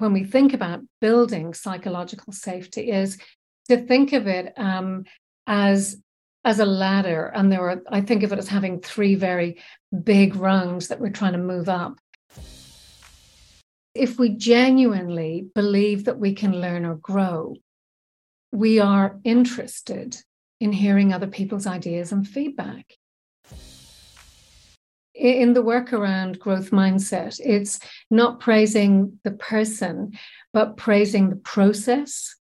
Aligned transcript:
when 0.00 0.12
we 0.12 0.24
think 0.24 0.54
about 0.54 0.80
building 1.00 1.54
psychological 1.54 2.32
safety 2.32 2.90
is 2.90 3.18
to 3.68 3.76
think 3.76 4.12
of 4.12 4.26
it 4.26 4.52
um, 4.56 5.04
as 5.46 6.00
as 6.42 6.58
a 6.58 6.64
ladder. 6.64 7.30
And 7.34 7.52
there 7.52 7.68
are 7.68 7.82
i 7.90 8.00
think 8.00 8.22
of 8.22 8.32
it 8.32 8.38
as 8.38 8.48
having 8.48 8.80
three 8.80 9.14
very 9.14 9.60
big 10.04 10.36
rungs 10.36 10.88
that 10.88 11.00
we're 11.00 11.10
trying 11.10 11.32
to 11.32 11.38
move 11.38 11.68
up. 11.68 11.98
If 13.94 14.18
we 14.18 14.30
genuinely 14.30 15.46
believe 15.54 16.04
that 16.04 16.18
we 16.18 16.34
can 16.34 16.60
learn 16.60 16.84
or 16.84 16.96
grow 16.96 17.56
we 18.52 18.80
are 18.80 19.18
interested 19.24 20.16
in 20.60 20.72
hearing 20.72 21.12
other 21.12 21.26
people's 21.26 21.66
ideas 21.66 22.12
and 22.12 22.26
feedback 22.26 22.96
in 25.20 25.52
the 25.52 25.60
work 25.60 25.92
around 25.92 26.38
growth 26.38 26.70
mindset, 26.70 27.38
it's 27.44 27.78
not 28.10 28.40
praising 28.40 29.18
the 29.22 29.32
person, 29.32 30.18
but 30.54 30.78
praising 30.78 31.28
the 31.28 31.36
process. 31.36 32.36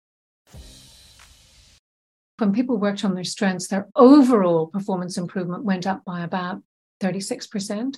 When 2.38 2.52
people 2.52 2.78
worked 2.78 3.06
on 3.06 3.16
their 3.16 3.24
strengths, 3.24 3.70
their 3.70 3.88
overall 3.96 4.68
performance 4.68 5.18
improvement 5.18 5.64
went 5.64 5.88
up 5.88 6.04
by 6.04 6.22
about 6.22 6.62
36%. 7.02 7.98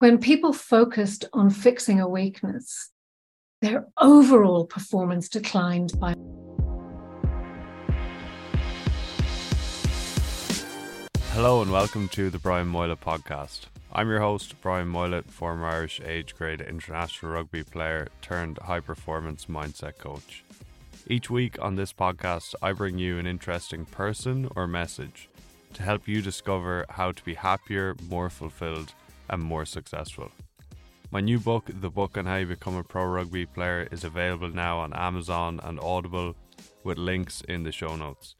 When 0.00 0.18
people 0.18 0.52
focused 0.52 1.24
on 1.32 1.48
fixing 1.48 1.98
a 1.98 2.06
weakness, 2.08 2.90
their 3.62 3.86
overall 3.98 4.66
performance 4.66 5.30
declined 5.30 5.98
by. 5.98 6.14
Hello 11.32 11.62
and 11.62 11.72
welcome 11.72 12.08
to 12.10 12.28
the 12.28 12.38
Brian 12.38 12.70
Moylett 12.70 12.98
podcast. 12.98 13.60
I'm 13.96 14.08
your 14.08 14.18
host, 14.18 14.60
Brian 14.60 14.90
Moylett, 14.90 15.30
former 15.30 15.68
Irish 15.68 16.00
age 16.04 16.34
grade 16.34 16.60
international 16.60 17.30
rugby 17.30 17.62
player 17.62 18.08
turned 18.22 18.58
high 18.58 18.80
performance 18.80 19.44
mindset 19.44 19.98
coach. 19.98 20.42
Each 21.06 21.30
week 21.30 21.62
on 21.62 21.76
this 21.76 21.92
podcast, 21.92 22.56
I 22.60 22.72
bring 22.72 22.98
you 22.98 23.20
an 23.20 23.26
interesting 23.28 23.84
person 23.84 24.48
or 24.56 24.66
message 24.66 25.28
to 25.74 25.84
help 25.84 26.08
you 26.08 26.22
discover 26.22 26.86
how 26.88 27.12
to 27.12 27.24
be 27.24 27.34
happier, 27.34 27.94
more 28.08 28.30
fulfilled, 28.30 28.92
and 29.30 29.40
more 29.40 29.64
successful. 29.64 30.32
My 31.12 31.20
new 31.20 31.38
book, 31.38 31.70
The 31.80 31.88
Book 31.88 32.18
on 32.18 32.26
How 32.26 32.38
You 32.38 32.46
Become 32.46 32.74
a 32.74 32.82
Pro 32.82 33.04
Rugby 33.04 33.46
Player, 33.46 33.86
is 33.92 34.02
available 34.02 34.48
now 34.48 34.78
on 34.78 34.92
Amazon 34.92 35.60
and 35.62 35.78
Audible 35.78 36.34
with 36.82 36.98
links 36.98 37.42
in 37.42 37.62
the 37.62 37.70
show 37.70 37.94
notes. 37.94 38.34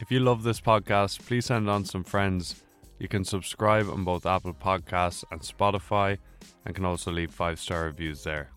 If 0.00 0.10
you 0.10 0.20
love 0.20 0.42
this 0.42 0.62
podcast, 0.62 1.26
please 1.26 1.44
send 1.44 1.68
on 1.68 1.84
some 1.84 2.02
friends 2.02 2.62
you 3.04 3.08
can 3.08 3.22
subscribe 3.22 3.86
on 3.90 4.02
both 4.02 4.24
Apple 4.24 4.54
Podcasts 4.54 5.24
and 5.30 5.38
Spotify 5.38 6.16
and 6.64 6.74
can 6.74 6.86
also 6.86 7.12
leave 7.12 7.30
five 7.30 7.60
star 7.60 7.84
reviews 7.84 8.24
there. 8.24 8.48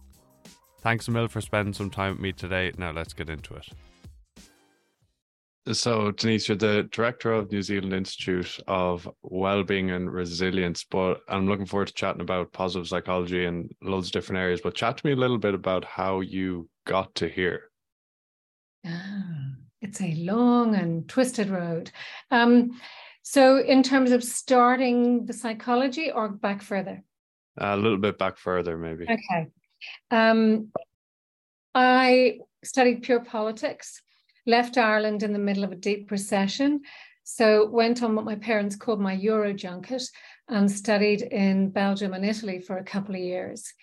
Thanks 0.79 1.09
Emil, 1.09 1.27
for 1.27 1.41
spending 1.41 1.73
some 1.73 1.89
time 1.89 2.13
with 2.13 2.21
me 2.21 2.31
today. 2.31 2.71
Now 2.77 2.91
let's 2.91 3.11
get 3.11 3.29
into 3.29 3.55
it. 3.55 3.67
So, 5.73 6.11
Denise, 6.11 6.47
you're 6.47 6.55
the 6.55 6.87
director 6.93 7.33
of 7.33 7.51
New 7.51 7.61
Zealand 7.61 7.91
Institute 7.91 8.57
of 8.69 9.09
Wellbeing 9.21 9.91
and 9.91 10.09
Resilience, 10.09 10.85
but 10.89 11.19
I'm 11.27 11.45
looking 11.45 11.65
forward 11.65 11.89
to 11.89 11.93
chatting 11.93 12.21
about 12.21 12.53
positive 12.53 12.87
psychology 12.87 13.43
and 13.43 13.69
loads 13.81 14.07
of 14.07 14.13
different 14.13 14.39
areas. 14.39 14.61
But 14.63 14.75
chat 14.75 14.95
to 14.95 15.05
me 15.05 15.11
a 15.11 15.17
little 15.17 15.37
bit 15.37 15.55
about 15.55 15.83
how 15.83 16.21
you 16.21 16.69
got 16.85 17.13
to 17.15 17.27
here. 17.27 17.63
Ah, 18.85 19.55
it's 19.81 19.99
a 19.99 20.15
long 20.15 20.73
and 20.73 21.05
twisted 21.09 21.49
road. 21.49 21.91
Um, 22.31 22.79
so, 23.30 23.58
in 23.58 23.83
terms 23.83 24.11
of 24.11 24.23
starting 24.23 25.25
the 25.25 25.33
psychology 25.33 26.09
or 26.09 26.30
back 26.30 26.61
further? 26.61 27.03
A 27.58 27.75
little 27.75 27.97
bit 27.97 28.17
back 28.17 28.38
further, 28.38 28.78
maybe. 28.78 29.03
Okay. 29.03 29.47
Um, 30.09 30.72
I 31.75 32.39
studied 32.64 33.03
pure 33.03 33.20
politics, 33.20 34.02
left 34.45 34.78
Ireland 34.78 35.23
in 35.23 35.33
the 35.33 35.39
middle 35.39 35.66
of 35.66 35.73
a 35.73 35.75
deep 35.75 36.09
recession. 36.09 36.83
So, 37.25 37.67
went 37.67 38.02
on 38.02 38.16
what 38.16 38.23
my 38.23 38.36
parents 38.36 38.78
called 38.78 39.02
my 39.02 39.11
Euro 39.11 39.54
junket 39.54 40.04
and 40.48 40.71
studied 40.71 41.21
in 41.21 41.71
Belgium 41.71 42.14
and 42.14 42.23
Italy 42.23 42.61
for 42.61 42.77
a 42.77 42.86
couple 42.86 43.14
of 43.14 43.20
years, 43.20 43.73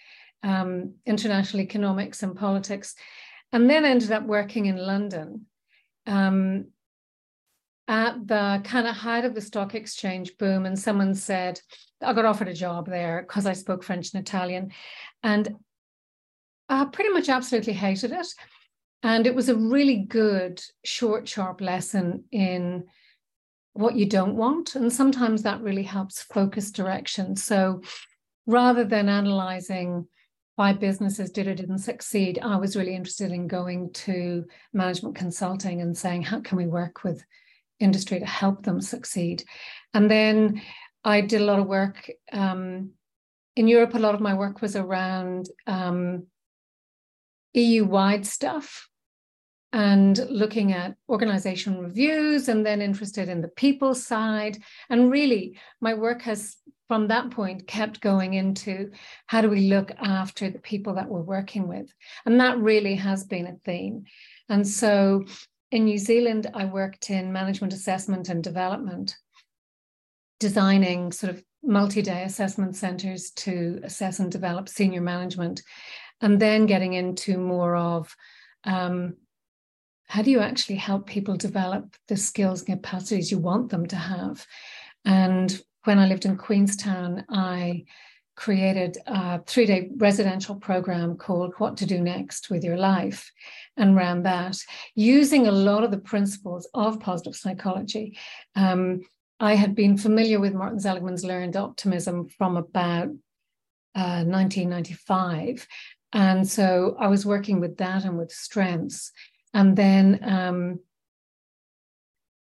um, 0.43 0.94
international 1.04 1.60
economics 1.60 2.22
and 2.22 2.34
politics, 2.34 2.94
and 3.53 3.69
then 3.69 3.84
ended 3.84 4.10
up 4.10 4.25
working 4.25 4.65
in 4.65 4.78
London. 4.78 5.44
Um, 6.06 6.69
at 7.87 8.27
the 8.27 8.61
kind 8.65 8.87
of 8.87 8.97
height 8.97 9.25
of 9.25 9.34
the 9.34 9.41
stock 9.41 9.75
exchange 9.75 10.37
boom, 10.39 10.65
and 10.67 10.78
someone 10.78 11.15
said, 11.15 11.61
I 12.03 12.12
got 12.12 12.25
offered 12.25 12.49
a 12.49 12.55
job 12.55 12.87
there 12.87 13.22
because 13.22 13.47
I 13.47 13.53
spoke 13.53 13.83
French 13.83 14.12
and 14.12 14.22
Italian. 14.22 14.72
And 15.22 15.56
I 16.69 16.87
pretty 16.87 17.11
much 17.11 17.28
absolutely 17.28 17.75
hated 17.75 18.12
it. 18.12 18.27
And 19.03 19.27
it 19.27 19.34
was 19.34 19.50
a 19.50 19.56
really 19.56 19.99
good, 19.99 20.62
short, 20.84 21.28
sharp 21.28 21.61
lesson 21.61 22.25
in 22.33 22.84
what 23.75 23.97
you 23.97 24.06
don't 24.06 24.37
want. 24.37 24.77
And 24.77 24.91
sometimes 24.91 25.43
that 25.43 25.61
really 25.61 25.83
helps 25.83 26.22
focus 26.22 26.71
direction. 26.71 27.37
So 27.37 27.83
rather 28.47 28.84
than 28.84 29.09
analyzing 29.09 30.06
why 30.56 30.72
businesses 30.72 31.31
did 31.31 31.49
or 31.49 31.55
didn't 31.55 31.78
succeed, 31.78 32.39
I 32.41 32.56
was 32.56 32.77
really 32.77 32.95
interested 32.95 33.31
in 33.31 33.47
going 33.47 33.93
to 33.93 34.45
management 34.72 35.16
consulting 35.16 35.83
and 35.83 35.97
saying, 35.97 36.22
how 36.22 36.41
can 36.41 36.56
we 36.56 36.66
work 36.66 37.05
with 37.05 37.25
industry 37.84 38.19
to 38.19 38.27
help 38.27 38.65
them 38.65 38.81
succeed. 38.81 39.45
And 39.93 40.11
then 40.11 40.62
I 41.05 41.21
did 41.21 41.41
a 41.41 41.45
lot 41.45 41.61
of 41.61 41.67
work 41.67 42.11
um, 42.33 42.91
in 43.55 43.69
Europe. 43.69 43.95
A 43.95 43.99
lot 43.99 44.15
of 44.15 44.21
my 44.21 44.34
work 44.34 44.62
was 44.62 44.75
around 44.75 45.49
um, 45.67 46.27
EU 47.53 47.84
wide 47.84 48.27
stuff 48.27 48.89
and 49.72 50.19
looking 50.31 50.72
at 50.72 50.97
organization 51.09 51.78
reviews 51.78 52.49
and 52.49 52.65
then 52.65 52.81
interested 52.81 53.28
in 53.28 53.41
the 53.41 53.49
people 53.49 53.95
side. 53.95 54.59
And 54.89 55.11
really, 55.11 55.59
my 55.81 55.95
work 55.95 56.22
has 56.22 56.56
from 56.89 57.09
that 57.09 57.31
point 57.31 57.66
kept 57.66 58.01
going 58.01 58.34
into 58.34 58.91
how 59.27 59.41
do 59.41 59.49
we 59.49 59.69
look 59.69 59.91
after 59.99 60.51
the 60.51 60.59
people 60.59 60.95
that 60.95 61.09
we're 61.09 61.22
working 61.22 61.66
with 61.66 61.93
and 62.27 62.41
that 62.41 62.59
really 62.59 62.95
has 62.95 63.25
been 63.25 63.47
a 63.47 63.56
theme 63.65 64.05
and 64.49 64.66
so 64.66 65.25
in 65.74 65.86
New 65.86 65.98
Zealand, 65.98 66.48
I 66.54 66.66
worked 66.66 67.10
in 67.10 67.32
management 67.32 67.72
assessment 67.72 68.28
and 68.28 68.44
development, 68.44 69.16
designing 70.38 71.10
sort 71.10 71.34
of 71.34 71.42
multi 71.64 72.00
day 72.00 72.22
assessment 72.22 72.76
centers 72.76 73.32
to 73.32 73.80
assess 73.82 74.20
and 74.20 74.30
develop 74.30 74.68
senior 74.68 75.00
management, 75.00 75.62
and 76.20 76.40
then 76.40 76.66
getting 76.66 76.92
into 76.92 77.38
more 77.38 77.74
of 77.74 78.14
um, 78.62 79.16
how 80.06 80.22
do 80.22 80.30
you 80.30 80.38
actually 80.38 80.76
help 80.76 81.08
people 81.08 81.36
develop 81.36 81.96
the 82.06 82.16
skills 82.16 82.60
and 82.60 82.80
capacities 82.80 83.32
you 83.32 83.38
want 83.38 83.70
them 83.70 83.84
to 83.86 83.96
have. 83.96 84.46
And 85.04 85.60
when 85.82 85.98
I 85.98 86.06
lived 86.06 86.24
in 86.24 86.36
Queenstown, 86.36 87.24
I 87.28 87.86
created 88.36 88.98
a 89.08 89.42
three 89.42 89.66
day 89.66 89.91
residential 89.96 90.54
program 90.54 91.16
called 91.16 91.54
What 91.58 91.78
to 91.78 91.86
Do 91.86 92.00
Next 92.00 92.48
with 92.48 92.62
Your 92.62 92.76
Life 92.76 93.32
and 93.76 93.96
ran 93.96 94.22
that 94.22 94.56
using 94.94 95.46
a 95.46 95.52
lot 95.52 95.84
of 95.84 95.90
the 95.90 95.98
principles 95.98 96.68
of 96.74 97.00
positive 97.00 97.34
psychology. 97.34 98.16
Um, 98.54 99.02
I 99.40 99.54
had 99.54 99.74
been 99.74 99.96
familiar 99.96 100.38
with 100.40 100.54
Martin 100.54 100.78
Seligman's 100.78 101.24
learned 101.24 101.56
optimism 101.56 102.28
from 102.28 102.56
about 102.56 103.08
uh, 103.96 104.22
1995. 104.24 105.66
And 106.12 106.48
so 106.48 106.96
I 106.98 107.08
was 107.08 107.26
working 107.26 107.60
with 107.60 107.76
that 107.78 108.04
and 108.04 108.16
with 108.16 108.30
strengths. 108.30 109.10
And 109.52 109.76
then 109.76 110.20
um, 110.22 110.80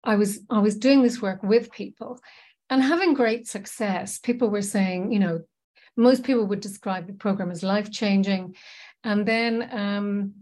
I 0.04 0.16
was 0.16 0.40
I 0.50 0.58
was 0.58 0.76
doing 0.76 1.02
this 1.02 1.22
work 1.22 1.42
with 1.42 1.72
people 1.72 2.20
and 2.68 2.82
having 2.82 3.14
great 3.14 3.46
success. 3.46 4.18
People 4.18 4.50
were 4.50 4.62
saying, 4.62 5.12
you 5.12 5.18
know, 5.18 5.40
most 5.96 6.24
people 6.24 6.46
would 6.46 6.60
describe 6.60 7.06
the 7.06 7.12
program 7.12 7.50
as 7.50 7.62
life 7.62 7.90
changing. 7.90 8.54
And 9.04 9.26
then 9.26 9.68
um, 9.72 10.34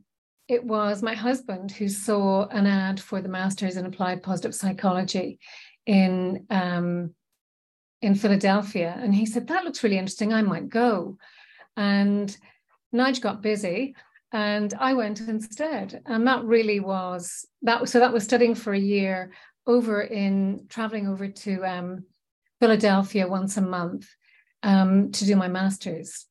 it 0.51 0.65
was 0.65 1.01
my 1.01 1.15
husband 1.15 1.71
who 1.71 1.89
saw 1.89 2.49
an 2.49 2.67
ad 2.67 2.99
for 2.99 3.23
the 3.23 3.29
Masters 3.29 3.77
in 3.77 3.87
Applied 3.87 4.21
Positive 4.21 4.53
Psychology 4.53 5.39
in 5.87 6.45
um, 6.51 7.15
in 8.03 8.17
Philadelphia, 8.17 8.99
and 9.01 9.15
he 9.15 9.27
said 9.27 9.47
that 9.47 9.63
looks 9.65 9.85
really 9.85 9.99
interesting. 9.99 10.33
I 10.33 10.43
might 10.43 10.69
go. 10.69 11.19
And 11.77 12.37
Nige 12.93 13.21
got 13.21 13.43
busy, 13.43 13.95
and 14.33 14.75
I 14.75 14.95
went 14.95 15.21
instead. 15.21 16.03
And 16.05 16.27
that 16.27 16.43
really 16.43 16.81
was 16.81 17.47
that. 17.63 17.89
So 17.89 18.01
that 18.01 18.13
was 18.13 18.25
studying 18.25 18.57
for 18.57 18.73
a 18.73 18.87
year 18.97 19.33
over 19.69 20.03
in 20.03 20.67
traveling 20.69 21.07
over 21.07 21.29
to 21.29 21.65
um, 21.65 22.05
Philadelphia 22.59 23.29
once 23.29 23.57
a 23.57 23.63
month 23.63 24.09
um, 24.65 25.13
to 25.13 25.25
do 25.25 25.37
my 25.37 25.49
master's 25.49 26.27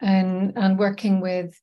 and 0.00 0.52
and 0.56 0.78
working 0.78 1.20
with 1.20 1.60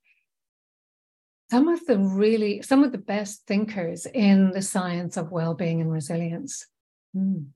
some 1.51 1.68
of 1.68 1.86
the 1.86 2.00
really 2.00 2.62
some 2.62 2.83
of 2.83 2.94
the 2.94 2.98
best 2.98 3.44
thinkers 3.45 4.07
in 4.07 4.51
the 4.51 4.62
science 4.62 5.18
of 5.18 5.31
well-being 5.31 5.81
and 5.81 5.92
resilience. 5.92 6.65
Mm. 7.13 7.48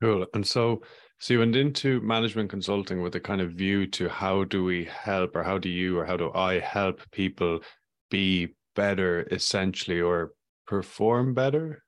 Cool. 0.00 0.26
And 0.34 0.44
so 0.44 0.82
So 1.22 1.34
you 1.34 1.38
went 1.38 1.54
into 1.54 2.00
management 2.00 2.50
consulting 2.50 3.00
with 3.00 3.14
a 3.14 3.20
kind 3.20 3.40
of 3.40 3.52
view 3.52 3.86
to 3.90 4.08
how 4.08 4.42
do 4.42 4.64
we 4.64 4.86
help, 4.86 5.36
or 5.36 5.44
how 5.44 5.56
do 5.56 5.68
you, 5.68 5.96
or 5.96 6.04
how 6.04 6.16
do 6.16 6.32
I 6.34 6.58
help 6.58 7.00
people 7.12 7.60
be 8.10 8.56
better, 8.74 9.28
essentially, 9.30 10.00
or 10.00 10.32
perform 10.66 11.32
better? 11.32 11.84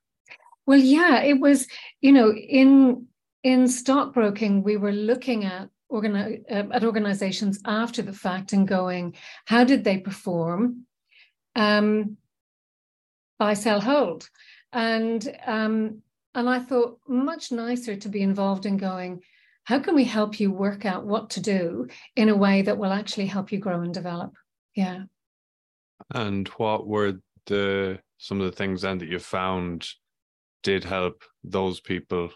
Well, 0.65 0.79
yeah, 0.79 1.21
it 1.21 1.41
was. 1.41 1.67
You 1.99 2.13
know, 2.13 2.31
in 2.31 3.07
in 3.43 3.67
stockbroking, 3.67 4.63
we 4.63 4.77
were 4.77 4.93
looking 4.93 5.43
at 5.43 5.67
organi- 5.95 6.43
uh, 6.51 6.73
at 6.73 6.83
organizations 6.83 7.59
after 7.65 8.01
the 8.01 8.13
fact 8.13 8.53
and 8.53 8.67
going, 8.67 9.15
how 9.45 9.63
did 9.63 9.83
they 9.83 9.97
perform? 9.97 10.85
Um, 11.55 12.17
buy, 13.39 13.53
sell, 13.53 13.81
hold, 13.81 14.29
and 14.73 15.27
um, 15.45 16.01
and 16.33 16.49
I 16.49 16.59
thought 16.59 16.99
much 17.07 17.51
nicer 17.51 17.95
to 17.95 18.09
be 18.09 18.21
involved 18.21 18.65
in 18.65 18.77
going, 18.77 19.21
how 19.63 19.79
can 19.79 19.95
we 19.95 20.03
help 20.03 20.39
you 20.39 20.51
work 20.51 20.85
out 20.85 21.05
what 21.05 21.29
to 21.31 21.41
do 21.41 21.87
in 22.15 22.29
a 22.29 22.35
way 22.35 22.61
that 22.61 22.77
will 22.77 22.91
actually 22.91 23.27
help 23.27 23.51
you 23.51 23.59
grow 23.59 23.81
and 23.81 23.93
develop? 23.93 24.33
Yeah. 24.75 25.03
And 26.13 26.47
what 26.49 26.85
were 26.85 27.19
the 27.45 27.99
some 28.17 28.41
of 28.41 28.45
the 28.45 28.55
things 28.55 28.81
then 28.81 28.97
that 28.97 29.09
you 29.09 29.19
found 29.19 29.87
did 30.61 30.83
help 30.83 31.23
those 31.43 31.79
people? 31.79 32.31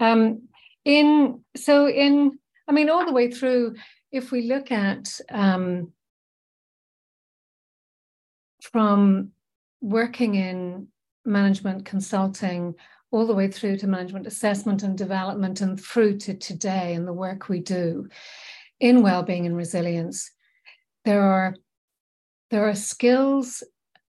Um, 0.00 0.48
in 0.86 1.42
so 1.56 1.88
in 1.88 2.38
I 2.68 2.72
mean 2.72 2.88
all 2.88 3.04
the 3.04 3.12
way 3.12 3.30
through, 3.30 3.74
if 4.10 4.30
we 4.30 4.42
look 4.42 4.72
at 4.72 5.20
um, 5.30 5.92
from 8.62 9.32
working 9.82 10.36
in 10.36 10.88
management 11.24 11.84
consulting 11.84 12.74
all 13.10 13.26
the 13.26 13.34
way 13.34 13.48
through 13.48 13.76
to 13.78 13.86
management 13.86 14.26
assessment 14.26 14.82
and 14.82 14.96
development 14.96 15.60
and 15.60 15.80
through 15.80 16.18
to 16.18 16.34
today 16.34 16.94
and 16.94 17.06
the 17.06 17.12
work 17.12 17.48
we 17.48 17.60
do 17.60 18.08
in 18.78 19.02
well-being 19.02 19.46
and 19.46 19.56
resilience 19.56 20.30
there 21.04 21.22
are 21.22 21.56
there 22.50 22.68
are 22.68 22.74
skills 22.74 23.62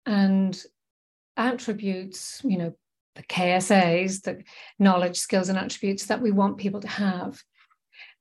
and 0.05 0.63
attributes 1.37 2.41
you 2.43 2.57
know 2.57 2.75
the 3.15 3.23
ksas 3.23 4.21
the 4.23 4.41
knowledge 4.79 5.17
skills 5.17 5.49
and 5.49 5.57
attributes 5.57 6.05
that 6.05 6.21
we 6.21 6.31
want 6.31 6.57
people 6.57 6.81
to 6.81 6.87
have 6.87 7.41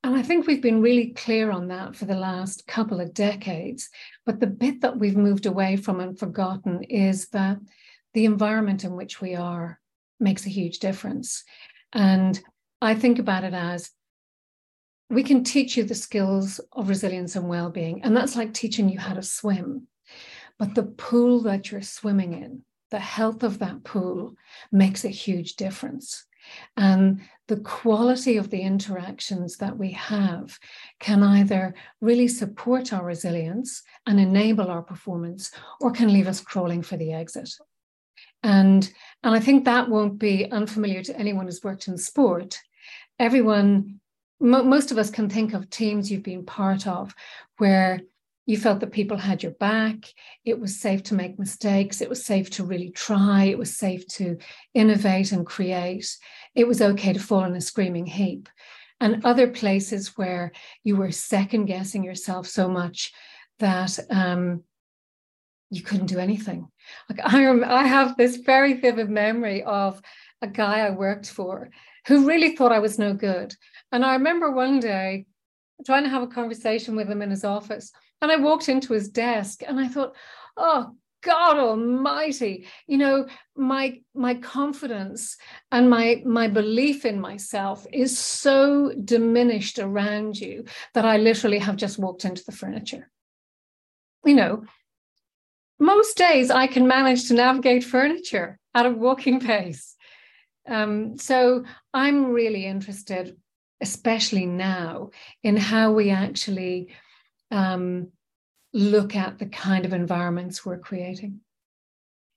and 0.05 0.15
I 0.15 0.23
think 0.23 0.47
we've 0.47 0.61
been 0.61 0.83
really 0.83 1.15
clear 1.15 1.51
on 1.51 1.69
that 1.69 1.97
for 1.97 2.05
the 2.05 2.15
last 2.15 2.67
couple 2.67 3.01
of 3.01 3.15
decades. 3.15 3.89
But 4.27 4.39
the 4.39 4.47
bit 4.47 4.83
that 4.83 4.99
we've 4.99 5.17
moved 5.17 5.47
away 5.47 5.77
from 5.77 5.99
and 5.99 6.19
forgotten 6.19 6.83
is 6.83 7.29
that 7.29 7.57
the 8.13 8.27
environment 8.27 8.85
in 8.85 8.97
which 8.97 9.23
we 9.23 9.35
are 9.35 9.81
makes 10.21 10.45
a 10.45 10.51
huge 10.51 10.79
difference. 10.79 11.43
And 11.95 12.39
I 12.83 12.95
think 12.95 13.19
about 13.19 13.45
it 13.45 13.55
as 13.55 13.91
we 15.09 15.23
can 15.23 15.43
teach 15.43 15.75
you 15.77 15.85
the 15.85 15.95
skills 15.95 16.61
of 16.73 16.91
resilience 16.91 17.35
and 17.35 17.49
well 17.49 17.71
being. 17.71 18.03
And 18.03 18.15
that's 18.15 18.37
like 18.37 18.53
teaching 18.53 18.91
you 18.91 18.99
how 18.99 19.15
to 19.15 19.23
swim. 19.23 19.87
But 20.59 20.75
the 20.75 20.83
pool 20.83 21.41
that 21.45 21.71
you're 21.71 21.81
swimming 21.81 22.35
in, 22.35 22.63
the 22.95 23.01
health 23.01 23.43
of 23.43 23.59
that 23.59 23.83
pool 23.83 24.37
makes 24.71 25.05
a 25.05 25.09
huge 25.09 25.57
difference. 25.57 26.27
And 26.77 27.23
the 27.49 27.57
quality 27.57 28.37
of 28.37 28.51
the 28.51 28.61
interactions 28.61 29.57
that 29.57 29.77
we 29.77 29.91
have 29.91 30.57
can 31.01 31.25
either 31.25 31.75
really 32.01 32.29
support 32.29 32.93
our 32.93 33.05
resilience 33.05 33.83
and 34.07 34.21
enable 34.21 34.71
our 34.71 34.83
performance 34.83 35.51
or 35.81 35.91
can 35.91 36.13
leave 36.13 36.29
us 36.29 36.41
crawling 36.41 36.83
for 36.83 36.97
the 36.97 37.13
exit. 37.13 37.51
And, 38.45 38.89
and 39.25 39.35
I 39.35 39.41
think 39.41 39.65
that 39.65 39.89
won't 39.89 40.21
be 40.21 40.49
unfamiliar 40.53 41.03
to 41.03 41.19
anyone 41.19 41.47
who's 41.47 41.65
worked 41.65 41.89
in 41.89 41.99
sport. 41.99 42.61
Everyone, 43.19 43.99
mo- 44.39 44.63
most 44.63 44.93
of 44.93 44.99
us 44.99 45.11
can 45.11 45.29
think 45.29 45.53
of 45.53 45.69
teams 45.69 46.13
you've 46.13 46.23
been 46.23 46.47
part 46.47 46.87
of 46.87 47.13
where 47.59 48.03
you 48.47 48.59
felt 48.59 48.81
that 48.81 48.93
people 48.93 49.17
had 49.17 49.43
your 49.43 49.53
back. 49.53 50.05
It 50.45 50.61
was 50.61 50.79
safe 50.79 51.03
to 51.05 51.15
make 51.15 51.39
mistakes. 51.39 52.01
It 52.01 52.09
was 52.09 52.25
safe 52.25 52.51
to 52.51 52.65
really 52.65 52.91
try. 52.91 53.45
It 53.45 53.59
was 53.59 53.77
safe 53.77 54.07
to 54.09 54.37
innovate 54.75 55.33
and 55.33 55.47
create. 55.47 56.17
It 56.55 56.69
was 56.69 56.83
okay 56.83 57.13
to 57.13 57.21
fall 57.21 57.45
in 57.45 57.57
a 57.57 57.61
screaming 57.61 58.07
heap. 58.07 58.49
And 59.01 59.25
other 59.25 59.49
places 59.49 60.17
where 60.17 60.53
you 60.83 60.97
were 60.97 61.11
second 61.11 61.67
guessing 61.67 62.05
yourself 62.05 62.47
so 62.47 62.69
much 62.69 63.13
that 63.59 63.99
um, 64.11 64.63
you 65.71 65.83
couldn't 65.83 66.07
do 66.07 66.19
anything. 66.19 66.69
Like 67.09 67.21
I, 67.25 67.45
rem- 67.45 67.65
I 67.65 67.87
have 67.87 68.17
this 68.17 68.37
very 68.37 68.75
vivid 68.75 69.11
memory 69.11 69.63
of 69.63 70.01
a 70.43 70.47
guy 70.47 70.81
I 70.81 70.91
worked 70.91 71.31
for 71.31 71.71
who 72.07 72.29
really 72.29 72.55
thought 72.55 72.73
I 72.73 72.79
was 72.79 72.99
no 72.99 73.15
good. 73.15 73.55
And 73.91 74.05
I 74.05 74.15
remember 74.15 74.51
one 74.51 74.81
day 74.81 75.27
trying 75.85 76.05
to 76.05 76.11
have 76.11 76.23
a 76.23 76.29
conversation 76.29 76.95
with 76.95 77.11
him 77.11 77.23
in 77.23 77.31
his 77.31 77.45
office, 77.45 77.93
and 78.25 78.33
I 78.33 78.37
walked 78.37 78.71
into 78.71 78.95
his 78.95 79.11
desk 79.11 79.63
and 79.67 79.79
I 79.79 79.87
thought, 79.87 80.17
oh 80.57 80.97
God 81.23 81.59
Almighty, 81.59 82.67
you 82.87 82.97
know, 82.97 83.27
my 83.55 84.01
my 84.15 84.35
confidence 84.35 85.37
and 85.71 85.91
my 85.91 86.23
my 86.25 86.49
belief 86.49 87.05
in 87.05 87.21
myself 87.21 87.87
is 87.93 88.19
so 88.19 88.93
diminished 89.05 89.79
around 89.79 90.39
you 90.39 90.65
that 90.95 91.05
I 91.05 91.19
literally 91.19 91.59
have 91.59 91.77
just 91.77 91.99
walked 91.99 92.25
into 92.25 92.43
the 92.45 92.53
furniture. 92.53 93.11
You 94.25 94.35
know, 94.37 94.65
most 95.79 96.17
days 96.17 96.51
I 96.51 96.67
can 96.67 96.89
manage 96.89 97.29
to 97.29 97.35
navigate 97.35 97.85
furniture 97.85 98.59
at 98.75 98.87
a 98.87 98.91
walking 98.91 99.39
pace. 99.39 99.97
Um, 100.67 101.19
so 101.19 101.65
I'm 101.93 102.33
really 102.33 102.65
interested, 102.65 103.37
especially 103.83 104.47
now, 104.47 105.11
in 105.43 105.59
how 105.59 105.93
we 105.93 106.09
actually 106.09 106.89
um, 107.55 108.09
look 108.73 109.15
at 109.15 109.39
the 109.39 109.47
kind 109.47 109.85
of 109.85 109.93
environments 109.93 110.67
we're 110.67 110.79
creating. 110.79 111.41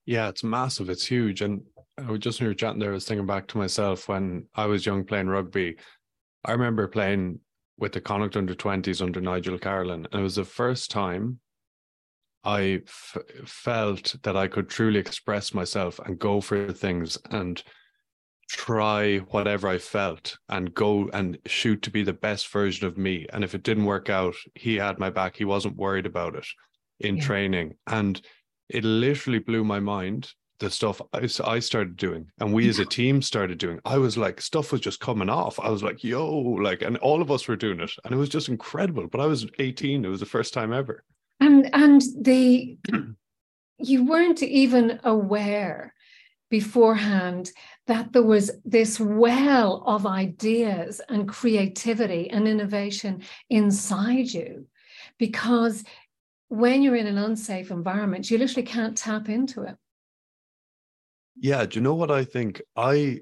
Yeah, 0.06 0.28
it's 0.28 0.44
massive. 0.44 0.88
It's 0.88 1.06
huge. 1.06 1.42
And 1.42 1.62
I 1.98 2.10
was 2.10 2.20
just 2.20 2.40
when 2.40 2.46
you 2.46 2.50
were 2.50 2.54
chatting 2.54 2.78
there, 2.78 2.90
I 2.90 2.94
was 2.94 3.04
thinking 3.04 3.26
back 3.26 3.46
to 3.48 3.58
myself 3.58 4.08
when 4.08 4.46
I 4.54 4.66
was 4.66 4.86
young 4.86 5.04
playing 5.04 5.26
rugby. 5.26 5.76
I 6.44 6.52
remember 6.52 6.88
playing 6.88 7.40
with 7.76 7.92
the 7.92 8.00
Connacht 8.00 8.36
under 8.36 8.54
20s 8.54 9.02
under 9.02 9.20
Nigel 9.20 9.58
Carolan. 9.58 10.06
And 10.10 10.20
it 10.20 10.22
was 10.22 10.36
the 10.36 10.44
first 10.44 10.90
time 10.90 11.40
I 12.44 12.82
f- 12.86 13.18
felt 13.44 14.16
that 14.22 14.36
I 14.36 14.46
could 14.46 14.68
truly 14.68 14.98
express 14.98 15.52
myself 15.52 15.98
and 15.98 16.18
go 16.18 16.40
for 16.40 16.72
things 16.72 17.18
and 17.30 17.62
try 18.48 19.18
whatever 19.18 19.68
I 19.68 19.78
felt 19.78 20.36
and 20.48 20.74
go 20.74 21.08
and 21.12 21.38
shoot 21.46 21.82
to 21.82 21.90
be 21.90 22.02
the 22.02 22.12
best 22.12 22.48
version 22.48 22.86
of 22.86 22.98
me. 22.98 23.26
And 23.32 23.44
if 23.44 23.54
it 23.54 23.62
didn't 23.62 23.84
work 23.84 24.08
out, 24.10 24.34
he 24.54 24.76
had 24.76 24.98
my 24.98 25.10
back. 25.10 25.36
He 25.36 25.44
wasn't 25.44 25.76
worried 25.76 26.06
about 26.06 26.34
it 26.34 26.46
in 27.00 27.16
yeah. 27.16 27.22
training. 27.22 27.74
And 27.86 28.20
it 28.68 28.84
literally 28.84 29.38
blew 29.38 29.64
my 29.64 29.80
mind 29.80 30.32
the 30.60 30.70
stuff 30.70 31.00
I, 31.12 31.28
I 31.44 31.60
started 31.60 31.96
doing 31.96 32.26
and 32.40 32.52
we 32.52 32.68
as 32.68 32.80
a 32.80 32.84
team 32.84 33.22
started 33.22 33.58
doing. 33.58 33.78
I 33.84 33.96
was 33.96 34.18
like, 34.18 34.40
stuff 34.40 34.72
was 34.72 34.80
just 34.80 34.98
coming 34.98 35.28
off. 35.28 35.60
I 35.60 35.70
was 35.70 35.84
like, 35.84 36.02
yo, 36.02 36.36
like, 36.36 36.82
and 36.82 36.96
all 36.96 37.22
of 37.22 37.30
us 37.30 37.46
were 37.46 37.54
doing 37.54 37.78
it. 37.78 37.92
And 38.04 38.12
it 38.12 38.16
was 38.16 38.28
just 38.28 38.48
incredible. 38.48 39.06
But 39.06 39.20
I 39.20 39.26
was 39.26 39.46
18. 39.60 40.04
It 40.04 40.08
was 40.08 40.18
the 40.18 40.26
first 40.26 40.52
time 40.52 40.72
ever 40.72 41.04
and 41.40 41.74
and 41.74 42.02
the 42.20 42.78
you 43.78 44.04
weren't 44.04 44.42
even 44.42 44.98
aware 45.04 45.94
beforehand 46.50 47.50
that 47.86 48.12
there 48.12 48.22
was 48.22 48.50
this 48.64 48.98
well 48.98 49.82
of 49.86 50.06
ideas 50.06 51.00
and 51.08 51.28
creativity 51.28 52.30
and 52.30 52.48
innovation 52.48 53.22
inside 53.50 54.32
you 54.32 54.66
because 55.18 55.84
when 56.48 56.82
you're 56.82 56.96
in 56.96 57.06
an 57.06 57.18
unsafe 57.18 57.70
environment 57.70 58.30
you 58.30 58.38
literally 58.38 58.66
can't 58.66 58.96
tap 58.96 59.28
into 59.28 59.62
it 59.62 59.76
yeah 61.36 61.64
do 61.66 61.78
you 61.78 61.82
know 61.82 61.94
what 61.94 62.10
i 62.10 62.24
think 62.24 62.62
i 62.76 63.20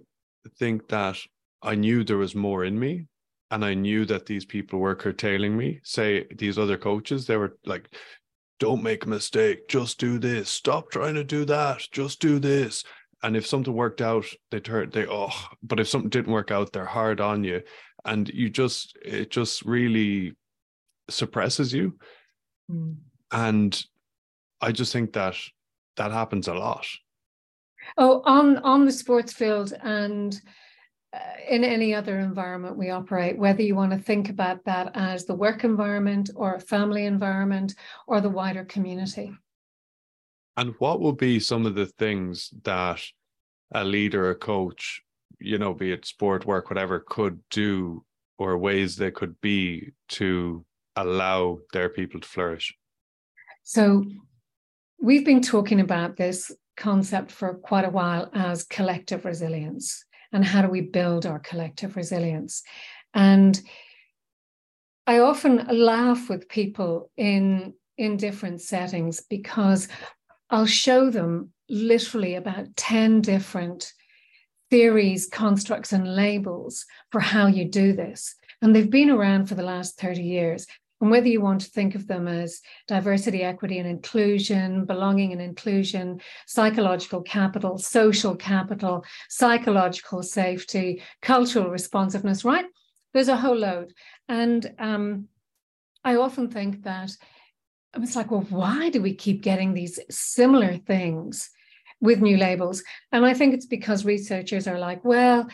think 0.59 0.89
that 0.89 1.17
i 1.63 1.75
knew 1.75 2.05
there 2.05 2.17
was 2.17 2.35
more 2.35 2.65
in 2.65 2.79
me 2.79 3.07
and 3.51 3.65
I 3.65 3.75
knew 3.75 4.05
that 4.07 4.27
these 4.27 4.45
people 4.45 4.79
were 4.79 4.95
curtailing 4.95 5.57
me. 5.57 5.81
Say 5.85 6.27
these 6.37 6.59
other 6.59 6.77
coaches, 6.77 7.27
they 7.27 7.37
were 7.37 7.57
like, 7.65 7.89
"Don't 8.59 8.83
make 8.83 9.05
a 9.05 9.09
mistake. 9.09 9.69
Just 9.69 9.99
do 9.99 10.19
this. 10.19 10.51
Stop 10.51 10.91
trying 10.91 11.15
to 11.15 11.25
do 11.25 11.45
that. 11.45 11.83
Just 11.93 12.21
do 12.21 12.39
this." 12.39 12.85
And 13.27 13.37
if 13.37 13.45
something 13.45 13.75
worked 13.75 14.01
out, 14.01 14.25
they 14.53 14.61
turn 14.61 14.91
they 14.91 15.05
oh, 15.05 15.33
but 15.61 15.81
if 15.81 15.89
something 15.89 16.11
didn't 16.11 16.33
work 16.33 16.53
out, 16.53 16.73
they're 16.73 16.85
hard 16.85 17.21
on 17.21 17.43
you, 17.43 17.61
and 18.05 18.29
you 18.29 18.49
just 18.49 18.97
it 19.05 19.33
just 19.33 19.65
really 19.65 20.37
suppresses 21.11 21.75
you. 21.75 21.99
Mm. 22.71 22.99
And 23.33 23.85
I 24.61 24.71
just 24.71 24.93
think 24.93 25.13
that 25.15 25.35
that 25.97 26.13
happens 26.13 26.47
a 26.47 26.55
lot. 26.55 26.87
Oh, 27.99 28.23
on 28.25 28.59
on 28.59 28.85
the 28.85 28.93
sports 28.93 29.33
field 29.33 29.73
and 29.83 30.41
uh, 31.13 31.19
in 31.49 31.65
any 31.65 31.97
other 31.97 32.21
environment 32.21 32.79
we 32.79 32.91
operate, 32.91 33.37
whether 33.37 33.63
you 33.63 33.75
want 33.75 33.91
to 33.91 33.99
think 33.99 34.31
about 34.31 34.65
that 34.67 34.93
as 34.95 35.25
the 35.25 35.35
work 35.35 35.65
environment 35.65 36.31
or 36.37 36.55
a 36.55 36.61
family 36.61 37.07
environment 37.07 37.75
or 38.07 38.21
the 38.21 38.31
wider 38.31 38.65
community. 38.65 39.33
And 40.57 40.75
what 40.79 41.01
will 41.01 41.13
be 41.13 41.39
some 41.39 41.67
of 41.67 41.75
the 41.75 41.87
things 41.87 42.51
that 42.65 43.03
a 43.75 43.85
leader, 43.85 44.31
a 44.31 44.35
coach 44.35 45.03
you 45.39 45.59
know, 45.59 45.75
be 45.75 45.93
it 45.93 46.05
sport, 46.05 46.47
work, 46.47 46.71
whatever, 46.71 47.05
could 47.07 47.41
do 47.51 48.05
or 48.39 48.59
ways 48.59 48.97
they 48.97 49.11
could 49.11 49.41
be 49.41 49.93
to 50.09 50.65
allow 50.97 51.59
their 51.73 51.89
people 51.89 52.21
to 52.21 52.29
flourish? 52.29 52.75
So 53.63 54.05
we've 55.01 55.25
been 55.25 55.43
talking 55.43 55.81
about 55.81 56.17
this 56.17 56.51
concept 56.77 57.31
for 57.31 57.55
quite 57.55 57.85
a 57.85 57.91
while 57.91 58.31
as 58.35 58.65
collective 58.65 59.25
resilience 59.25 60.05
and 60.33 60.45
how 60.45 60.63
do 60.63 60.69
we 60.69 60.83
build 60.83 61.25
our 61.25 61.39
collective 61.39 61.97
resilience 61.97 62.63
and 63.15 63.63
i 65.07 65.21
often 65.21 65.67
laugh 65.71 66.29
with 66.29 66.51
people 66.51 67.11
in 67.17 67.73
in 67.97 68.19
different 68.19 68.61
settings 68.61 69.23
because 69.31 69.89
i'll 70.51 70.67
show 70.67 71.11
them 71.11 71.51
literally 71.69 72.35
about 72.35 72.75
10 72.77 73.21
different 73.21 73.93
theories 74.71 75.29
constructs 75.29 75.93
and 75.93 76.17
labels 76.17 76.85
for 77.11 77.21
how 77.21 77.47
you 77.47 77.65
do 77.65 77.93
this 77.93 78.35
and 78.63 78.75
they've 78.75 78.91
been 78.91 79.11
around 79.11 79.47
for 79.47 79.55
the 79.55 79.63
last 79.63 79.99
30 79.99 80.23
years 80.23 80.67
and 81.01 81.11
whether 81.11 81.29
you 81.29 81.41
want 81.41 81.61
to 81.61 81.71
think 81.71 81.95
of 81.95 82.07
them 82.07 82.27
as 82.27 82.63
diversity, 82.89 83.43
equity, 83.43 83.79
and 83.79 83.89
inclusion, 83.89 84.87
belonging 84.87 85.33
and 85.33 85.43
inclusion, 85.43 86.21
psychological 86.47 87.21
capital, 87.21 87.77
social 87.77 88.35
capital, 88.35 89.05
psychological 89.29 90.23
safety, 90.23 91.03
cultural 91.21 91.71
responsiveness, 91.71 92.45
right? 92.45 92.65
There's 93.13 93.29
a 93.29 93.37
whole 93.37 93.57
load. 93.57 93.93
And 94.29 94.75
um, 94.79 95.29
I 96.03 96.17
often 96.17 96.49
think 96.51 96.85
that 96.85 97.11
it's 98.03 98.17
like, 98.17 98.31
well, 98.31 98.47
why 98.49 98.91
do 98.91 99.03
we 99.03 99.15
keep 99.15 99.43
getting 99.43 99.75
these 99.75 99.99
similar 100.11 100.77
things 100.77 101.51
with 102.01 102.21
new 102.21 102.37
labels? 102.37 102.83
And 103.13 103.25
I 103.25 103.35
think 103.35 103.55
it's 103.55 103.67
because 103.67 104.05
researchers 104.05 104.67
are 104.67 104.79
like, 104.79 105.05
well, 105.05 105.49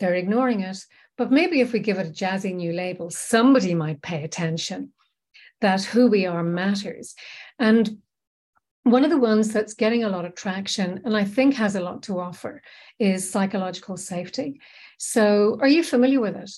they're 0.00 0.14
ignoring 0.14 0.60
it. 0.60 0.78
But 1.18 1.30
maybe 1.30 1.60
if 1.60 1.72
we 1.72 1.78
give 1.80 1.98
it 1.98 2.06
a 2.06 2.10
jazzy 2.10 2.54
new 2.54 2.72
label, 2.72 3.10
somebody 3.10 3.74
might 3.74 4.02
pay 4.02 4.24
attention 4.24 4.92
that 5.60 5.84
who 5.84 6.08
we 6.08 6.26
are 6.26 6.42
matters. 6.42 7.14
And 7.58 7.98
one 8.84 9.04
of 9.04 9.10
the 9.10 9.18
ones 9.18 9.52
that's 9.52 9.74
getting 9.74 10.02
a 10.02 10.08
lot 10.08 10.24
of 10.24 10.34
traction 10.34 11.00
and 11.04 11.16
I 11.16 11.24
think 11.24 11.54
has 11.54 11.76
a 11.76 11.80
lot 11.80 12.02
to 12.04 12.18
offer 12.18 12.62
is 12.98 13.30
psychological 13.30 13.96
safety. 13.96 14.60
So, 14.98 15.58
are 15.60 15.68
you 15.68 15.84
familiar 15.84 16.20
with 16.20 16.36
it? 16.36 16.50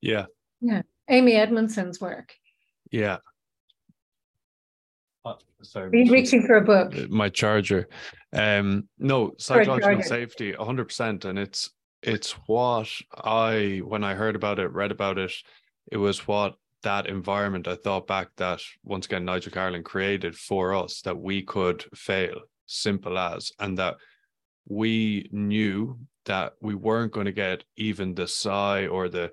Yeah. 0.00 0.26
Yeah. 0.60 0.82
Amy 1.08 1.34
Edmondson's 1.34 2.00
work. 2.00 2.34
Yeah. 2.90 3.18
Uh, 5.26 5.34
sorry. 5.62 5.90
Are 5.90 5.96
you 6.04 6.12
reaching 6.12 6.46
for 6.46 6.56
a 6.56 6.60
book? 6.64 7.10
My 7.10 7.28
charger. 7.28 7.88
Um, 8.32 8.88
no, 8.98 9.32
psychological 9.38 10.02
safety, 10.02 10.52
100%. 10.52 11.24
And 11.24 11.38
it's 11.38 11.70
it's 12.02 12.32
what 12.46 12.88
I 13.24 13.80
when 13.84 14.04
I 14.04 14.14
heard 14.14 14.36
about 14.36 14.60
it, 14.60 14.72
read 14.72 14.92
about 14.92 15.18
it, 15.18 15.32
it 15.90 15.96
was 15.96 16.28
what 16.28 16.54
that 16.82 17.06
environment 17.06 17.66
I 17.66 17.74
thought 17.74 18.06
back 18.06 18.28
that 18.36 18.60
once 18.84 19.06
again 19.06 19.24
Nigel 19.24 19.50
Carolan 19.50 19.82
created 19.82 20.36
for 20.36 20.74
us 20.74 21.00
that 21.02 21.18
we 21.18 21.42
could 21.42 21.84
fail, 21.94 22.42
simple 22.66 23.18
as, 23.18 23.50
and 23.58 23.76
that 23.78 23.96
we 24.68 25.28
knew 25.32 25.98
that 26.26 26.52
we 26.60 26.74
weren't 26.74 27.12
going 27.12 27.26
to 27.26 27.32
get 27.32 27.64
even 27.76 28.14
the 28.14 28.28
sigh 28.28 28.86
or 28.86 29.08
the 29.08 29.32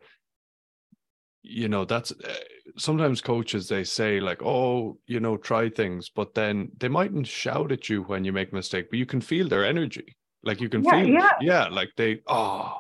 you 1.44 1.68
know 1.68 1.86
that's 1.86 2.12
eh, 2.24 2.36
sometimes 2.78 3.22
coaches 3.22 3.68
they 3.68 3.84
say 3.84 4.20
like 4.20 4.42
oh 4.42 4.98
you 5.08 5.20
know 5.20 5.36
try 5.38 5.70
things 5.70 6.10
but 6.10 6.34
then 6.34 6.72
they 6.80 6.88
mightn't 6.88 7.28
shout 7.28 7.72
at 7.72 7.90
you 7.90 8.02
when 8.04 8.24
you 8.24 8.32
make 8.32 8.52
a 8.52 8.56
mistake 8.56 8.88
but 8.90 8.98
you 8.98 9.06
can 9.06 9.20
feel 9.20 9.48
their 9.48 9.66
energy 9.66 10.16
like 10.44 10.60
you 10.60 10.70
can 10.70 10.84
yeah, 10.84 10.92
feel, 10.92 11.08
yeah. 11.08 11.32
yeah, 11.42 11.68
like 11.70 11.92
they, 11.96 12.20
oh, 12.28 12.80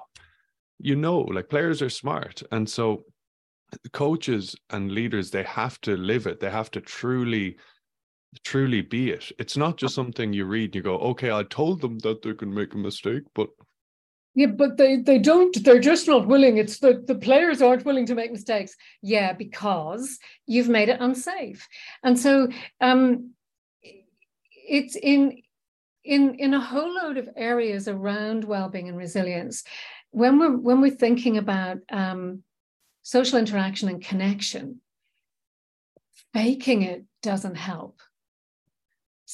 you 0.79 0.95
know, 0.95 1.19
like 1.19 1.49
players 1.49 1.81
are 1.81 1.89
smart, 1.89 2.43
and 2.51 2.69
so 2.69 3.03
coaches 3.93 4.55
and 4.69 4.91
leaders 4.91 5.31
they 5.31 5.43
have 5.43 5.79
to 5.81 5.95
live 5.95 6.27
it. 6.27 6.39
They 6.39 6.49
have 6.49 6.69
to 6.71 6.81
truly, 6.81 7.55
truly 8.43 8.81
be 8.81 9.11
it. 9.11 9.31
It's 9.39 9.55
not 9.55 9.77
just 9.77 9.95
something 9.95 10.33
you 10.33 10.45
read 10.45 10.69
and 10.69 10.75
you 10.75 10.81
go, 10.81 10.97
okay, 10.97 11.31
I 11.31 11.43
told 11.43 11.79
them 11.81 11.99
that 11.99 12.21
they 12.21 12.33
can 12.33 12.53
make 12.53 12.73
a 12.73 12.77
mistake, 12.77 13.23
but 13.33 13.47
yeah, 14.35 14.47
but 14.47 14.77
they 14.77 14.97
they 14.97 15.19
don't. 15.19 15.63
They're 15.63 15.79
just 15.79 16.07
not 16.07 16.27
willing. 16.27 16.57
It's 16.57 16.79
the 16.79 17.03
the 17.05 17.15
players 17.15 17.61
aren't 17.61 17.85
willing 17.85 18.05
to 18.07 18.15
make 18.15 18.31
mistakes. 18.31 18.75
Yeah, 19.01 19.33
because 19.33 20.19
you've 20.47 20.69
made 20.69 20.89
it 20.89 21.01
unsafe, 21.01 21.67
and 22.03 22.19
so 22.19 22.49
um, 22.81 23.31
it's 24.67 24.95
in 24.95 25.41
in 26.03 26.35
in 26.35 26.53
a 26.53 26.59
whole 26.59 26.93
load 26.93 27.17
of 27.17 27.29
areas 27.35 27.87
around 27.87 28.43
well-being 28.43 28.89
and 28.89 28.97
resilience 28.97 29.63
when 30.11 30.37
we're 30.37 30.55
when 30.55 30.81
we're 30.81 30.91
thinking 30.91 31.37
about 31.37 31.77
um, 31.91 32.43
social 33.01 33.39
interaction 33.39 33.89
and 33.89 34.03
connection 34.03 34.81
faking 36.33 36.81
it 36.81 37.03
doesn't 37.21 37.55
help 37.55 38.01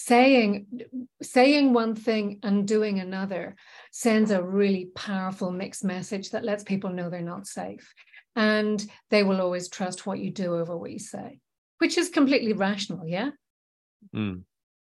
saying 0.06 0.68
saying 1.22 1.74
one 1.74 1.96
thing 1.96 2.40
and 2.44 2.68
doing 2.68 3.00
another 3.00 3.56
sends 3.92 4.32
a 4.32 4.44
really 4.44 4.90
powerful 4.96 5.52
mixed 5.52 5.84
message 5.84 6.32
that 6.32 6.46
lets 6.46 6.64
people 6.64 6.90
know 6.90 7.10
they're 7.10 7.22
not 7.22 7.48
safe. 7.48 7.94
And 8.36 8.86
they 9.10 9.24
will 9.24 9.42
always 9.42 9.70
trust 9.70 10.06
what 10.06 10.20
you 10.20 10.32
do 10.32 10.56
over 10.56 10.78
what 10.78 10.92
you 10.92 11.00
say 11.00 11.40
which 11.80 11.98
is 11.98 12.10
completely 12.10 12.52
rational 12.54 13.08
yeah? 13.08 13.32
Mm 14.16 14.44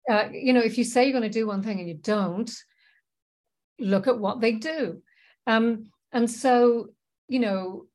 uh, 0.09 0.29
you 0.31 0.53
know, 0.53 0.61
if 0.61 0.77
you 0.77 0.83
say 0.83 1.03
you're 1.03 1.19
going 1.19 1.23
to 1.23 1.29
do 1.29 1.47
one 1.47 1.63
thing 1.63 1.79
and 1.79 1.89
you 1.89 1.95
don't, 1.95 2.51
look 3.79 4.07
at 4.07 4.19
what 4.19 4.39
they 4.39 4.53
do. 4.53 5.01
Um, 5.47 5.85
and 6.11 6.29
so, 6.29 6.89
you 7.27 7.39
know, 7.39 7.85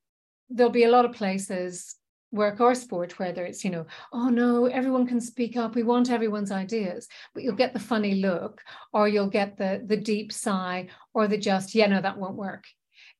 there'll 0.49 0.73
be 0.73 0.85
a 0.85 0.91
lot 0.91 1.05
of 1.05 1.13
places, 1.13 1.95
work 2.33 2.61
or 2.61 2.75
sport, 2.75 3.19
whether 3.19 3.45
it's, 3.45 3.65
you 3.65 3.71
know, 3.71 3.87
oh 4.13 4.29
no, 4.29 4.67
everyone 4.67 5.07
can 5.07 5.21
speak 5.21 5.57
up. 5.57 5.75
We 5.75 5.83
want 5.83 6.11
everyone's 6.11 6.53
ideas, 6.53 7.09
but 7.35 7.43
you'll 7.43 7.55
get 7.57 7.73
the 7.73 7.81
funny 7.81 8.17
look, 8.17 8.63
or 8.93 9.09
you'll 9.09 9.29
get 9.29 9.57
the 9.57 9.83
the 9.85 9.97
deep 9.97 10.33
sigh, 10.33 10.89
or 11.15 11.27
the 11.27 11.39
just, 11.39 11.75
yeah, 11.75 11.87
no, 11.87 12.01
that 12.01 12.19
won't 12.19 12.37
work. 12.37 12.65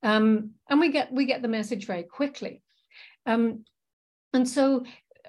Um, 0.03 0.53
and 0.69 0.81
we 0.81 0.91
get 0.91 1.13
we 1.13 1.25
get 1.25 1.43
the 1.43 1.49
message 1.49 1.87
very 1.87 2.05
quickly. 2.05 2.63
Um, 3.27 3.65
and 4.33 4.49
so 4.49 4.85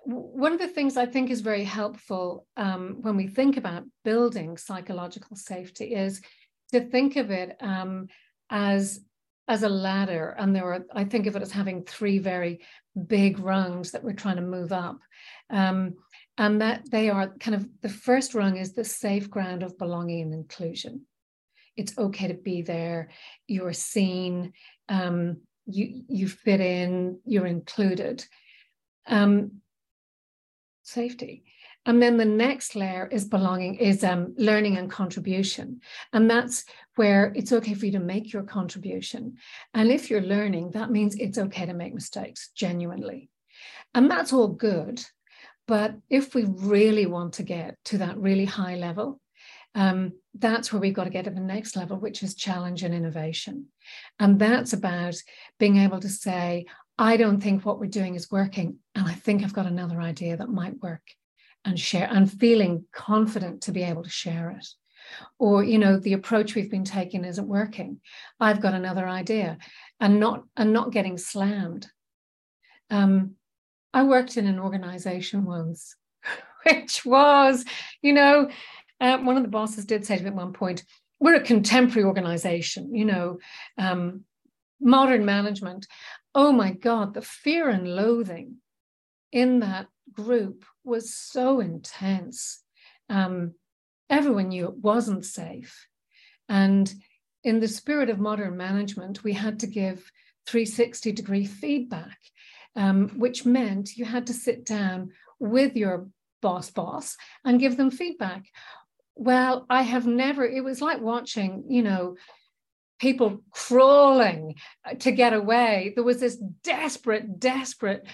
one 0.05 0.53
of 0.53 0.59
the 0.59 0.67
things 0.67 0.97
I 0.97 1.05
think 1.05 1.29
is 1.29 1.41
very 1.41 1.63
helpful 1.63 2.47
um, 2.57 2.97
when 3.01 3.17
we 3.17 3.27
think 3.27 3.57
about 3.57 3.83
building 4.03 4.57
psychological 4.57 5.35
safety 5.35 5.93
is 5.93 6.21
to 6.71 6.81
think 6.81 7.15
of 7.15 7.31
it 7.31 7.57
um, 7.61 8.07
as 8.49 9.01
as 9.47 9.63
a 9.63 9.69
ladder, 9.69 10.35
and 10.39 10.55
there 10.55 10.71
are 10.71 10.85
I 10.93 11.03
think 11.03 11.27
of 11.27 11.35
it 11.35 11.41
as 11.41 11.51
having 11.51 11.83
three 11.83 12.19
very 12.19 12.61
big 13.07 13.39
rungs 13.39 13.91
that 13.91 14.03
we're 14.03 14.13
trying 14.13 14.37
to 14.37 14.41
move 14.41 14.71
up, 14.71 14.99
um, 15.49 15.95
and 16.37 16.61
that 16.61 16.89
they 16.89 17.09
are 17.09 17.33
kind 17.39 17.55
of 17.55 17.67
the 17.81 17.89
first 17.89 18.33
rung 18.33 18.57
is 18.57 18.73
the 18.73 18.83
safe 18.83 19.29
ground 19.29 19.63
of 19.63 19.77
belonging 19.77 20.21
and 20.21 20.33
inclusion. 20.33 21.05
It's 21.77 21.97
okay 21.97 22.27
to 22.27 22.33
be 22.33 22.61
there. 22.61 23.09
You're 23.47 23.73
seen. 23.73 24.53
Um, 24.89 25.37
you 25.65 26.03
you 26.07 26.27
fit 26.27 26.59
in. 26.59 27.19
You're 27.25 27.47
included. 27.47 28.25
Um, 29.07 29.61
safety. 30.83 31.43
And 31.85 32.01
then 32.01 32.17
the 32.17 32.25
next 32.25 32.75
layer 32.75 33.07
is 33.11 33.25
belonging, 33.25 33.75
is 33.75 34.03
um, 34.03 34.35
learning 34.37 34.77
and 34.77 34.89
contribution. 34.89 35.81
And 36.13 36.29
that's 36.29 36.63
where 36.95 37.33
it's 37.35 37.51
okay 37.51 37.73
for 37.73 37.87
you 37.87 37.93
to 37.93 37.99
make 37.99 38.31
your 38.31 38.43
contribution. 38.43 39.37
And 39.73 39.89
if 39.89 40.09
you're 40.09 40.21
learning, 40.21 40.71
that 40.71 40.91
means 40.91 41.15
it's 41.15 41.39
okay 41.39 41.65
to 41.65 41.73
make 41.73 41.93
mistakes 41.93 42.51
genuinely. 42.55 43.29
And 43.95 44.09
that's 44.11 44.31
all 44.31 44.47
good. 44.47 45.03
But 45.67 45.95
if 46.09 46.35
we 46.35 46.43
really 46.43 47.07
want 47.07 47.33
to 47.33 47.43
get 47.43 47.77
to 47.85 47.97
that 47.99 48.17
really 48.17 48.45
high 48.45 48.75
level, 48.75 49.19
um, 49.73 50.13
that's 50.35 50.71
where 50.71 50.81
we've 50.81 50.93
got 50.93 51.05
to 51.05 51.09
get 51.09 51.25
to 51.25 51.31
the 51.31 51.39
next 51.39 51.75
level, 51.75 51.97
which 51.97 52.21
is 52.21 52.35
challenge 52.35 52.83
and 52.83 52.93
innovation. 52.93 53.67
And 54.19 54.37
that's 54.37 54.73
about 54.73 55.15
being 55.59 55.77
able 55.77 55.99
to 56.01 56.09
say, 56.09 56.65
I 56.97 57.17
don't 57.17 57.41
think 57.41 57.65
what 57.65 57.79
we're 57.79 57.87
doing 57.87 58.15
is 58.15 58.29
working. 58.29 58.77
And 58.93 59.07
I 59.07 59.13
think 59.13 59.43
I've 59.43 59.53
got 59.53 59.65
another 59.65 59.99
idea 59.99 60.37
that 60.37 60.49
might 60.49 60.81
work 60.81 61.01
and 61.65 61.79
share 61.79 62.07
and 62.11 62.31
feeling 62.31 62.85
confident 62.91 63.61
to 63.63 63.71
be 63.71 63.83
able 63.83 64.03
to 64.03 64.09
share 64.09 64.51
it. 64.51 64.67
Or, 65.39 65.63
you 65.63 65.77
know, 65.77 65.97
the 65.97 66.13
approach 66.13 66.55
we've 66.55 66.71
been 66.71 66.85
taking 66.85 67.25
isn't 67.25 67.47
working. 67.47 67.99
I've 68.39 68.61
got 68.61 68.73
another 68.73 69.07
idea 69.07 69.57
and 69.99 70.19
not 70.19 70.43
and 70.55 70.73
not 70.73 70.91
getting 70.91 71.17
slammed. 71.17 71.87
Um, 72.89 73.35
I 73.93 74.03
worked 74.03 74.37
in 74.37 74.47
an 74.47 74.59
organization 74.59 75.45
once, 75.45 75.95
which 76.65 77.05
was, 77.05 77.65
you 78.01 78.13
know, 78.13 78.49
uh, 78.99 79.17
one 79.17 79.37
of 79.37 79.43
the 79.43 79.49
bosses 79.49 79.85
did 79.85 80.05
say 80.05 80.17
to 80.17 80.23
me 80.23 80.29
at 80.29 80.35
one 80.35 80.53
point, 80.53 80.83
we're 81.19 81.35
a 81.35 81.41
contemporary 81.41 82.05
organization, 82.05 82.95
you 82.95 83.05
know, 83.05 83.39
um, 83.77 84.23
modern 84.79 85.25
management 85.25 85.87
oh 86.33 86.51
my 86.51 86.71
God, 86.71 87.13
the 87.13 87.21
fear 87.21 87.69
and 87.69 87.87
loathing 87.87 88.57
in 89.31 89.59
that 89.59 89.87
group 90.13 90.65
was 90.83 91.13
so 91.13 91.59
intense. 91.59 92.63
Um, 93.09 93.53
everyone 94.09 94.49
knew 94.49 94.65
it 94.65 94.77
wasn't 94.77 95.25
safe. 95.25 95.87
And 96.49 96.93
in 97.43 97.59
the 97.59 97.67
spirit 97.67 98.09
of 98.09 98.19
modern 98.19 98.57
management, 98.57 99.23
we 99.23 99.33
had 99.33 99.59
to 99.59 99.67
give 99.67 100.11
360 100.47 101.11
degree 101.11 101.45
feedback, 101.45 102.17
um, 102.75 103.09
which 103.17 103.45
meant 103.45 103.97
you 103.97 104.05
had 104.05 104.27
to 104.27 104.33
sit 104.33 104.65
down 104.65 105.11
with 105.39 105.75
your 105.75 106.07
boss 106.41 106.69
boss 106.71 107.15
and 107.45 107.59
give 107.59 107.77
them 107.77 107.91
feedback. 107.91 108.45
Well, 109.15 109.65
I 109.69 109.83
have 109.83 110.07
never, 110.07 110.45
it 110.45 110.63
was 110.63 110.81
like 110.81 111.01
watching, 111.01 111.65
you 111.69 111.83
know, 111.83 112.15
people 112.99 113.41
crawling 113.51 114.55
to 114.99 115.11
get 115.11 115.33
away. 115.33 115.93
There 115.95 116.03
was 116.03 116.19
this 116.19 116.37
desperate, 116.63 117.39
desperate 117.39 118.05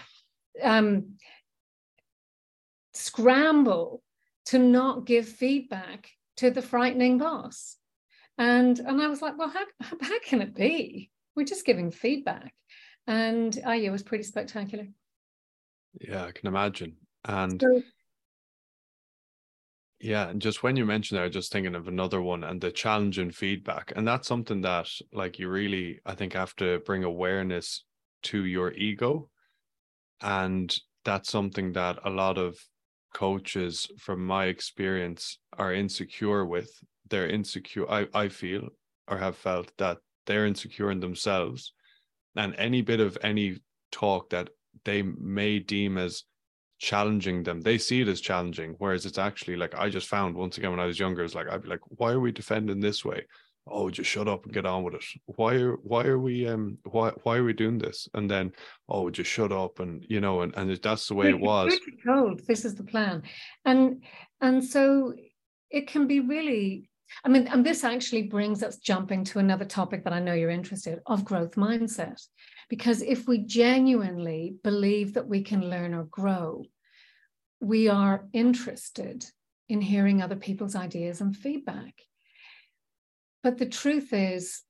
um, 0.64 1.18
scramble 2.98 4.04
to 4.48 4.60
not 4.60 5.06
give 5.06 5.28
feedback 5.28 6.10
to 6.38 6.52
the 6.52 6.62
frightening 6.62 7.18
boss. 7.18 7.78
And, 8.38 8.78
and 8.80 9.02
I 9.02 9.08
was 9.08 9.22
like, 9.22 9.38
well, 9.38 9.50
how, 9.50 9.66
how 10.02 10.20
can 10.20 10.42
it 10.42 10.56
be? 10.56 11.10
We're 11.36 11.46
just 11.46 11.66
giving 11.66 11.92
feedback. 11.92 12.54
And 13.08 13.58
oh, 13.66 13.72
yeah, 13.72 13.90
it 13.90 13.92
was 13.92 14.04
pretty 14.04 14.24
spectacular. 14.24 14.88
Yeah, 16.00 16.26
I 16.26 16.32
can 16.32 16.48
imagine. 16.48 16.98
And 17.26 17.60
so, 17.60 17.82
yeah, 20.00 20.30
and 20.30 20.42
just 20.42 20.62
when 20.62 20.76
you 20.76 20.86
mentioned 20.86 21.18
that 21.18 21.22
there, 21.22 21.30
just 21.30 21.52
thinking 21.52 21.74
of 21.74 21.88
another 21.88 22.22
one 22.22 22.44
and 22.44 22.62
the 22.62 22.72
challenge 22.72 23.18
and 23.18 23.34
feedback. 23.34 23.94
And 23.96 24.08
that's 24.08 24.28
something 24.28 24.62
that 24.62 24.88
like 25.12 25.40
you 25.40 25.50
really, 25.50 26.00
I 26.06 26.14
think, 26.14 26.34
have 26.34 26.56
to 26.58 26.80
bring 26.86 27.04
awareness 27.04 27.84
to 28.24 28.46
your 28.46 28.74
ego. 28.74 29.30
And 30.22 30.76
that's 31.04 31.32
something 31.32 31.74
that 31.74 32.00
a 32.04 32.10
lot 32.10 32.38
of 32.38 32.58
coaches, 33.14 33.90
from 33.98 34.26
my 34.26 34.46
experience, 34.46 35.40
are 35.58 35.74
insecure 35.74 36.46
with. 36.46 36.70
They're 37.10 37.30
insecure, 37.30 37.90
I, 37.90 38.08
I 38.14 38.30
feel, 38.30 38.70
or 39.08 39.18
have 39.18 39.38
felt 39.38 39.72
that 39.78 39.98
they're 40.26 40.46
insecure 40.46 40.92
in 40.92 41.00
themselves. 41.00 41.74
And 42.36 42.54
any 42.58 42.82
bit 42.82 43.00
of 43.00 43.18
any 43.22 43.60
talk 43.92 44.30
that 44.32 44.50
they 44.86 45.02
may 45.02 45.60
deem 45.60 45.98
as 45.98 46.24
challenging 46.80 47.44
them. 47.44 47.62
They 47.62 47.78
see 47.78 48.02
it 48.02 48.08
as 48.08 48.22
challenging, 48.22 48.76
whereas 48.78 49.06
it's 49.06 49.18
actually 49.18 49.56
like 49.56 49.76
I 49.76 49.90
just 49.90 50.08
found 50.08 50.36
once 50.36 50.58
again 50.58 50.72
when 50.72 50.80
I 50.80 50.86
was 50.86 51.00
younger, 51.00 51.24
it's 51.24 51.36
like 51.36 51.50
I'd 51.50 51.64
be 51.64 51.70
like, 51.70 51.82
why 51.88 52.12
are 52.12 52.20
we 52.20 52.32
defending 52.32 52.80
this 52.80 53.04
way? 53.04 53.26
Oh, 53.70 53.90
just 53.90 54.10
shut 54.10 54.28
up 54.28 54.46
and 54.46 54.54
get 54.54 54.66
on 54.66 54.84
with 54.84 54.96
it. 54.96 55.04
Why 55.26 55.56
are 55.56 55.76
why 55.78 56.06
are 56.06 56.20
we 56.20 56.48
um 56.48 56.78
why 56.84 57.12
why 57.24 57.38
are 57.38 57.44
we 57.44 57.54
doing 57.54 57.78
this? 57.78 58.08
And 58.14 58.30
then 58.30 58.52
oh, 58.90 59.10
just 59.10 59.30
shut 59.30 59.52
up 59.52 59.80
and 59.80 60.06
you 60.10 60.20
know 60.20 60.42
and 60.42 60.54
and 60.56 60.76
that's 60.78 61.08
the 61.08 61.16
way 61.16 61.30
it 61.30 61.40
was. 61.40 61.78
Told 62.06 62.46
this 62.48 62.66
is 62.66 62.76
the 62.76 62.84
plan, 62.84 63.24
and 63.66 64.04
and 64.42 64.64
so 64.64 65.14
it 65.70 65.88
can 65.88 66.08
be 66.08 66.20
really. 66.20 66.90
I 67.24 67.30
mean, 67.30 67.48
and 67.48 67.66
this 67.66 67.86
actually 67.86 68.24
brings 68.24 68.62
us 68.62 68.78
jumping 68.78 69.24
to 69.26 69.40
another 69.40 69.64
topic 69.64 70.04
that 70.04 70.12
I 70.12 70.20
know 70.20 70.34
you're 70.34 70.50
interested 70.50 71.00
of 71.06 71.24
growth 71.24 71.56
mindset. 71.56 72.22
Because 72.70 73.02
if 73.02 73.30
we 73.30 73.38
genuinely 73.38 74.56
believe 74.62 75.14
that 75.14 75.26
we 75.26 75.42
can 75.42 75.70
learn 75.70 75.94
or 75.94 76.04
grow, 76.04 76.66
we 77.62 77.88
are 77.88 78.28
interested 78.34 79.26
in 79.70 79.82
hearing 79.82 80.22
other 80.22 80.36
people's 80.36 80.76
ideas 80.76 81.22
and 81.22 81.36
feedback. 81.36 81.94
But 83.44 83.58
the 83.58 83.66
truth 83.66 84.14
is, 84.14 84.62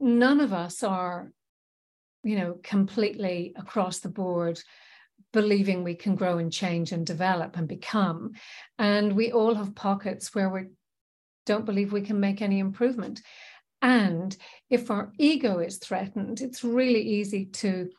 none 0.00 0.40
of 0.40 0.52
us 0.52 0.82
are, 0.82 1.32
you 2.22 2.36
know, 2.36 2.58
completely 2.62 3.54
across 3.56 3.98
the 4.00 4.08
board 4.08 4.60
believing 5.32 5.82
we 5.82 5.94
can 5.94 6.14
grow 6.14 6.38
and 6.38 6.52
change 6.52 6.92
and 6.92 7.06
develop 7.06 7.56
and 7.56 7.68
become. 7.68 8.32
And 8.78 9.14
we 9.14 9.32
all 9.32 9.54
have 9.54 9.74
pockets 9.74 10.34
where 10.34 10.48
we 10.48 10.62
don't 11.44 11.66
believe 11.66 11.92
we 11.92 12.00
can 12.00 12.20
make 12.20 12.40
any 12.40 12.58
improvement. 12.58 13.20
And 13.82 14.36
if 14.70 14.90
our 14.90 15.12
ego 15.18 15.58
is 15.58 15.78
threatened, 15.78 16.40
it's 16.40 16.64
really 16.64 17.02
easy 17.02 17.46
to 17.46 17.90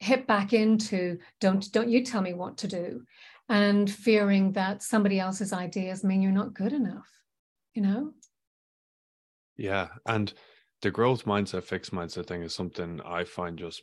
hit 0.00 0.26
back 0.26 0.52
into 0.52 1.18
don't 1.40 1.70
don't 1.72 1.90
you 1.90 2.04
tell 2.04 2.22
me 2.22 2.32
what 2.32 2.56
to 2.56 2.66
do 2.66 3.02
and 3.48 3.90
fearing 3.90 4.52
that 4.52 4.82
somebody 4.82 5.20
else's 5.20 5.52
ideas 5.52 6.02
mean 6.02 6.22
you're 6.22 6.32
not 6.32 6.54
good 6.54 6.72
enough 6.72 7.06
you 7.74 7.82
know 7.82 8.10
yeah 9.60 9.88
and 10.06 10.32
the 10.82 10.90
growth 10.90 11.26
mindset 11.26 11.62
fixed 11.62 11.92
mindset 11.92 12.26
thing 12.26 12.42
is 12.42 12.54
something 12.54 13.00
i 13.04 13.22
find 13.22 13.58
just 13.58 13.82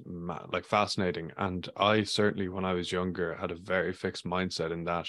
like 0.51 0.65
fascinating 0.65 1.31
and 1.37 1.69
i 1.77 2.03
certainly 2.03 2.49
when 2.49 2.65
i 2.65 2.73
was 2.73 2.91
younger 2.91 3.35
had 3.35 3.51
a 3.51 3.55
very 3.55 3.93
fixed 3.93 4.25
mindset 4.25 4.71
in 4.71 4.83
that 4.83 5.07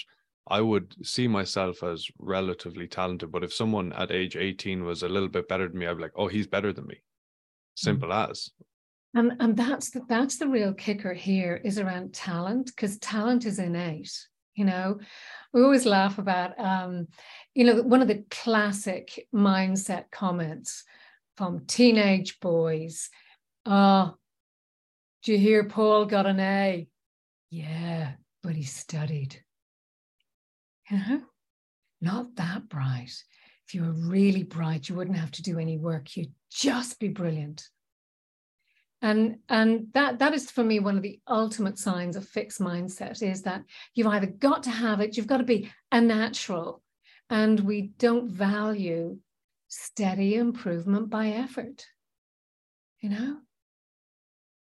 I 0.49 0.61
would 0.61 0.95
see 1.05 1.27
myself 1.27 1.83
as 1.83 2.07
relatively 2.17 2.87
talented, 2.87 3.31
but 3.31 3.43
if 3.43 3.53
someone 3.53 3.93
at 3.93 4.11
age 4.11 4.35
18 4.35 4.83
was 4.83 5.03
a 5.03 5.09
little 5.09 5.29
bit 5.29 5.47
better 5.47 5.67
than 5.67 5.77
me, 5.77 5.85
I'd 5.85 5.97
be 5.97 6.01
like, 6.01 6.13
oh, 6.15 6.27
he's 6.27 6.47
better 6.47 6.73
than 6.73 6.87
me. 6.87 6.95
Mm. 6.95 6.99
Simple 7.75 8.09
mm. 8.09 8.29
as. 8.29 8.49
And, 9.13 9.33
and 9.39 9.55
that's 9.55 9.91
the, 9.91 10.01
that's 10.07 10.37
the 10.37 10.47
real 10.47 10.73
kicker 10.73 11.13
here 11.13 11.61
is 11.63 11.77
around 11.77 12.13
talent 12.13 12.67
because 12.67 12.97
talent 12.97 13.45
is 13.45 13.59
innate. 13.59 14.11
You 14.59 14.65
know, 14.65 14.99
we 15.53 15.63
always 15.63 15.85
laugh 15.85 16.17
about, 16.17 16.59
um, 16.59 17.07
you 17.55 17.63
know, 17.63 17.81
one 17.81 18.01
of 18.01 18.09
the 18.09 18.25
classic 18.29 19.25
mindset 19.33 20.11
comments 20.11 20.83
from 21.37 21.65
teenage 21.65 22.41
boys. 22.41 23.09
Oh, 23.65 24.15
do 25.23 25.31
you 25.31 25.37
hear 25.37 25.63
Paul 25.63 26.07
got 26.07 26.25
an 26.25 26.41
A? 26.41 26.89
Yeah, 27.49 28.11
but 28.43 28.57
he 28.57 28.63
studied. 28.63 29.41
You 30.91 30.97
know, 30.97 31.21
not 32.01 32.35
that 32.35 32.67
bright. 32.67 33.13
If 33.65 33.73
you 33.73 33.83
were 33.83 33.93
really 33.93 34.43
bright, 34.43 34.89
you 34.89 34.95
wouldn't 34.95 35.15
have 35.15 35.31
to 35.31 35.41
do 35.41 35.57
any 35.57 35.77
work. 35.77 36.17
You'd 36.17 36.33
just 36.51 36.99
be 36.99 37.07
brilliant. 37.07 37.69
And, 39.01 39.37
and 39.47 39.87
that, 39.93 40.19
that 40.19 40.33
is 40.33 40.51
for 40.51 40.63
me 40.63 40.79
one 40.79 40.97
of 40.97 41.03
the 41.03 41.19
ultimate 41.27 41.77
signs 41.77 42.15
of 42.15 42.27
fixed 42.27 42.59
mindset 42.59 43.21
is 43.21 43.43
that 43.43 43.63
you've 43.93 44.07
either 44.07 44.27
got 44.27 44.63
to 44.63 44.69
have 44.69 44.99
it, 44.99 45.15
you've 45.15 45.27
got 45.27 45.37
to 45.37 45.43
be 45.43 45.71
a 45.91 46.01
natural, 46.01 46.81
and 47.29 47.59
we 47.59 47.93
don't 47.97 48.29
value 48.29 49.17
steady 49.69 50.35
improvement 50.35 51.09
by 51.09 51.29
effort. 51.29 51.85
You 52.99 53.09
know? 53.09 53.37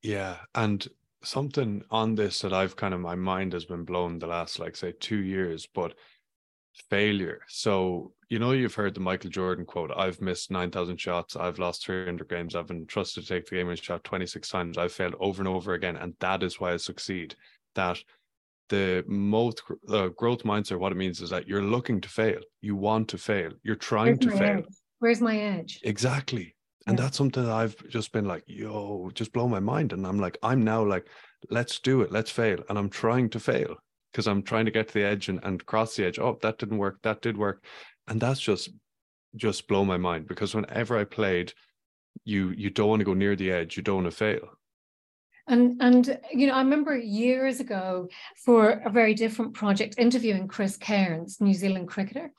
Yeah. 0.02 0.38
And 0.56 0.88
something 1.24 1.84
on 1.90 2.16
this 2.16 2.42
that 2.42 2.54
I've 2.54 2.76
kind 2.76 2.94
of 2.94 3.00
my 3.00 3.16
mind 3.16 3.54
has 3.54 3.66
been 3.66 3.84
blown 3.84 4.20
the 4.20 4.28
last 4.28 4.60
like 4.60 4.76
say 4.76 4.94
two 5.00 5.20
years, 5.20 5.68
but 5.74 5.94
failure. 6.90 7.42
So 7.48 8.14
you 8.34 8.40
know 8.40 8.52
you've 8.52 8.74
heard 8.74 8.96
the 8.96 9.00
Michael 9.00 9.30
Jordan 9.30 9.64
quote: 9.64 9.92
"I've 9.96 10.20
missed 10.20 10.50
nine 10.50 10.72
thousand 10.72 11.00
shots. 11.00 11.36
I've 11.36 11.60
lost 11.60 11.86
three 11.86 12.04
hundred 12.04 12.30
games. 12.30 12.56
I've 12.56 12.66
been 12.66 12.88
trusted 12.88 13.22
to 13.24 13.30
take 13.30 13.46
the 13.46 13.58
game 13.58 13.70
and 13.70 13.78
shot 13.78 14.04
twenty 14.04 14.26
six 14.26 14.50
times. 14.50 14.76
I've 14.76 14.92
failed 14.92 15.14
over 15.20 15.40
and 15.40 15.48
over 15.48 15.76
again, 15.76 15.98
and 15.98 16.16
that 16.20 16.42
is 16.42 16.60
why 16.60 16.74
I 16.74 16.78
succeed." 16.78 17.36
That 17.76 18.00
the 18.70 19.04
most 19.08 19.62
uh, 19.88 20.08
growth 20.08 20.44
mindset, 20.44 20.80
what 20.80 20.92
it 20.92 20.96
means 20.96 21.22
is 21.22 21.30
that 21.30 21.48
you're 21.48 21.62
looking 21.62 22.02
to 22.02 22.10
fail. 22.10 22.40
You 22.62 22.76
want 22.76 23.08
to 23.10 23.20
fail. 23.20 23.52
You're 23.62 23.76
trying 23.76 24.18
Where's 24.18 24.34
to 24.34 24.38
fail. 24.40 24.58
Edge? 24.58 24.66
Where's 24.98 25.22
my 25.22 25.38
edge? 25.38 25.80
Exactly. 25.84 26.56
And 26.88 26.98
yeah. 26.98 27.04
that's 27.04 27.18
something 27.18 27.44
that 27.44 27.52
I've 27.52 27.76
just 27.90 28.12
been 28.14 28.26
like, 28.26 28.44
yo, 28.48 29.12
just 29.14 29.32
blow 29.32 29.48
my 29.48 29.60
mind. 29.60 29.94
And 29.94 30.08
I'm 30.08 30.20
like, 30.20 30.38
I'm 30.42 30.64
now 30.64 30.84
like, 30.84 31.08
let's 31.50 31.80
do 31.80 32.02
it, 32.02 32.12
let's 32.12 32.32
fail. 32.32 32.60
And 32.68 32.78
I'm 32.80 32.90
trying 32.90 33.30
to 33.32 33.40
fail 33.40 33.76
because 34.12 34.28
I'm 34.28 34.44
trying 34.44 34.66
to 34.66 34.72
get 34.72 34.90
to 34.90 34.94
the 34.94 35.04
edge 35.04 35.28
and, 35.30 35.40
and 35.44 35.66
cross 35.66 35.96
the 35.96 36.06
edge. 36.06 36.20
Oh, 36.20 36.38
that 36.44 36.60
didn't 36.60 36.78
work. 36.78 37.00
That 37.02 37.22
did 37.22 37.36
work. 37.36 37.66
And 38.08 38.22
that's 38.22 38.40
just 38.40 38.70
just 39.36 39.68
blow 39.68 39.84
my 39.84 39.98
mind 39.98 40.28
because 40.28 40.54
whenever 40.54 40.98
I 40.98 41.04
played, 41.06 41.54
you 42.26 42.50
you 42.50 42.70
don't 42.70 42.90
want 42.90 43.00
to 43.00 43.06
go 43.06 43.14
near 43.14 43.36
the 43.36 43.52
edge. 43.52 43.78
You 43.78 43.84
don't 43.84 44.04
want 44.04 44.12
to 44.12 44.18
fail. 44.18 44.50
And 45.48 45.82
and 45.82 46.20
you 46.32 46.48
know, 46.48 46.54
I 46.54 46.60
remember 46.60 46.96
years 46.96 47.60
ago 47.60 48.10
for 48.46 48.70
a 48.70 48.90
very 48.90 49.14
different 49.14 49.54
project 49.54 49.96
interviewing 49.98 50.48
Chris 50.48 50.78
Cairns, 50.78 51.42
New 51.42 51.54
Zealand 51.54 51.88
cricketer. 51.88 52.32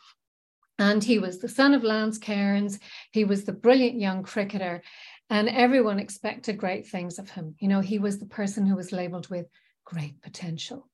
And 0.78 1.04
he 1.04 1.20
was 1.20 1.38
the 1.38 1.48
son 1.48 1.72
of 1.72 1.84
Lance 1.84 2.18
Cairns. 2.18 2.80
He 3.12 3.24
was 3.24 3.44
the 3.44 3.52
brilliant 3.52 4.00
young 4.00 4.24
cricketer, 4.24 4.82
and 5.30 5.48
everyone 5.48 6.00
expected 6.00 6.58
great 6.58 6.86
things 6.86 7.18
of 7.18 7.30
him. 7.30 7.54
You 7.60 7.68
know, 7.68 7.80
he 7.80 7.98
was 7.98 8.18
the 8.18 8.26
person 8.26 8.66
who 8.66 8.74
was 8.74 8.90
labeled 8.90 9.28
with 9.28 9.46
great 9.84 10.20
potential. 10.20 10.88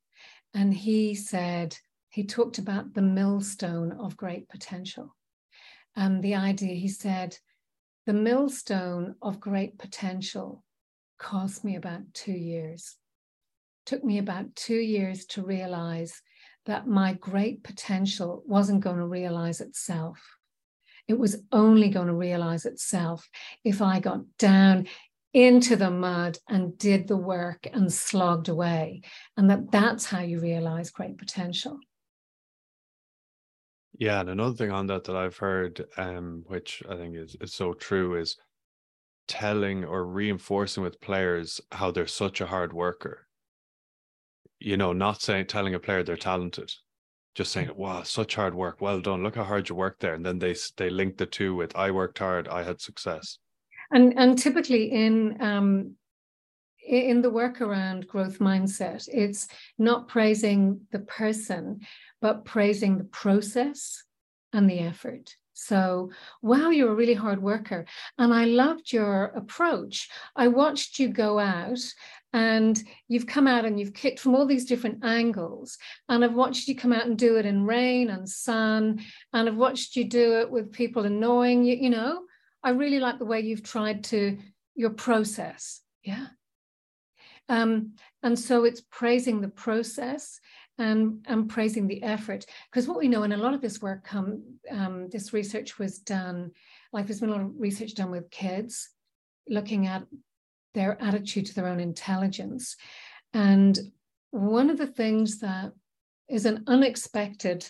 And 0.52 0.74
he 0.74 1.14
said, 1.14 1.78
he 2.10 2.24
talked 2.24 2.58
about 2.58 2.94
the 2.94 3.02
millstone 3.02 3.92
of 3.92 4.16
great 4.16 4.48
potential. 4.48 5.16
And 5.96 6.22
the 6.22 6.34
idea, 6.34 6.74
he 6.74 6.88
said, 6.88 7.38
the 8.06 8.12
millstone 8.12 9.14
of 9.22 9.40
great 9.40 9.78
potential 9.78 10.64
cost 11.18 11.64
me 11.64 11.76
about 11.76 12.02
two 12.12 12.32
years. 12.32 12.96
Took 13.86 14.02
me 14.04 14.18
about 14.18 14.56
two 14.56 14.78
years 14.78 15.24
to 15.26 15.42
realize 15.42 16.20
that 16.66 16.86
my 16.86 17.14
great 17.14 17.62
potential 17.62 18.42
wasn't 18.46 18.82
going 18.82 18.98
to 18.98 19.06
realize 19.06 19.60
itself. 19.60 20.20
It 21.06 21.18
was 21.18 21.42
only 21.52 21.88
going 21.88 22.08
to 22.08 22.14
realize 22.14 22.66
itself 22.66 23.28
if 23.64 23.82
I 23.82 24.00
got 24.00 24.20
down 24.38 24.86
into 25.32 25.76
the 25.76 25.90
mud 25.90 26.38
and 26.48 26.76
did 26.76 27.06
the 27.06 27.16
work 27.16 27.66
and 27.72 27.92
slogged 27.92 28.48
away. 28.48 29.02
And 29.36 29.48
that 29.50 29.70
that's 29.70 30.06
how 30.06 30.20
you 30.20 30.40
realize 30.40 30.90
great 30.90 31.18
potential. 31.18 31.78
Yeah, 34.00 34.20
and 34.20 34.30
another 34.30 34.56
thing 34.56 34.72
on 34.72 34.86
that 34.86 35.04
that 35.04 35.14
I've 35.14 35.36
heard, 35.36 35.84
um, 35.98 36.42
which 36.46 36.82
I 36.88 36.96
think 36.96 37.16
is 37.16 37.36
is 37.38 37.52
so 37.52 37.74
true, 37.74 38.18
is 38.18 38.38
telling 39.28 39.84
or 39.84 40.06
reinforcing 40.06 40.82
with 40.82 41.02
players 41.02 41.60
how 41.70 41.90
they're 41.90 42.06
such 42.06 42.40
a 42.40 42.46
hard 42.46 42.72
worker. 42.72 43.28
You 44.58 44.78
know, 44.78 44.94
not 44.94 45.20
saying 45.20 45.46
telling 45.48 45.74
a 45.74 45.78
player 45.78 46.02
they're 46.02 46.16
talented, 46.16 46.72
just 47.34 47.52
saying, 47.52 47.72
"Wow, 47.76 48.02
such 48.02 48.36
hard 48.36 48.54
work, 48.54 48.80
well 48.80 49.02
done. 49.02 49.22
Look 49.22 49.36
how 49.36 49.44
hard 49.44 49.68
you 49.68 49.74
worked 49.74 50.00
there," 50.00 50.14
and 50.14 50.24
then 50.24 50.38
they 50.38 50.56
they 50.78 50.88
link 50.88 51.18
the 51.18 51.26
two 51.26 51.54
with, 51.54 51.76
"I 51.76 51.90
worked 51.90 52.20
hard, 52.20 52.48
I 52.48 52.62
had 52.62 52.80
success." 52.80 53.38
And 53.90 54.18
and 54.18 54.38
typically 54.38 54.92
in 54.92 55.36
um, 55.42 55.96
in 56.82 57.20
the 57.20 57.30
work 57.30 57.60
around 57.60 58.08
growth 58.08 58.38
mindset, 58.38 59.06
it's 59.12 59.46
not 59.76 60.08
praising 60.08 60.80
the 60.90 61.00
person, 61.00 61.80
but 62.20 62.44
praising 62.44 62.98
the 62.98 63.04
process 63.04 64.04
and 64.52 64.68
the 64.68 64.80
effort. 64.80 65.36
So, 65.54 66.10
wow, 66.40 66.70
you're 66.70 66.92
a 66.92 66.94
really 66.94 67.14
hard 67.14 67.42
worker. 67.42 67.84
And 68.16 68.32
I 68.32 68.46
loved 68.46 68.92
your 68.92 69.24
approach. 69.24 70.08
I 70.34 70.48
watched 70.48 70.98
you 70.98 71.08
go 71.08 71.38
out 71.38 71.80
and 72.32 72.82
you've 73.08 73.26
come 73.26 73.46
out 73.46 73.66
and 73.66 73.78
you've 73.78 73.92
kicked 73.92 74.20
from 74.20 74.34
all 74.34 74.46
these 74.46 74.64
different 74.64 75.04
angles. 75.04 75.76
And 76.08 76.24
I've 76.24 76.34
watched 76.34 76.66
you 76.66 76.74
come 76.74 76.94
out 76.94 77.06
and 77.06 77.18
do 77.18 77.36
it 77.36 77.44
in 77.44 77.66
rain 77.66 78.08
and 78.08 78.26
sun. 78.28 79.00
And 79.34 79.48
I've 79.48 79.56
watched 79.56 79.96
you 79.96 80.04
do 80.04 80.38
it 80.38 80.50
with 80.50 80.72
people 80.72 81.04
annoying 81.04 81.64
you. 81.64 81.76
You 81.76 81.90
know, 81.90 82.22
I 82.62 82.70
really 82.70 83.00
like 83.00 83.18
the 83.18 83.26
way 83.26 83.40
you've 83.40 83.62
tried 83.62 84.04
to, 84.04 84.38
your 84.74 84.90
process. 84.90 85.82
Yeah. 86.02 86.28
Um, 87.50 87.94
and 88.22 88.38
so 88.38 88.64
it's 88.64 88.80
praising 88.90 89.40
the 89.40 89.48
process 89.48 90.40
and, 90.80 91.24
and 91.28 91.48
praising 91.48 91.86
the 91.86 92.02
effort. 92.02 92.46
Because 92.70 92.88
what 92.88 92.98
we 92.98 93.08
know, 93.08 93.22
and 93.22 93.32
a 93.32 93.36
lot 93.36 93.54
of 93.54 93.60
this 93.60 93.82
work, 93.82 94.04
come, 94.04 94.42
um, 94.70 95.08
this 95.10 95.32
research 95.32 95.78
was 95.78 95.98
done, 95.98 96.50
like 96.92 97.06
there's 97.06 97.20
been 97.20 97.28
a 97.28 97.32
lot 97.32 97.42
of 97.42 97.52
research 97.58 97.94
done 97.94 98.10
with 98.10 98.30
kids, 98.30 98.88
looking 99.48 99.86
at 99.86 100.04
their 100.74 101.00
attitude 101.02 101.46
to 101.46 101.54
their 101.54 101.68
own 101.68 101.80
intelligence. 101.80 102.76
And 103.32 103.78
one 104.30 104.70
of 104.70 104.78
the 104.78 104.86
things 104.86 105.40
that 105.40 105.72
is 106.28 106.46
an 106.46 106.64
unexpected, 106.66 107.68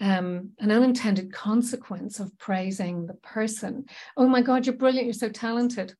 um, 0.00 0.50
an 0.58 0.70
unintended 0.70 1.32
consequence 1.32 2.20
of 2.20 2.36
praising 2.38 3.06
the 3.06 3.14
person. 3.14 3.84
Oh 4.16 4.28
my 4.28 4.40
God, 4.40 4.64
you're 4.64 4.76
brilliant, 4.76 5.06
you're 5.06 5.12
so 5.12 5.28
talented. 5.28 5.94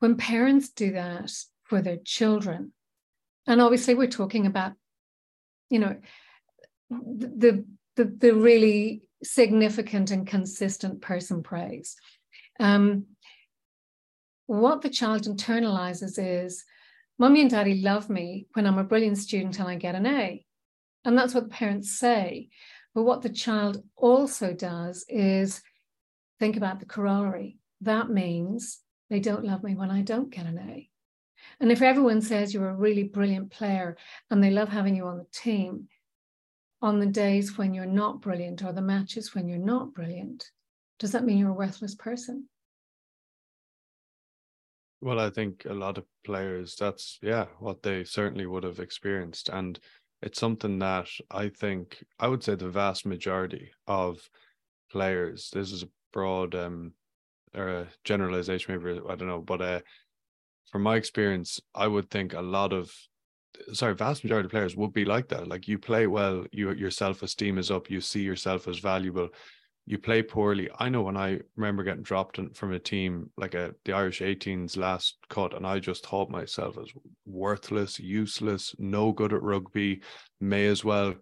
When 0.00 0.16
parents 0.16 0.70
do 0.70 0.92
that 0.92 1.30
for 1.64 1.80
their 1.80 1.98
children, 1.98 2.72
and 3.46 3.60
obviously 3.60 3.94
we're 3.94 4.08
talking 4.08 4.46
about 4.46 4.72
you 5.72 5.78
know 5.78 5.96
the 6.90 7.64
the, 7.96 8.04
the 8.04 8.34
really 8.34 9.02
significant 9.22 10.10
and 10.10 10.26
consistent 10.26 11.00
person 11.00 11.42
praise. 11.42 11.96
Um, 12.60 13.06
what 14.46 14.82
the 14.82 14.90
child 14.90 15.22
internalizes 15.22 16.14
is 16.18 16.64
mommy 17.18 17.40
and 17.40 17.50
daddy 17.50 17.80
love 17.80 18.10
me 18.10 18.46
when 18.52 18.66
i'm 18.66 18.78
a 18.78 18.84
brilliant 18.84 19.16
student 19.16 19.58
and 19.58 19.68
i 19.68 19.76
get 19.76 19.94
an 19.94 20.06
a. 20.06 20.44
And 21.04 21.16
that's 21.16 21.34
what 21.34 21.44
the 21.44 21.50
parents 21.50 21.98
say. 21.98 22.48
But 22.94 23.04
what 23.04 23.22
the 23.22 23.30
child 23.30 23.82
also 23.96 24.52
does 24.52 25.04
is 25.08 25.62
think 26.38 26.56
about 26.56 26.78
the 26.78 26.86
corollary. 26.86 27.58
That 27.80 28.10
means 28.10 28.78
they 29.10 29.18
don't 29.18 29.44
love 29.44 29.62
me 29.62 29.74
when 29.74 29.90
i 29.90 30.02
don't 30.02 30.30
get 30.30 30.46
an 30.46 30.58
a 30.58 30.91
and 31.60 31.70
if 31.72 31.82
everyone 31.82 32.20
says 32.20 32.52
you're 32.52 32.70
a 32.70 32.74
really 32.74 33.04
brilliant 33.04 33.50
player 33.50 33.96
and 34.30 34.42
they 34.42 34.50
love 34.50 34.68
having 34.68 34.96
you 34.96 35.06
on 35.06 35.18
the 35.18 35.26
team, 35.32 35.88
on 36.80 36.98
the 36.98 37.06
days 37.06 37.56
when 37.56 37.74
you're 37.74 37.86
not 37.86 38.20
brilliant 38.20 38.62
or 38.64 38.72
the 38.72 38.82
matches 38.82 39.34
when 39.34 39.48
you're 39.48 39.58
not 39.58 39.94
brilliant, 39.94 40.50
does 40.98 41.12
that 41.12 41.24
mean 41.24 41.38
you're 41.38 41.50
a 41.50 41.54
worthless 41.54 41.94
person? 41.94 42.48
Well, 45.00 45.18
I 45.18 45.30
think 45.30 45.64
a 45.64 45.74
lot 45.74 45.98
of 45.98 46.04
players, 46.24 46.76
that's, 46.76 47.18
yeah, 47.22 47.46
what 47.58 47.82
they 47.82 48.04
certainly 48.04 48.46
would 48.46 48.62
have 48.62 48.78
experienced. 48.78 49.48
And 49.48 49.78
it's 50.22 50.38
something 50.38 50.78
that 50.78 51.08
I 51.30 51.48
think, 51.48 52.04
I 52.20 52.28
would 52.28 52.44
say 52.44 52.54
the 52.54 52.68
vast 52.68 53.04
majority 53.04 53.70
of 53.88 54.20
players, 54.92 55.50
this 55.52 55.72
is 55.72 55.82
a 55.82 55.88
broad 56.12 56.54
um, 56.54 56.92
or 57.54 57.68
a 57.68 57.88
generalization, 58.04 58.80
maybe, 58.80 59.00
I 59.08 59.16
don't 59.16 59.28
know, 59.28 59.40
but 59.40 59.60
uh, 59.60 59.80
from 60.70 60.82
my 60.82 60.96
experience, 60.96 61.60
I 61.74 61.86
would 61.86 62.10
think 62.10 62.34
a 62.34 62.40
lot 62.40 62.72
of 62.72 62.92
sorry, 63.72 63.94
vast 63.94 64.24
majority 64.24 64.46
of 64.46 64.50
players 64.50 64.76
would 64.76 64.92
be 64.92 65.04
like 65.04 65.28
that. 65.28 65.48
Like 65.48 65.68
you 65.68 65.78
play 65.78 66.06
well, 66.06 66.44
you 66.52 66.72
your 66.72 66.90
self 66.90 67.22
esteem 67.22 67.58
is 67.58 67.70
up, 67.70 67.90
you 67.90 68.00
see 68.00 68.22
yourself 68.22 68.68
as 68.68 68.78
valuable. 68.78 69.28
You 69.84 69.98
play 69.98 70.22
poorly. 70.22 70.70
I 70.78 70.88
know 70.88 71.02
when 71.02 71.16
I 71.16 71.40
remember 71.56 71.82
getting 71.82 72.02
dropped 72.02 72.38
from 72.54 72.72
a 72.72 72.78
team 72.78 73.30
like 73.36 73.54
a 73.54 73.74
the 73.84 73.92
Irish 73.92 74.20
18s 74.20 74.76
last 74.76 75.16
cut, 75.28 75.54
and 75.54 75.66
I 75.66 75.80
just 75.80 76.06
thought 76.06 76.30
myself 76.30 76.78
as 76.78 76.88
worthless, 77.26 77.98
useless, 77.98 78.74
no 78.78 79.12
good 79.12 79.32
at 79.32 79.42
rugby. 79.42 80.02
May 80.40 80.66
as 80.66 80.84
well 80.84 81.14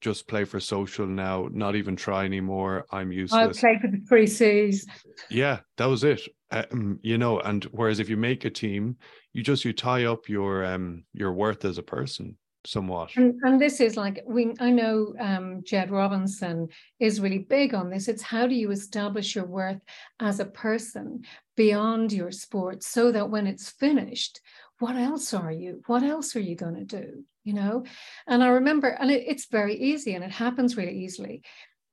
just 0.00 0.26
play 0.26 0.44
for 0.44 0.60
social 0.60 1.06
now, 1.06 1.48
not 1.52 1.76
even 1.76 1.96
try 1.96 2.24
anymore. 2.24 2.84
I'm 2.90 3.12
useless. 3.12 3.58
I 3.58 3.60
play 3.60 3.78
for 3.80 3.88
the 3.88 4.02
three 4.08 4.26
C's. 4.26 4.86
Yeah, 5.28 5.60
that 5.76 5.86
was 5.86 6.04
it 6.04 6.22
um, 6.50 6.98
you 7.02 7.18
know 7.18 7.40
and 7.40 7.64
whereas 7.64 8.00
if 8.00 8.08
you 8.08 8.16
make 8.16 8.44
a 8.44 8.50
team 8.50 8.96
you 9.32 9.42
just 9.42 9.64
you 9.64 9.72
tie 9.72 10.04
up 10.04 10.28
your 10.28 10.64
um 10.64 11.04
your 11.12 11.32
worth 11.32 11.64
as 11.64 11.78
a 11.78 11.82
person 11.82 12.36
somewhat 12.66 13.10
and, 13.16 13.40
and 13.42 13.60
this 13.60 13.80
is 13.80 13.96
like 13.96 14.22
we 14.26 14.52
i 14.60 14.70
know 14.70 15.14
um, 15.18 15.62
jed 15.64 15.90
robinson 15.90 16.68
is 16.98 17.20
really 17.20 17.38
big 17.38 17.74
on 17.74 17.88
this. 17.88 18.08
It's 18.08 18.22
how 18.22 18.46
do 18.46 18.54
you 18.54 18.70
establish 18.70 19.34
your 19.34 19.46
worth 19.46 19.80
as 20.20 20.40
a 20.40 20.44
person 20.44 21.24
beyond 21.56 22.12
your 22.12 22.30
sport 22.30 22.82
so 22.82 23.12
that 23.12 23.30
when 23.30 23.46
it's 23.46 23.70
finished 23.70 24.40
what 24.78 24.96
else 24.96 25.32
are 25.32 25.52
you 25.52 25.82
what 25.86 26.02
else 26.02 26.36
are 26.36 26.40
you 26.40 26.54
going 26.54 26.74
to 26.74 26.84
do 26.84 27.24
you 27.44 27.54
know? 27.54 27.84
And 28.26 28.42
i 28.42 28.48
remember 28.48 28.88
and 28.88 29.10
it, 29.10 29.24
it's 29.26 29.46
very 29.46 29.74
easy 29.76 30.14
and 30.14 30.24
it 30.24 30.30
happens 30.30 30.76
really 30.76 30.98
easily. 31.04 31.42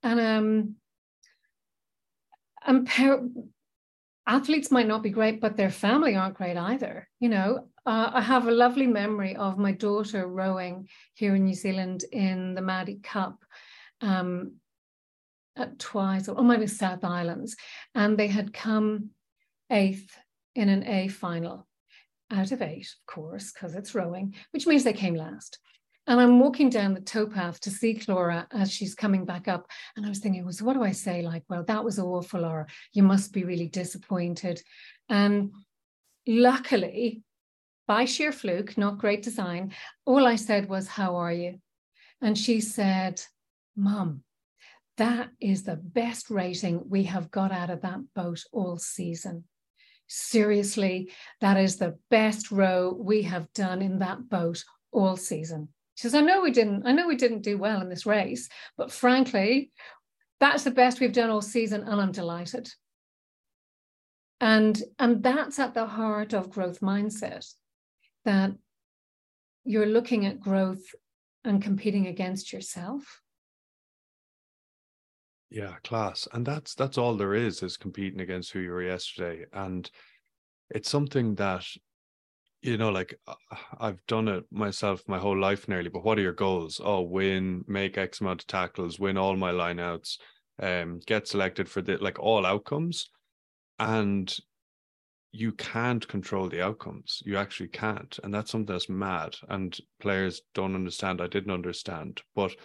And 0.03 0.19
um 0.19 0.75
and 2.65 2.87
par- 2.87 3.23
athletes 4.27 4.71
might 4.71 4.87
not 4.87 5.03
be 5.03 5.09
great, 5.09 5.39
but 5.39 5.55
their 5.55 5.69
family 5.69 6.15
aren't 6.15 6.35
great 6.35 6.57
either. 6.57 7.07
You 7.19 7.29
know, 7.29 7.69
uh, 7.87 8.11
I 8.13 8.21
have 8.21 8.47
a 8.47 8.51
lovely 8.51 8.85
memory 8.85 9.37
of 9.37 9.57
my 9.57 9.71
daughter 9.71 10.27
rowing 10.27 10.89
here 11.13 11.35
in 11.35 11.45
New 11.45 11.53
Zealand 11.53 12.03
in 12.11 12.53
the 12.53 12.61
Maadi 12.61 13.01
Cup 13.01 13.43
um, 14.01 14.55
at 15.55 15.79
Twizel, 15.79 16.37
or 16.37 16.43
maybe 16.43 16.67
South 16.67 17.05
Islands, 17.05 17.55
and 17.95 18.17
they 18.17 18.27
had 18.27 18.53
come 18.53 19.11
eighth 19.71 20.17
in 20.53 20.67
an 20.67 20.85
A 20.85 21.07
final 21.07 21.65
out 22.29 22.51
of 22.51 22.61
eight, 22.61 22.93
of 22.99 23.13
course, 23.13 23.53
because 23.53 23.73
it's 23.73 23.95
rowing, 23.95 24.35
which 24.51 24.67
means 24.67 24.83
they 24.83 24.91
came 24.91 25.15
last. 25.15 25.57
And 26.07 26.19
I'm 26.19 26.39
walking 26.39 26.69
down 26.69 26.93
the 26.93 27.01
towpath 27.01 27.59
to 27.61 27.69
see 27.69 27.95
Clora 27.95 28.47
as 28.51 28.71
she's 28.71 28.95
coming 28.95 29.23
back 29.23 29.47
up. 29.47 29.65
And 29.95 30.05
I 30.05 30.09
was 30.09 30.19
thinking, 30.19 30.43
well, 30.43 30.53
so 30.53 30.65
what 30.65 30.73
do 30.73 30.83
I 30.83 30.91
say? 30.91 31.21
Like, 31.21 31.43
well, 31.49 31.63
that 31.63 31.83
was 31.83 31.99
awful, 31.99 32.43
or 32.43 32.67
you 32.91 33.03
must 33.03 33.31
be 33.31 33.45
really 33.45 33.67
disappointed. 33.67 34.61
And 35.07 35.51
luckily, 36.27 37.23
by 37.87 38.05
sheer 38.05 38.31
fluke, 38.31 38.77
not 38.77 38.97
great 38.97 39.23
design, 39.23 39.73
all 40.05 40.27
I 40.27 40.35
said 40.35 40.69
was, 40.69 40.87
How 40.87 41.15
are 41.15 41.31
you? 41.31 41.59
And 42.21 42.37
she 42.37 42.59
said, 42.59 43.21
Mom, 43.75 44.23
that 44.97 45.29
is 45.39 45.63
the 45.63 45.75
best 45.75 46.29
rating 46.29 46.81
we 46.89 47.03
have 47.03 47.31
got 47.31 47.51
out 47.51 47.69
of 47.69 47.81
that 47.81 47.99
boat 48.13 48.43
all 48.51 48.77
season. 48.77 49.45
Seriously, 50.07 51.11
that 51.41 51.57
is 51.57 51.77
the 51.77 51.97
best 52.09 52.51
row 52.51 52.95
we 52.97 53.21
have 53.23 53.51
done 53.53 53.81
in 53.81 53.99
that 53.99 54.29
boat 54.29 54.63
all 54.91 55.15
season. 55.15 55.69
She 55.95 56.03
says, 56.03 56.15
I 56.15 56.21
know 56.21 56.41
we 56.41 56.51
didn't, 56.51 56.85
I 56.85 56.91
know 56.91 57.07
we 57.07 57.15
didn't 57.15 57.41
do 57.41 57.57
well 57.57 57.81
in 57.81 57.89
this 57.89 58.05
race, 58.05 58.49
but 58.77 58.91
frankly, 58.91 59.71
that's 60.39 60.63
the 60.63 60.71
best 60.71 60.99
we've 60.99 61.13
done 61.13 61.29
all 61.29 61.41
season, 61.41 61.83
and 61.83 61.99
I'm 61.99 62.11
delighted. 62.11 62.69
And, 64.39 64.81
and 64.99 65.23
that's 65.23 65.57
at 65.57 65.73
the 65.73 65.87
heart 65.87 66.33
of 66.33 66.51
growth 66.51 66.79
mindset 66.79 67.45
that 68.27 68.51
you're 69.63 69.85
looking 69.85 70.25
at 70.25 70.41
growth 70.41 70.83
and 71.45 71.61
competing 71.61 72.07
against 72.07 72.51
yourself. 72.51 73.21
Yeah, 75.49 75.75
class. 75.85 76.27
And 76.33 76.45
that's 76.45 76.75
that's 76.75 76.97
all 76.97 77.15
there 77.15 77.33
is 77.33 77.63
is 77.63 77.77
competing 77.77 78.19
against 78.19 78.51
who 78.51 78.59
you 78.59 78.71
were 78.71 78.83
yesterday. 78.83 79.45
And 79.53 79.89
it's 80.69 80.89
something 80.89 81.35
that 81.35 81.65
you 82.61 82.77
know, 82.77 82.89
like 82.89 83.17
uh, 83.27 83.35
I've 83.79 84.05
done 84.07 84.27
it 84.27 84.43
myself 84.51 85.01
my 85.07 85.19
whole 85.19 85.39
life 85.39 85.69
nearly, 85.69 85.89
but 85.89 86.03
what 86.03 86.19
are 86.19 86.23
your 86.23 86.33
goals? 86.33 86.81
Oh, 86.83 87.01
win, 87.01 87.63
make 87.65 87.97
X 87.97 88.19
amount 88.19 88.41
of 88.41 88.47
tackles, 88.47 88.99
win 88.99 89.17
all 89.17 89.37
my 89.37 89.53
lineouts, 89.53 90.17
um, 90.61 90.99
get 91.05 91.29
selected 91.29 91.69
for 91.69 91.81
the 91.81 91.95
like 91.97 92.19
all 92.19 92.45
outcomes. 92.45 93.09
And 93.79 94.35
you 95.31 95.51
can't 95.51 96.07
control 96.07 96.49
the 96.49 96.63
outcomes. 96.63 97.21
You 97.25 97.37
actually 97.37 97.69
can't. 97.69 98.17
And 98.23 98.33
that's 98.33 98.51
something 98.51 98.73
that's 98.73 98.89
mad. 98.89 99.35
And 99.49 99.77
players 99.99 100.41
don't 100.53 100.75
understand. 100.75 101.21
I 101.21 101.27
didn't 101.27 101.51
understand. 101.51 102.21
But 102.35 102.55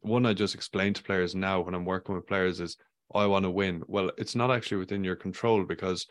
one 0.00 0.26
I 0.26 0.34
just 0.34 0.54
explained 0.54 0.96
to 0.96 1.02
players 1.02 1.34
now 1.34 1.60
when 1.60 1.74
I'm 1.74 1.84
working 1.84 2.14
with 2.14 2.26
players 2.26 2.60
is 2.60 2.76
I 3.14 3.26
want 3.26 3.44
to 3.44 3.50
win. 3.50 3.82
Well, 3.86 4.10
it's 4.18 4.34
not 4.34 4.50
actually 4.50 4.78
within 4.78 5.04
your 5.04 5.16
control 5.16 5.64
because 5.64 6.06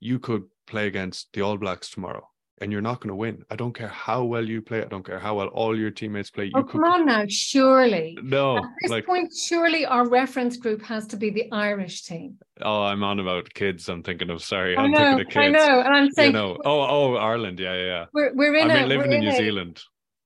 you 0.00 0.18
could 0.18 0.44
play 0.66 0.86
against 0.86 1.28
the 1.32 1.42
All 1.42 1.56
Blacks 1.56 1.90
tomorrow 1.90 2.26
and 2.60 2.70
you're 2.70 2.80
not 2.80 3.00
going 3.00 3.08
to 3.08 3.14
win. 3.14 3.44
I 3.50 3.56
don't 3.56 3.74
care 3.74 3.88
how 3.88 4.24
well 4.24 4.46
you 4.46 4.62
play. 4.62 4.82
I 4.82 4.86
don't 4.86 5.04
care 5.04 5.18
how 5.18 5.36
well 5.36 5.48
all 5.48 5.76
your 5.76 5.90
teammates 5.90 6.30
play. 6.30 6.44
You 6.44 6.52
oh, 6.54 6.62
could... 6.62 6.72
come 6.72 6.84
on 6.84 7.06
now, 7.06 7.24
surely. 7.28 8.16
No, 8.22 8.58
at 8.58 8.64
this 8.82 8.90
like... 8.90 9.06
point, 9.06 9.32
surely 9.34 9.84
our 9.84 10.08
reference 10.08 10.56
group 10.56 10.82
has 10.82 11.06
to 11.08 11.16
be 11.16 11.30
the 11.30 11.50
Irish 11.50 12.02
team. 12.02 12.38
Oh, 12.60 12.82
I'm 12.82 13.02
on 13.02 13.18
about 13.18 13.52
kids. 13.54 13.88
I'm 13.88 14.02
thinking 14.02 14.30
of 14.30 14.42
sorry. 14.42 14.76
I 14.76 14.82
I'm 14.82 14.90
know, 14.90 14.98
thinking 14.98 15.20
of 15.20 15.26
kids. 15.28 15.36
I 15.36 15.48
know, 15.48 15.80
and 15.80 15.94
I'm 15.94 16.10
saying, 16.12 16.32
you 16.32 16.38
know, 16.38 16.58
oh, 16.64 16.80
oh, 16.80 17.16
Ireland. 17.16 17.58
Yeah, 17.58 17.74
yeah, 17.74 17.84
yeah. 17.84 18.04
We're 18.12 18.34
we're 18.34 18.54
in. 18.54 18.70
I 18.70 18.74
a, 18.74 18.80
mean, 18.80 18.88
living 18.88 19.12
in 19.12 19.20
New 19.20 19.30
a, 19.30 19.36
Zealand. 19.36 19.82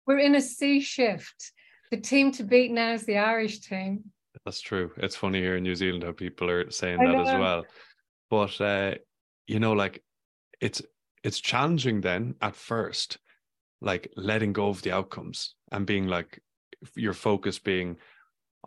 We're 0.06 0.18
in 0.18 0.34
a 0.34 0.40
sea 0.40 0.80
shift. 0.80 1.52
The 1.90 1.96
team 1.96 2.32
to 2.32 2.42
beat 2.42 2.72
now 2.72 2.92
is 2.92 3.04
the 3.04 3.18
Irish 3.18 3.60
team. 3.60 4.04
That's 4.44 4.60
true. 4.60 4.90
It's 4.98 5.16
funny 5.16 5.40
here 5.40 5.56
in 5.56 5.62
New 5.62 5.74
Zealand 5.74 6.04
how 6.04 6.12
people 6.12 6.50
are 6.50 6.70
saying 6.70 7.00
I 7.00 7.06
that 7.06 7.20
as 7.20 7.40
well. 7.40 7.64
But 8.30 8.60
uh, 8.60 8.94
you 9.46 9.58
know, 9.60 9.72
like 9.72 10.02
it's 10.60 10.82
it's 11.26 11.40
challenging 11.40 12.00
then 12.00 12.36
at 12.40 12.54
first, 12.54 13.18
like 13.80 14.12
letting 14.16 14.52
go 14.52 14.68
of 14.68 14.80
the 14.82 14.92
outcomes 14.92 15.56
and 15.72 15.84
being 15.84 16.06
like 16.06 16.40
your 16.94 17.14
focus 17.14 17.58
being, 17.58 17.96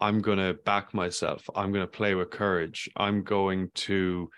I'm 0.02 0.20
gonna 0.20 0.54
back 0.54 0.94
myself, 0.94 1.50
I'm 1.56 1.72
gonna 1.72 1.88
play 1.88 2.16
with 2.16 2.32
courage, 2.32 2.90
I'm 2.98 3.24
going 3.24 3.72
to 3.88 4.30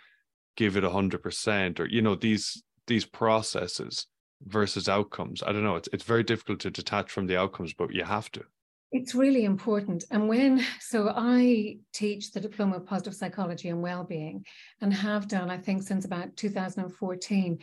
give 0.55 0.77
it 0.77 0.83
a 0.83 0.89
hundred 0.91 1.23
percent, 1.23 1.79
or 1.79 1.87
you 1.87 2.03
know, 2.03 2.13
these 2.13 2.63
these 2.85 3.05
processes 3.05 4.05
versus 4.45 4.87
outcomes. 4.87 5.41
I 5.41 5.51
don't 5.51 5.63
know. 5.63 5.77
It's 5.77 5.89
it's 5.91 6.03
very 6.03 6.23
difficult 6.23 6.59
to 6.59 6.69
detach 6.69 7.09
from 7.09 7.25
the 7.25 7.37
outcomes, 7.37 7.73
but 7.73 7.91
you 7.91 8.03
have 8.03 8.31
to. 8.33 8.43
It's 8.91 9.15
really 9.15 9.45
important. 9.45 10.03
And 10.11 10.27
when, 10.27 10.65
so 10.81 11.13
I 11.15 11.77
teach 11.93 12.31
the 12.31 12.41
Diploma 12.41 12.75
of 12.75 12.85
Positive 12.85 13.15
Psychology 13.15 13.69
and 13.69 13.81
Wellbeing 13.81 14.45
and 14.81 14.93
have 14.93 15.29
done, 15.29 15.49
I 15.49 15.57
think, 15.57 15.83
since 15.83 16.03
about 16.03 16.35
2014. 16.35 17.59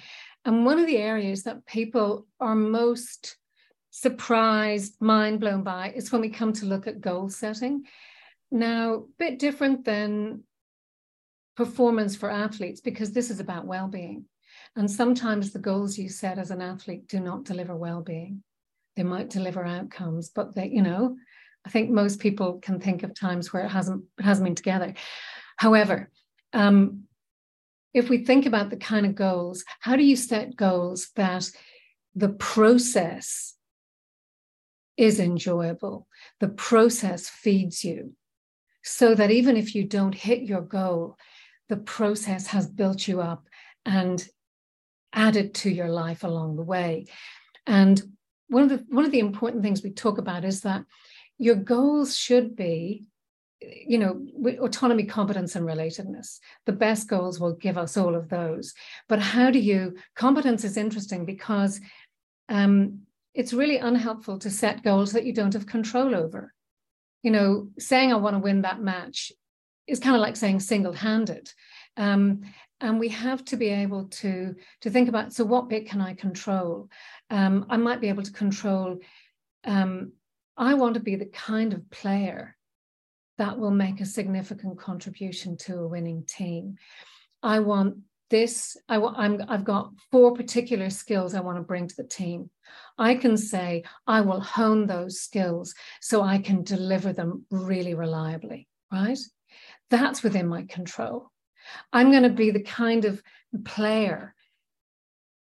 And 0.47 0.65
one 0.65 0.79
of 0.79 0.87
the 0.87 0.97
areas 0.97 1.43
that 1.43 1.67
people 1.67 2.27
are 2.41 2.55
most 2.55 3.37
surprised, 3.91 4.97
mind 5.01 5.41
blown 5.41 5.63
by 5.63 5.93
is 5.95 6.11
when 6.11 6.23
we 6.23 6.31
come 6.31 6.55
to 6.55 6.67
look 6.67 6.87
at 6.87 7.03
goal 7.03 7.29
setting. 7.29 7.85
Now, 8.51 8.95
a 8.95 9.01
bit 9.19 9.39
different 9.39 9.85
than 9.85 10.45
performance 11.57 12.17
for 12.17 12.31
athletes 12.31 12.81
because 12.81 13.13
this 13.13 13.31
is 13.31 13.39
about 13.39 13.67
well-being. 13.67 14.25
And 14.77 14.91
sometimes 14.91 15.53
the 15.53 15.59
goals 15.59 15.99
you 15.99 16.09
set 16.09 16.39
as 16.39 16.51
an 16.51 16.63
athlete 16.63 17.07
do 17.07 17.21
not 17.21 17.45
deliver 17.45 17.77
well-being 17.77 18.43
they 18.99 19.05
might 19.05 19.31
deliver 19.31 19.65
outcomes 19.65 20.29
but 20.29 20.57
they 20.57 20.67
you 20.67 20.83
know 20.83 21.17
i 21.65 21.71
think 21.71 21.89
most 21.89 22.19
people 22.19 22.59
can 22.61 22.81
think 22.81 23.05
of 23.05 23.15
times 23.15 23.53
where 23.53 23.65
it 23.65 23.69
hasn't 23.69 24.05
it 24.19 24.25
hasn't 24.25 24.45
been 24.45 24.55
together. 24.55 24.93
However 25.57 26.11
um, 26.53 27.05
if 27.95 28.09
we 28.09 28.19
think 28.25 28.45
about 28.45 28.71
the 28.71 28.77
kind 28.77 29.07
of 29.07 29.15
goals 29.15 29.65
how 29.81 29.95
do 29.95 30.03
you 30.03 30.17
set 30.17 30.57
goals 30.57 31.11
that 31.15 31.49
the 32.15 32.31
process 32.31 33.55
is 34.97 35.21
enjoyable? 35.21 36.09
The 36.41 36.49
process 36.49 37.29
feeds 37.29 37.85
you. 37.85 38.15
So 38.83 39.15
that 39.15 39.31
even 39.31 39.57
if 39.57 39.77
you 39.77 39.85
don't 39.85 40.15
hit 40.15 40.43
your 40.43 40.63
goal 40.63 41.17
the 41.69 41.77
process 41.77 42.49
has 42.49 42.67
built 42.67 43.07
you 43.07 43.21
up 43.21 43.47
and 43.87 44.27
added 45.13 45.55
to 45.55 45.71
your 45.71 45.89
life 45.89 46.25
along 46.25 46.57
the 46.57 46.63
way. 46.63 47.07
And 47.67 48.03
one 48.49 48.65
of 48.65 48.69
the 48.69 48.85
one 48.89 49.05
of 49.05 49.11
the 49.11 49.19
important 49.19 49.63
things 49.63 49.83
we 49.83 49.91
talk 49.91 50.19
about 50.19 50.45
is 50.45 50.63
that 50.63 50.85
your 51.39 51.55
goals 51.55 52.17
should 52.17 52.57
be 52.57 53.05
you 53.61 53.99
know 53.99 54.25
autonomy 54.61 55.05
competence 55.05 55.57
and 55.57 55.67
relatedness. 55.67 56.39
The 56.67 56.73
best 56.73 57.09
goals 57.09 57.41
will 57.41 57.55
give 57.55 57.77
us 57.77 57.97
all 57.97 58.15
of 58.15 58.29
those. 58.29 58.75
But 59.09 59.19
how 59.19 59.51
do 59.51 59.59
you 59.59 59.97
competence 60.15 60.65
is 60.65 60.77
interesting 60.77 61.25
because 61.25 61.81
um, 62.49 63.01
it's 63.35 63.53
really 63.53 63.77
unhelpful 63.79 64.39
to 64.41 64.51
set 64.51 64.83
goals 64.83 65.13
that 65.13 65.25
you 65.25 65.33
don't 65.33 65.55
have 65.55 65.67
control 65.67 66.15
over. 66.15 66.55
You 67.23 67.33
know 67.33 67.69
saying 67.79 68.13
i 68.13 68.17
want 68.17 68.35
to 68.35 68.41
win 68.41 68.63
that 68.63 68.81
match 68.81 69.33
is 69.87 70.01
kind 70.01 70.15
of 70.15 70.23
like 70.23 70.37
saying 70.37 70.61
single-handed. 70.61 71.53
Um, 71.97 72.43
and 72.81 73.01
we 73.01 73.09
have 73.09 73.45
to 73.47 73.57
be 73.57 73.69
able 73.69 74.05
to 74.07 74.55
to 74.81 74.91
think 74.91 75.09
about 75.09 75.33
so 75.33 75.45
what 75.45 75.69
bit 75.69 75.89
can 75.89 76.01
i 76.01 76.15
control? 76.15 76.89
Um, 77.31 77.67
i 77.69 77.77
might 77.77 78.01
be 78.01 78.09
able 78.09 78.23
to 78.23 78.33
control 78.33 78.99
um, 79.65 80.13
i 80.57 80.75
want 80.75 80.95
to 80.95 81.01
be 81.01 81.17
the 81.17 81.27
kind 81.27 81.73
of 81.73 81.91
player 81.91 82.57
that 83.39 83.59
will 83.59 83.71
make 83.71 84.01
a 84.01 84.07
significant 84.07 84.79
contribution 84.79 85.57
to 85.57 85.79
a 85.79 85.87
winning 85.87 86.25
team. 86.25 86.77
I 87.41 87.61
want 87.61 87.99
this 88.31 88.77
I, 88.89 88.97
I'm, 89.01 89.43
i've 89.49 89.65
got 89.65 89.93
four 90.13 90.35
particular 90.35 90.91
skills 90.91 91.35
i 91.35 91.41
want 91.41 91.57
to 91.57 91.63
bring 91.63 91.89
to 91.89 91.97
the 91.97 92.05
team. 92.05 92.51
I 92.99 93.15
can 93.15 93.37
say 93.37 93.85
i 94.07 94.21
will 94.21 94.41
hone 94.41 94.87
those 94.87 95.21
skills 95.21 95.75
so 96.01 96.23
i 96.23 96.39
can 96.39 96.63
deliver 96.63 97.13
them 97.13 97.47
really 97.51 97.95
reliably 97.95 98.69
right? 98.93 99.19
That's 99.91 100.23
within 100.23 100.49
my 100.49 100.63
control 100.65 101.31
I'm 101.93 102.11
going 102.11 102.23
to 102.25 102.31
be 102.31 102.51
the 102.51 102.63
kind 102.63 103.05
of 103.05 103.23
player 103.65 104.35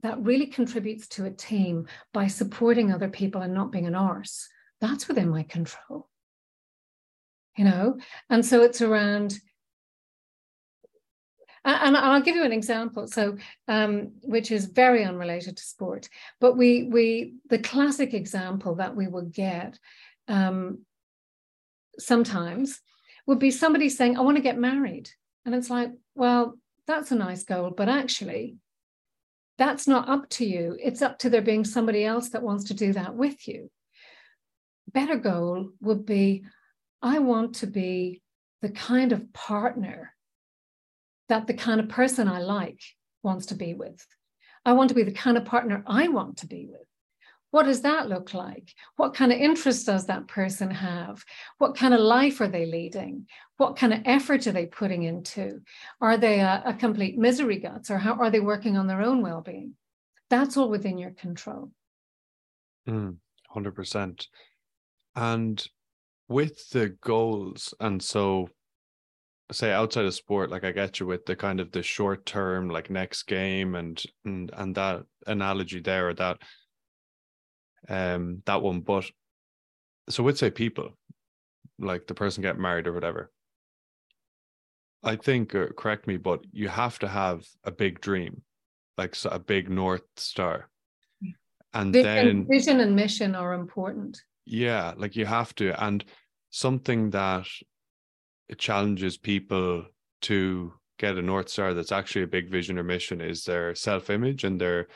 that 0.02 0.22
really 0.22 0.46
contributes 0.46 1.08
to 1.08 1.24
a 1.24 1.30
team 1.30 1.86
by 2.12 2.26
supporting 2.28 2.92
other 2.92 3.08
people 3.08 3.42
and 3.42 3.54
not 3.54 3.72
being 3.72 3.86
an 3.86 3.94
arse. 3.94 4.48
That's 4.80 5.08
within 5.08 5.28
my 5.28 5.42
control. 5.42 6.08
You 7.56 7.64
know, 7.64 7.98
and 8.30 8.46
so 8.46 8.62
it's 8.62 8.80
around. 8.80 9.38
And 11.64 11.96
I'll 11.96 12.22
give 12.22 12.36
you 12.36 12.44
an 12.44 12.52
example, 12.52 13.08
so 13.08 13.36
um, 13.66 14.12
which 14.22 14.52
is 14.52 14.66
very 14.66 15.04
unrelated 15.04 15.56
to 15.56 15.62
sport. 15.62 16.08
But 16.40 16.56
we 16.56 16.84
we 16.84 17.34
the 17.50 17.58
classic 17.58 18.14
example 18.14 18.76
that 18.76 18.94
we 18.94 19.08
would 19.08 19.32
get 19.32 19.76
um, 20.28 20.84
sometimes 21.98 22.80
would 23.26 23.40
be 23.40 23.50
somebody 23.50 23.88
saying, 23.88 24.16
"I 24.16 24.20
want 24.20 24.36
to 24.36 24.42
get 24.42 24.56
married," 24.56 25.10
and 25.48 25.54
it's 25.54 25.70
like, 25.70 25.92
well, 26.14 26.58
that's 26.86 27.10
a 27.10 27.14
nice 27.14 27.42
goal, 27.42 27.70
but 27.74 27.88
actually, 27.88 28.56
that's 29.56 29.88
not 29.88 30.06
up 30.06 30.28
to 30.28 30.44
you. 30.44 30.76
It's 30.78 31.00
up 31.00 31.18
to 31.20 31.30
there 31.30 31.40
being 31.40 31.64
somebody 31.64 32.04
else 32.04 32.28
that 32.30 32.42
wants 32.42 32.64
to 32.64 32.74
do 32.74 32.92
that 32.92 33.14
with 33.14 33.48
you. 33.48 33.70
Better 34.92 35.16
goal 35.16 35.70
would 35.80 36.04
be 36.04 36.44
I 37.00 37.20
want 37.20 37.54
to 37.56 37.66
be 37.66 38.20
the 38.60 38.68
kind 38.68 39.12
of 39.12 39.32
partner 39.32 40.14
that 41.30 41.46
the 41.46 41.54
kind 41.54 41.80
of 41.80 41.88
person 41.88 42.28
I 42.28 42.40
like 42.40 42.82
wants 43.22 43.46
to 43.46 43.54
be 43.54 43.72
with. 43.72 44.06
I 44.66 44.74
want 44.74 44.90
to 44.90 44.94
be 44.94 45.02
the 45.02 45.12
kind 45.12 45.38
of 45.38 45.46
partner 45.46 45.82
I 45.86 46.08
want 46.08 46.36
to 46.38 46.46
be 46.46 46.68
with. 46.70 46.87
What 47.50 47.64
does 47.64 47.80
that 47.80 48.08
look 48.08 48.34
like? 48.34 48.74
What 48.96 49.14
kind 49.14 49.32
of 49.32 49.38
interest 49.38 49.86
does 49.86 50.06
that 50.06 50.28
person 50.28 50.70
have? 50.70 51.24
What 51.56 51.76
kind 51.76 51.94
of 51.94 52.00
life 52.00 52.40
are 52.40 52.48
they 52.48 52.66
leading? 52.66 53.26
What 53.56 53.76
kind 53.76 53.94
of 53.94 54.00
effort 54.04 54.46
are 54.46 54.52
they 54.52 54.66
putting 54.66 55.04
into? 55.04 55.60
Are 56.00 56.18
they 56.18 56.40
a, 56.40 56.62
a 56.66 56.74
complete 56.74 57.16
misery 57.16 57.58
guts 57.58 57.90
or 57.90 57.98
how 57.98 58.14
are 58.14 58.30
they 58.30 58.40
working 58.40 58.76
on 58.76 58.86
their 58.86 59.02
own 59.02 59.22
well-being? 59.22 59.74
That's 60.28 60.56
all 60.58 60.68
within 60.68 60.98
your 60.98 61.12
control. 61.12 61.72
Mm, 62.86 63.16
100%. 63.54 64.26
And 65.16 65.66
with 66.28 66.68
the 66.70 66.90
goals, 67.00 67.72
and 67.80 68.02
so 68.02 68.50
say 69.50 69.72
outside 69.72 70.04
of 70.04 70.14
sport, 70.14 70.50
like 70.50 70.64
I 70.64 70.72
get 70.72 71.00
you 71.00 71.06
with 71.06 71.24
the 71.24 71.34
kind 71.36 71.60
of 71.60 71.72
the 71.72 71.82
short 71.82 72.26
term, 72.26 72.68
like 72.68 72.90
next 72.90 73.22
game 73.24 73.74
and 73.74 74.00
and 74.24 74.50
and 74.54 74.74
that 74.74 75.04
analogy 75.26 75.80
there, 75.80 76.12
that 76.14 76.38
um 77.88 78.42
that 78.46 78.62
one 78.62 78.80
but 78.80 79.04
so 80.08 80.22
we'd 80.22 80.38
say 80.38 80.50
people 80.50 80.90
like 81.78 82.06
the 82.06 82.14
person 82.14 82.42
get 82.42 82.58
married 82.58 82.86
or 82.86 82.92
whatever 82.92 83.30
i 85.04 85.14
think 85.14 85.54
uh, 85.54 85.66
correct 85.76 86.06
me 86.06 86.16
but 86.16 86.40
you 86.52 86.68
have 86.68 86.98
to 86.98 87.08
have 87.08 87.46
a 87.64 87.70
big 87.70 88.00
dream 88.00 88.42
like 88.98 89.14
so 89.14 89.30
a 89.30 89.38
big 89.38 89.70
north 89.70 90.02
star. 90.16 90.68
And 91.72 91.92
vision, 91.92 92.26
then 92.26 92.46
vision 92.50 92.80
and 92.80 92.94
mission 92.94 93.34
are 93.34 93.54
important. 93.54 94.20
Yeah 94.44 94.94
like 94.96 95.14
you 95.14 95.26
have 95.26 95.54
to 95.56 95.72
and 95.82 96.04
something 96.50 97.10
that 97.10 97.46
it 98.48 98.58
challenges 98.58 99.16
people 99.18 99.84
to 100.22 100.72
get 100.98 101.18
a 101.18 101.22
north 101.22 101.50
star 101.50 101.74
that's 101.74 101.92
actually 101.92 102.22
a 102.22 102.26
big 102.26 102.50
vision 102.50 102.78
or 102.78 102.82
mission 102.82 103.20
is 103.20 103.44
their 103.44 103.74
self-image 103.74 104.44
and 104.44 104.60
their 104.60 104.88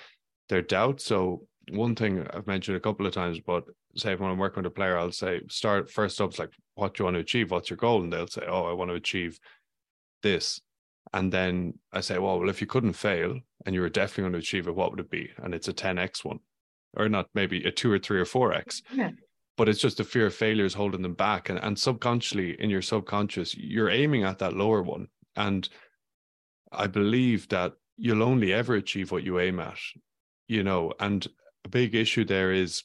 their 0.49 0.62
doubt. 0.62 1.01
So 1.01 1.47
one 1.70 1.94
thing 1.94 2.27
I've 2.33 2.46
mentioned 2.46 2.77
a 2.77 2.81
couple 2.81 3.07
of 3.07 3.12
times, 3.14 3.40
but 3.40 3.64
say 3.96 4.14
when 4.14 4.31
I'm 4.31 4.38
working 4.38 4.62
with 4.62 4.72
a 4.72 4.75
player, 4.75 4.98
I'll 4.98 5.12
say 5.12 5.40
start 5.48 5.90
first 5.90 6.20
up, 6.20 6.38
like 6.38 6.51
what 6.75 6.94
do 6.94 7.01
you 7.01 7.05
want 7.05 7.14
to 7.16 7.20
achieve? 7.20 7.51
What's 7.51 7.70
your 7.70 7.77
goal? 7.77 8.03
And 8.03 8.12
they'll 8.12 8.27
say, 8.27 8.44
Oh, 8.48 8.64
I 8.64 8.72
want 8.72 8.90
to 8.90 8.94
achieve 8.96 9.38
this. 10.22 10.61
And 11.12 11.33
then 11.33 11.75
I 11.92 12.01
say, 12.01 12.18
well, 12.18 12.38
well, 12.38 12.48
if 12.48 12.61
you 12.61 12.66
couldn't 12.66 12.94
fail 12.94 13.38
and 13.66 13.75
you 13.75 13.81
were 13.81 13.88
definitely 13.90 14.22
going 14.22 14.33
to 14.35 14.38
achieve 14.38 14.66
it, 14.68 14.75
what 14.75 14.90
would 14.90 15.01
it 15.01 15.11
be? 15.11 15.31
And 15.38 15.53
it's 15.55 15.68
a 15.68 15.72
10x 15.72 16.25
one, 16.25 16.38
or 16.96 17.09
not 17.09 17.29
maybe 17.35 17.62
a 17.64 17.70
two 17.70 17.92
or 17.92 17.98
three 17.98 18.20
or 18.20 18.25
four 18.25 18.55
X. 18.55 18.83
Yeah. 18.94 19.11
but 19.57 19.68
it's 19.68 19.81
just 19.81 19.98
the 19.98 20.05
fear 20.05 20.27
of 20.27 20.35
failure 20.35 20.64
is 20.64 20.75
holding 20.75 21.03
them 21.03 21.14
back 21.14 21.51
and, 21.51 21.59
and 21.59 21.79
subconsciously 21.79 22.61
in 22.61 22.70
your 22.70 22.83
subconscious 22.83 23.55
you're 23.57 23.90
aiming 23.90 24.25
at 24.25 24.38
that 24.38 24.55
lower 24.57 24.83
one 24.83 25.07
and 25.37 25.68
i 26.72 26.87
believe 26.87 27.46
that 27.48 27.72
you'll 27.98 28.22
only 28.22 28.53
ever 28.53 28.75
achieve 28.75 29.12
what 29.12 29.22
you 29.22 29.38
aim 29.38 29.61
at 29.61 29.79
you 30.48 30.62
know 30.62 30.92
and 31.01 31.29
a 31.64 31.68
big 31.68 31.94
issue 31.94 32.25
there 32.25 32.53
is 32.53 32.83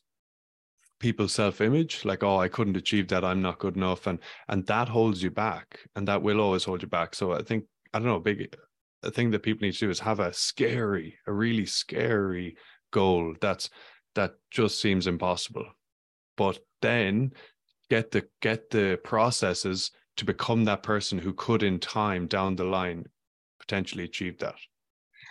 people's 0.99 1.33
self-image 1.33 2.05
like 2.05 2.23
oh 2.23 2.37
i 2.37 2.47
couldn't 2.47 2.77
achieve 2.77 3.07
that 3.07 3.23
i'm 3.23 3.41
not 3.41 3.59
good 3.59 3.75
enough 3.75 4.07
and 4.07 4.17
and 4.47 4.65
that 4.65 4.89
holds 4.89 5.21
you 5.21 5.29
back 5.29 5.79
and 5.95 6.07
that 6.07 6.21
will 6.23 6.41
always 6.41 6.63
hold 6.63 6.81
you 6.81 6.87
back. 6.87 7.13
So 7.13 7.33
i 7.33 7.43
think 7.43 7.65
i 7.93 7.99
don't 7.99 8.07
know 8.07 8.19
big 8.19 8.55
a 9.03 9.11
thing 9.11 9.29
that 9.31 9.43
people 9.43 9.65
need 9.65 9.73
to 9.73 9.79
do 9.79 9.89
is 9.89 9.99
have 9.99 10.19
a 10.19 10.33
scary 10.33 11.17
a 11.27 11.31
really 11.31 11.65
scary 11.65 12.57
goal 12.91 13.35
that's 13.39 13.69
that 14.17 14.33
just 14.49 14.81
seems 14.81 15.05
impossible. 15.05 15.67
But 16.35 16.59
then 16.81 17.33
get 17.89 18.11
the 18.11 18.27
get 18.41 18.69
the 18.71 18.99
processes 19.03 19.91
to 20.17 20.25
become 20.25 20.65
that 20.65 20.83
person 20.83 21.19
who 21.19 21.33
could 21.33 21.61
in 21.61 21.79
time 21.79 22.25
down 22.25 22.55
the 22.55 22.63
line 22.63 23.05
potentially 23.59 24.03
achieve 24.03 24.39
that 24.39 24.55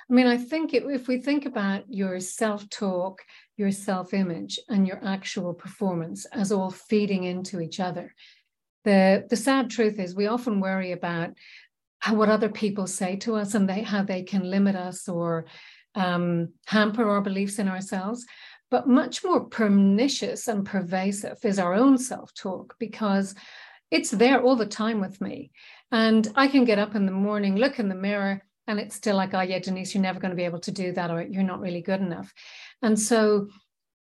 I 0.08 0.12
mean, 0.12 0.26
I 0.26 0.36
think 0.36 0.72
it, 0.72 0.84
if 0.86 1.08
we 1.08 1.18
think 1.18 1.46
about 1.46 1.84
your 1.88 2.20
self 2.20 2.68
talk, 2.70 3.22
your 3.56 3.72
self 3.72 4.14
image, 4.14 4.58
and 4.68 4.86
your 4.86 5.00
actual 5.04 5.52
performance 5.52 6.26
as 6.26 6.52
all 6.52 6.70
feeding 6.70 7.24
into 7.24 7.60
each 7.60 7.80
other, 7.80 8.14
the, 8.84 9.26
the 9.28 9.36
sad 9.36 9.68
truth 9.68 9.98
is 9.98 10.14
we 10.14 10.28
often 10.28 10.60
worry 10.60 10.92
about 10.92 11.30
how, 11.98 12.14
what 12.14 12.28
other 12.28 12.48
people 12.48 12.86
say 12.86 13.16
to 13.16 13.34
us 13.34 13.54
and 13.54 13.68
they, 13.68 13.82
how 13.82 14.04
they 14.04 14.22
can 14.22 14.48
limit 14.48 14.76
us 14.76 15.08
or 15.08 15.46
um, 15.96 16.52
hamper 16.66 17.08
our 17.08 17.20
beliefs 17.20 17.58
in 17.58 17.68
ourselves. 17.68 18.24
But 18.70 18.88
much 18.88 19.24
more 19.24 19.44
pernicious 19.44 20.46
and 20.46 20.64
pervasive 20.64 21.38
is 21.42 21.58
our 21.58 21.74
own 21.74 21.98
self 21.98 22.32
talk 22.34 22.76
because 22.78 23.34
it's 23.90 24.10
there 24.10 24.40
all 24.40 24.56
the 24.56 24.66
time 24.66 25.00
with 25.00 25.20
me. 25.20 25.50
And 25.90 26.28
I 26.36 26.46
can 26.46 26.64
get 26.64 26.78
up 26.78 26.94
in 26.94 27.06
the 27.06 27.12
morning, 27.12 27.56
look 27.56 27.80
in 27.80 27.88
the 27.88 27.94
mirror, 27.94 28.42
and 28.66 28.78
it's 28.80 28.96
still 28.96 29.16
like, 29.16 29.34
oh 29.34 29.40
yeah, 29.40 29.58
Denise, 29.58 29.94
you're 29.94 30.02
never 30.02 30.20
going 30.20 30.30
to 30.30 30.36
be 30.36 30.44
able 30.44 30.60
to 30.60 30.72
do 30.72 30.92
that, 30.92 31.10
or 31.10 31.22
you're 31.22 31.42
not 31.42 31.60
really 31.60 31.82
good 31.82 32.00
enough. 32.00 32.32
And 32.82 32.98
so, 32.98 33.48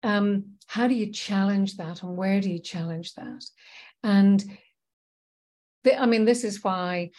um, 0.02 0.56
how 0.66 0.86
do 0.86 0.94
you 0.94 1.12
challenge 1.12 1.76
that, 1.76 2.02
and 2.02 2.16
where 2.16 2.40
do 2.40 2.50
you 2.50 2.58
challenge 2.58 3.14
that? 3.14 3.44
And 4.02 4.42
the, 5.84 6.00
I 6.00 6.06
mean, 6.06 6.24
this 6.24 6.44
is 6.44 6.64
why 6.64 7.10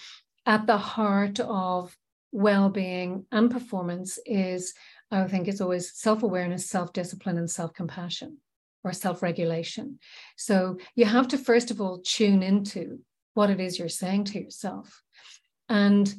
at 0.45 0.65
the 0.67 0.77
heart 0.77 1.39
of 1.39 1.95
well-being 2.31 3.25
and 3.31 3.51
performance 3.51 4.17
is, 4.25 4.73
I 5.11 5.27
think, 5.27 5.47
it's 5.47 5.61
always 5.61 5.93
self-awareness, 5.93 6.69
self-discipline, 6.69 7.37
and 7.37 7.49
self-compassion 7.49 8.37
or 8.83 8.93
self-regulation. 8.93 9.99
So 10.37 10.77
you 10.95 11.05
have 11.05 11.27
to 11.29 11.37
first 11.37 11.69
of 11.69 11.81
all 11.81 12.01
tune 12.03 12.41
into 12.41 12.99
what 13.33 13.49
it 13.49 13.59
is 13.59 13.77
you're 13.77 13.89
saying 13.89 14.23
to 14.25 14.39
yourself, 14.41 15.03
and 15.69 16.11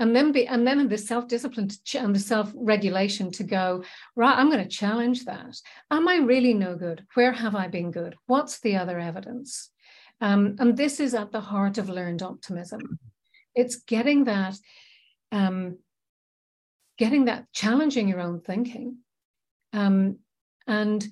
and 0.00 0.16
then 0.16 0.32
be 0.32 0.46
and 0.46 0.66
then 0.66 0.88
the 0.88 0.98
self-discipline 0.98 1.68
ch- 1.84 1.94
and 1.94 2.14
the 2.14 2.18
self-regulation 2.18 3.30
to 3.30 3.44
go 3.44 3.84
right 4.16 4.36
i'm 4.36 4.50
going 4.50 4.62
to 4.62 4.76
challenge 4.76 5.24
that. 5.26 5.54
Am 5.90 6.08
i 6.08 6.16
really 6.16 6.54
no 6.54 6.74
good? 6.74 7.06
Where 7.14 7.32
have 7.32 7.54
i 7.54 7.68
been 7.68 7.92
good? 7.92 8.16
What's 8.26 8.58
the 8.58 8.76
other 8.76 8.98
evidence? 8.98 9.70
Um, 10.20 10.56
and 10.58 10.76
this 10.76 10.98
is 10.98 11.14
at 11.14 11.30
the 11.30 11.40
heart 11.40 11.78
of 11.78 11.88
learned 11.88 12.22
optimism. 12.22 12.98
It's 13.54 13.76
getting 13.76 14.24
that 14.24 14.56
um, 15.32 15.78
getting 16.98 17.26
that 17.26 17.52
challenging 17.52 18.08
your 18.08 18.20
own 18.20 18.40
thinking. 18.40 18.98
Um, 19.72 20.18
and 20.66 21.06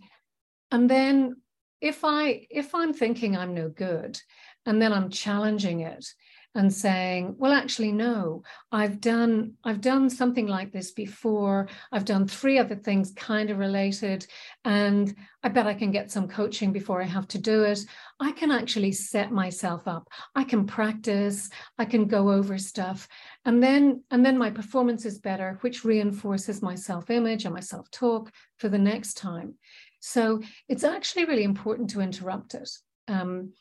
and 0.70 0.90
then 0.90 1.36
if 1.80 2.04
i 2.04 2.46
if 2.50 2.74
i'm 2.74 2.92
thinking 2.92 3.36
i'm 3.36 3.54
no 3.54 3.68
good 3.68 4.20
and 4.66 4.82
then 4.82 4.92
i'm 4.92 5.10
challenging 5.10 5.80
it 5.80 6.04
and 6.54 6.72
saying 6.72 7.34
well 7.38 7.52
actually 7.52 7.92
no. 7.92 8.42
I've 8.72 9.00
done 9.00 9.54
i've 9.64 9.80
done 9.80 10.10
something 10.10 10.46
like 10.46 10.72
this 10.72 10.92
before. 10.92 11.68
I've 11.92 12.04
done 12.04 12.26
three 12.26 12.58
other 12.58 12.74
things 12.74 13.12
kind 13.14 13.50
of 13.50 13.58
related 13.58 14.26
and 14.64 15.14
i 15.42 15.48
bet 15.48 15.66
i 15.66 15.74
can 15.74 15.90
get 15.90 16.10
some 16.10 16.26
coaching 16.28 16.72
before 16.72 17.00
i 17.00 17.06
have 17.06 17.28
to 17.28 17.38
do 17.38 17.64
it. 17.64 17.80
I 18.20 18.32
can 18.32 18.50
actually 18.50 18.92
set 18.92 19.30
myself 19.30 19.86
up. 19.86 20.08
I 20.34 20.44
can 20.44 20.66
practice. 20.66 21.50
I 21.78 21.84
can 21.84 22.06
go 22.06 22.30
over 22.32 22.58
stuff. 22.58 23.08
And 23.44 23.62
then 23.62 24.02
and 24.10 24.24
then 24.24 24.38
my 24.38 24.50
performance 24.50 25.04
is 25.04 25.18
better 25.18 25.58
which 25.60 25.84
reinforces 25.84 26.62
my 26.62 26.74
self-image 26.74 27.44
and 27.44 27.54
my 27.54 27.60
self-talk 27.60 28.32
for 28.56 28.68
the 28.68 28.78
next 28.78 29.14
time. 29.14 29.54
So 30.00 30.42
it's 30.68 30.84
actually 30.84 31.24
really 31.24 31.44
important 31.44 31.90
to 31.90 32.00
interrupt 32.00 32.54
it 32.54 32.70
um, 33.08 33.52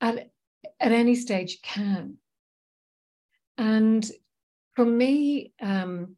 at, 0.00 0.30
at 0.78 0.92
any 0.92 1.14
stage 1.14 1.60
can. 1.62 2.16
And 3.58 4.10
for 4.74 4.84
me, 4.84 5.52
um, 5.60 6.16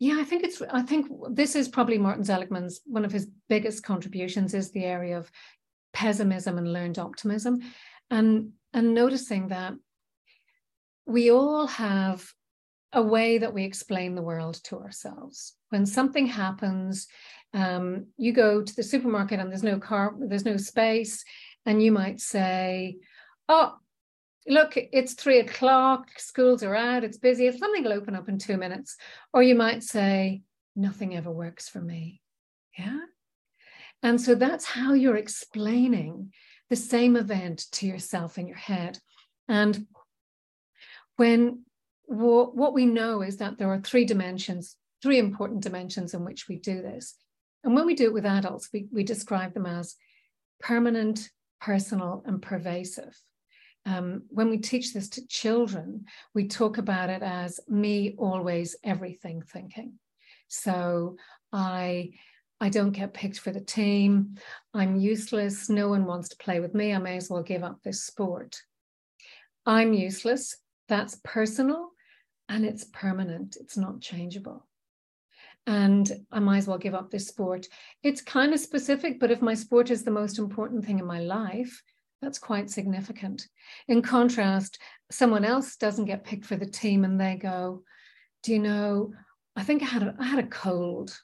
yeah, 0.00 0.16
I 0.18 0.24
think 0.24 0.44
it's. 0.44 0.62
I 0.62 0.82
think 0.82 1.10
this 1.30 1.56
is 1.56 1.68
probably 1.68 1.98
Martin 1.98 2.24
Seligman's 2.24 2.80
one 2.84 3.04
of 3.04 3.12
his 3.12 3.28
biggest 3.48 3.82
contributions 3.82 4.54
is 4.54 4.70
the 4.70 4.84
area 4.84 5.18
of 5.18 5.30
pessimism 5.92 6.56
and 6.58 6.72
learned 6.72 6.98
optimism, 6.98 7.60
and 8.10 8.52
and 8.72 8.94
noticing 8.94 9.48
that 9.48 9.74
we 11.04 11.30
all 11.30 11.66
have 11.66 12.32
a 12.92 13.02
way 13.02 13.38
that 13.38 13.52
we 13.52 13.64
explain 13.64 14.14
the 14.14 14.22
world 14.22 14.60
to 14.64 14.78
ourselves. 14.78 15.54
When 15.70 15.84
something 15.84 16.26
happens, 16.26 17.08
um, 17.52 18.06
you 18.16 18.32
go 18.32 18.62
to 18.62 18.76
the 18.76 18.82
supermarket 18.82 19.40
and 19.40 19.50
there's 19.50 19.62
no 19.62 19.78
car, 19.78 20.14
there's 20.18 20.44
no 20.44 20.56
space, 20.56 21.24
and 21.66 21.82
you 21.82 21.92
might 21.92 22.20
say, 22.20 22.96
oh, 23.48 23.74
look, 24.46 24.74
it's 24.76 25.14
three 25.14 25.40
o'clock, 25.40 26.08
schools 26.18 26.62
are 26.62 26.74
out, 26.74 27.04
it's 27.04 27.18
busy, 27.18 27.50
something 27.50 27.84
will 27.84 27.92
open 27.92 28.14
up 28.14 28.28
in 28.28 28.38
two 28.38 28.56
minutes. 28.56 28.96
Or 29.32 29.42
you 29.42 29.54
might 29.54 29.82
say, 29.82 30.42
nothing 30.74 31.16
ever 31.16 31.30
works 31.30 31.68
for 31.68 31.80
me. 31.80 32.20
Yeah. 32.78 33.00
And 34.02 34.20
so 34.20 34.34
that's 34.34 34.64
how 34.64 34.92
you're 34.92 35.16
explaining 35.16 36.32
the 36.70 36.76
same 36.76 37.16
event 37.16 37.64
to 37.72 37.86
yourself 37.86 38.38
in 38.38 38.46
your 38.46 38.56
head. 38.56 38.98
And 39.48 39.86
when 41.16 41.64
what 42.06 42.72
we 42.72 42.86
know 42.86 43.20
is 43.20 43.36
that 43.38 43.58
there 43.58 43.70
are 43.70 43.80
three 43.80 44.06
dimensions, 44.06 44.76
three 45.02 45.18
important 45.18 45.62
dimensions 45.62 46.14
in 46.14 46.24
which 46.24 46.48
we 46.48 46.56
do 46.56 46.80
this. 46.80 47.14
And 47.64 47.74
when 47.74 47.84
we 47.84 47.94
do 47.94 48.04
it 48.04 48.14
with 48.14 48.24
adults, 48.24 48.70
we, 48.72 48.86
we 48.90 49.02
describe 49.02 49.52
them 49.52 49.66
as 49.66 49.94
permanent, 50.60 51.28
personal, 51.60 52.22
and 52.24 52.40
pervasive 52.40 53.14
um, 53.88 54.22
when 54.28 54.50
we 54.50 54.58
teach 54.58 54.92
this 54.92 55.08
to 55.10 55.26
children, 55.26 56.04
we 56.34 56.46
talk 56.46 56.78
about 56.78 57.08
it 57.08 57.22
as 57.22 57.58
me 57.68 58.14
always 58.18 58.76
everything 58.84 59.42
thinking. 59.42 59.94
So 60.48 61.16
I 61.52 62.10
I 62.60 62.68
don't 62.70 62.90
get 62.90 63.14
picked 63.14 63.38
for 63.38 63.52
the 63.52 63.60
team. 63.60 64.34
I'm 64.74 64.96
useless. 64.96 65.70
No 65.70 65.88
one 65.88 66.06
wants 66.06 66.28
to 66.30 66.36
play 66.36 66.58
with 66.58 66.74
me. 66.74 66.92
I 66.92 66.98
may 66.98 67.16
as 67.16 67.30
well 67.30 67.42
give 67.42 67.62
up 67.62 67.78
this 67.82 68.04
sport. 68.04 68.60
I'm 69.64 69.92
useless. 69.92 70.56
That's 70.88 71.20
personal 71.22 71.90
and 72.48 72.64
it's 72.64 72.84
permanent. 72.92 73.56
It's 73.60 73.76
not 73.76 74.00
changeable. 74.00 74.66
And 75.68 76.10
I 76.32 76.40
might 76.40 76.58
as 76.58 76.66
well 76.66 76.78
give 76.78 76.94
up 76.94 77.10
this 77.10 77.28
sport. 77.28 77.66
It's 78.02 78.22
kind 78.22 78.52
of 78.52 78.60
specific, 78.60 79.20
but 79.20 79.30
if 79.30 79.40
my 79.40 79.54
sport 79.54 79.90
is 79.90 80.02
the 80.02 80.10
most 80.10 80.38
important 80.38 80.84
thing 80.84 80.98
in 80.98 81.06
my 81.06 81.20
life, 81.20 81.82
that's 82.20 82.38
quite 82.38 82.70
significant. 82.70 83.48
In 83.86 84.02
contrast, 84.02 84.78
someone 85.10 85.44
else 85.44 85.76
doesn't 85.76 86.06
get 86.06 86.24
picked 86.24 86.44
for 86.44 86.56
the 86.56 86.66
team 86.66 87.04
and 87.04 87.20
they 87.20 87.36
go, 87.36 87.82
Do 88.42 88.52
you 88.52 88.58
know, 88.58 89.12
I 89.56 89.62
think 89.62 89.82
I 89.82 89.86
had 89.86 90.02
a, 90.02 90.14
I 90.18 90.24
had 90.24 90.44
a 90.44 90.48
cold 90.48 91.16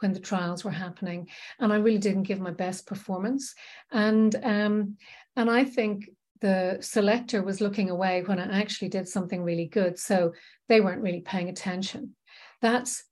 when 0.00 0.12
the 0.12 0.20
trials 0.20 0.64
were 0.64 0.70
happening 0.70 1.28
and 1.58 1.72
I 1.72 1.76
really 1.76 1.98
didn't 1.98 2.24
give 2.24 2.40
my 2.40 2.50
best 2.50 2.86
performance. 2.86 3.54
And, 3.92 4.34
um, 4.42 4.96
and 5.36 5.50
I 5.50 5.64
think 5.64 6.08
the 6.40 6.78
selector 6.80 7.42
was 7.42 7.60
looking 7.60 7.90
away 7.90 8.22
when 8.22 8.38
I 8.38 8.60
actually 8.60 8.88
did 8.88 9.06
something 9.06 9.42
really 9.42 9.66
good. 9.66 9.98
So 9.98 10.32
they 10.68 10.80
weren't 10.80 11.02
really 11.02 11.20
paying 11.20 11.50
attention. 11.50 12.16
That's 12.62 13.04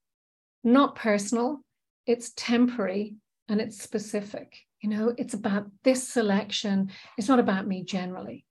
not 0.63 0.95
personal, 0.95 1.59
it's 2.05 2.33
temporary 2.35 3.15
and 3.47 3.61
it's 3.61 3.81
specific. 3.81 4.57
You 4.81 4.89
know, 4.89 5.13
it's 5.17 5.33
about 5.33 5.67
this 5.83 6.07
selection. 6.07 6.91
It's 7.17 7.27
not 7.27 7.39
about 7.39 7.67
me 7.67 7.83
generally. 7.83 8.45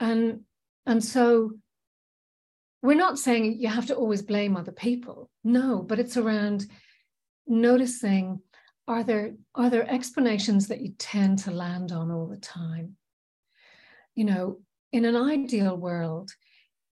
And, 0.00 0.40
and 0.86 1.04
so 1.04 1.52
we're 2.82 2.94
not 2.94 3.18
saying 3.18 3.58
you 3.60 3.68
have 3.68 3.86
to 3.86 3.94
always 3.94 4.22
blame 4.22 4.56
other 4.56 4.72
people. 4.72 5.30
No, 5.42 5.82
but 5.82 5.98
it's 5.98 6.16
around 6.16 6.66
noticing 7.46 8.40
are 8.86 9.02
there 9.02 9.34
are 9.54 9.70
there 9.70 9.90
explanations 9.90 10.68
that 10.68 10.80
you 10.80 10.92
tend 10.98 11.38
to 11.40 11.50
land 11.50 11.92
on 11.92 12.10
all 12.10 12.26
the 12.26 12.36
time? 12.36 12.96
You 14.14 14.24
know, 14.24 14.60
in 14.92 15.04
an 15.04 15.16
ideal 15.16 15.76
world, 15.76 16.30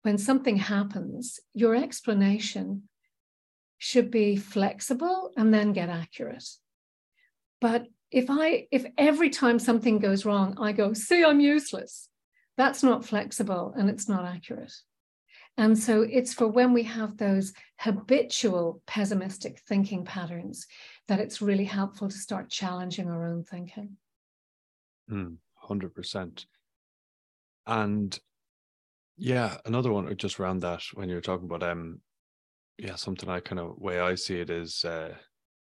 when 0.03 0.17
something 0.17 0.57
happens, 0.57 1.39
your 1.53 1.75
explanation 1.75 2.83
should 3.77 4.11
be 4.11 4.35
flexible 4.35 5.31
and 5.35 5.53
then 5.53 5.73
get 5.73 5.89
accurate 5.89 6.47
But 7.61 7.87
if 8.11 8.25
I 8.29 8.67
if 8.71 8.85
every 8.97 9.29
time 9.29 9.59
something 9.59 9.99
goes 9.99 10.25
wrong, 10.25 10.57
I 10.59 10.71
go, 10.71 10.93
see, 10.93 11.23
I'm 11.23 11.39
useless, 11.39 12.09
that's 12.57 12.83
not 12.83 13.05
flexible 13.05 13.73
and 13.77 13.89
it's 13.89 14.09
not 14.09 14.25
accurate. 14.25 14.73
And 15.57 15.77
so 15.77 16.01
it's 16.03 16.33
for 16.33 16.47
when 16.47 16.73
we 16.73 16.83
have 16.83 17.17
those 17.17 17.53
habitual 17.79 18.81
pessimistic 18.87 19.59
thinking 19.67 20.05
patterns 20.05 20.65
that 21.07 21.19
it's 21.19 21.41
really 21.41 21.65
helpful 21.65 22.07
to 22.07 22.17
start 22.17 22.49
challenging 22.49 23.09
our 23.09 23.27
own 23.27 23.43
thinking. 23.43 23.97
Mm, 25.11 25.37
100%. 25.67 26.45
And 27.67 28.19
yeah, 29.17 29.57
another 29.65 29.91
one 29.91 30.15
just 30.17 30.39
around 30.39 30.61
that 30.61 30.81
when 30.93 31.09
you're 31.09 31.21
talking 31.21 31.45
about 31.45 31.63
um 31.63 31.99
yeah, 32.77 32.95
something 32.95 33.27
I 33.27 33.41
kind 33.41 33.59
of 33.59 33.77
way 33.77 33.99
I 33.99 34.15
see 34.15 34.39
it 34.39 34.49
is 34.49 34.85
uh 34.85 35.15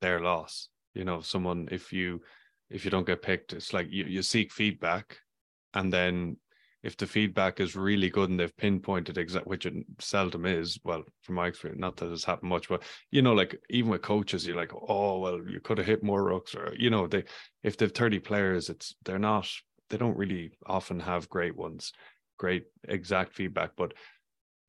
their 0.02 0.20
loss. 0.20 0.70
You 0.98 1.06
know, 1.06 1.22
someone 1.22 1.68
if 1.72 1.94
you 1.94 2.22
if 2.70 2.84
you 2.84 2.92
don't 2.92 3.08
get 3.08 3.22
picked, 3.22 3.54
it's 3.54 3.74
like 3.74 3.88
you, 3.90 4.06
you 4.06 4.22
seek 4.22 4.52
feedback 4.52 5.18
and 5.74 5.92
then 5.92 6.38
if 6.84 6.96
the 6.96 7.08
feedback 7.08 7.60
is 7.60 7.76
really 7.76 8.10
good 8.10 8.30
and 8.30 8.40
they've 8.40 8.56
pinpointed 8.58 9.18
exact 9.18 9.48
which 9.48 9.66
it 9.66 9.74
seldom 10.00 10.46
is 10.46 10.80
well 10.84 11.04
from 11.22 11.36
my 11.36 11.48
experience 11.48 11.82
not 11.82 11.98
that 11.98 12.12
it's 12.12 12.24
happened 12.24 12.50
much 12.50 12.70
but 12.70 12.84
you 13.12 13.22
know 13.22 13.34
like 13.34 13.60
even 13.70 13.90
with 13.90 14.02
coaches 14.04 14.46
you're 14.46 14.56
like 14.56 14.72
oh 14.88 15.18
well 15.20 15.42
you 15.50 15.60
could 15.60 15.80
have 15.80 15.88
hit 15.88 16.04
more 16.04 16.24
rucks 16.24 16.56
or 16.56 16.74
you 16.78 16.90
know 16.90 17.08
they 17.08 17.24
if 17.64 17.78
they've 17.78 17.92
30 17.92 18.20
players 18.20 18.70
it's 18.70 18.96
they're 19.04 19.20
not 19.20 19.50
they 19.90 19.98
don't 19.98 20.16
really 20.18 20.52
often 20.68 21.00
have 21.00 21.28
great 21.30 21.58
ones 21.58 21.92
great 22.38 22.66
exact 22.88 23.34
feedback 23.34 23.72
but 23.76 23.94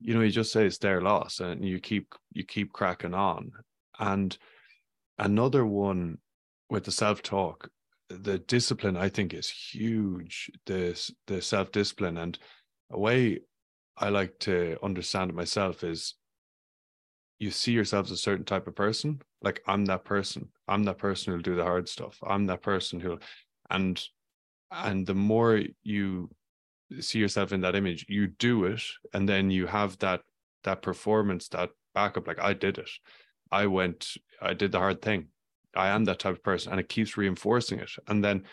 you 0.00 0.14
know 0.14 0.20
you 0.20 0.30
just 0.30 0.52
say 0.52 0.66
it's 0.66 0.78
their 0.78 1.00
loss 1.00 1.40
and 1.40 1.64
you 1.64 1.80
keep 1.80 2.14
you 2.32 2.44
keep 2.44 2.72
cracking 2.72 3.14
on. 3.14 3.50
And 3.98 4.36
another 5.18 5.64
one 5.64 6.18
with 6.70 6.84
the 6.84 6.92
self-talk 6.92 7.70
the 8.08 8.38
discipline 8.38 8.96
I 8.96 9.08
think 9.08 9.34
is 9.34 9.48
huge. 9.48 10.50
This 10.66 11.12
the 11.26 11.42
self 11.42 11.72
discipline 11.72 12.16
and 12.16 12.38
a 12.90 12.98
way 12.98 13.40
I 13.96 14.08
like 14.08 14.38
to 14.40 14.78
understand 14.82 15.30
it 15.30 15.36
myself 15.36 15.84
is 15.84 16.14
you 17.38 17.50
see 17.50 17.72
yourself 17.72 18.06
as 18.06 18.12
a 18.12 18.16
certain 18.16 18.44
type 18.44 18.66
of 18.66 18.74
person. 18.74 19.20
Like 19.42 19.62
I'm 19.66 19.84
that 19.86 20.04
person. 20.04 20.48
I'm 20.66 20.84
that 20.84 20.98
person 20.98 21.32
who'll 21.32 21.42
do 21.42 21.54
the 21.54 21.64
hard 21.64 21.88
stuff. 21.88 22.18
I'm 22.26 22.46
that 22.46 22.62
person 22.62 23.00
who, 23.00 23.18
and 23.70 24.02
and 24.70 25.06
the 25.06 25.14
more 25.14 25.62
you 25.82 26.30
see 27.00 27.18
yourself 27.18 27.52
in 27.52 27.60
that 27.60 27.76
image, 27.76 28.06
you 28.08 28.28
do 28.28 28.64
it, 28.64 28.82
and 29.12 29.28
then 29.28 29.50
you 29.50 29.66
have 29.66 29.98
that 29.98 30.22
that 30.64 30.82
performance, 30.82 31.48
that 31.48 31.70
backup. 31.94 32.26
Like 32.26 32.40
I 32.40 32.54
did 32.54 32.78
it. 32.78 32.90
I 33.52 33.66
went. 33.66 34.14
I 34.40 34.54
did 34.54 34.72
the 34.72 34.78
hard 34.78 35.02
thing. 35.02 35.28
I 35.74 35.88
am 35.88 36.04
that 36.04 36.18
type 36.18 36.34
of 36.34 36.42
person, 36.42 36.72
and 36.72 36.80
it 36.80 36.88
keeps 36.88 37.16
reinforcing 37.16 37.78
it. 37.78 37.90
And 38.06 38.24
then 38.24 38.44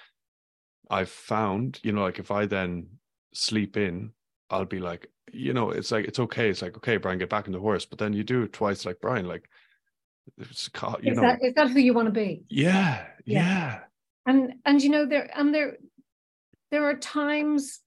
I've 0.90 1.10
found, 1.10 1.80
you 1.84 1.92
know, 1.92 2.02
like 2.02 2.20
if 2.20 2.32
I 2.32 2.46
then 2.46 2.88
sleep 3.34 3.78
in, 3.78 4.12
I'll 4.50 4.66
be 4.66 4.80
like, 4.80 5.08
you 5.32 5.54
know, 5.54 5.72
it's 5.72 5.92
like 5.92 6.06
it's 6.06 6.20
okay. 6.20 6.50
It's 6.50 6.62
like 6.62 6.78
okay, 6.78 6.98
Brian, 6.98 7.18
get 7.18 7.30
back 7.30 7.48
in 7.48 7.54
the 7.54 7.60
horse. 7.60 7.86
But 7.86 8.00
then 8.00 8.14
you 8.14 8.24
do 8.24 8.44
it 8.44 8.54
twice, 8.54 8.86
like 8.86 9.02
Brian, 9.02 9.28
like 9.28 9.50
it's 10.38 10.70
you 11.02 11.12
is 11.12 11.18
know, 11.18 11.24
that, 11.24 11.40
is 11.42 11.54
that 11.56 11.70
who 11.70 11.80
you 11.80 11.94
want 11.94 12.08
to 12.08 12.12
be? 12.12 12.44
Yeah, 12.50 13.06
yeah, 13.26 13.40
yeah. 13.40 13.80
And 14.26 14.54
and 14.66 14.82
you 14.82 14.90
know 14.90 15.06
there 15.06 15.30
and 15.38 15.54
there 15.54 15.78
there 16.72 16.86
are 16.86 16.96
times 16.96 17.80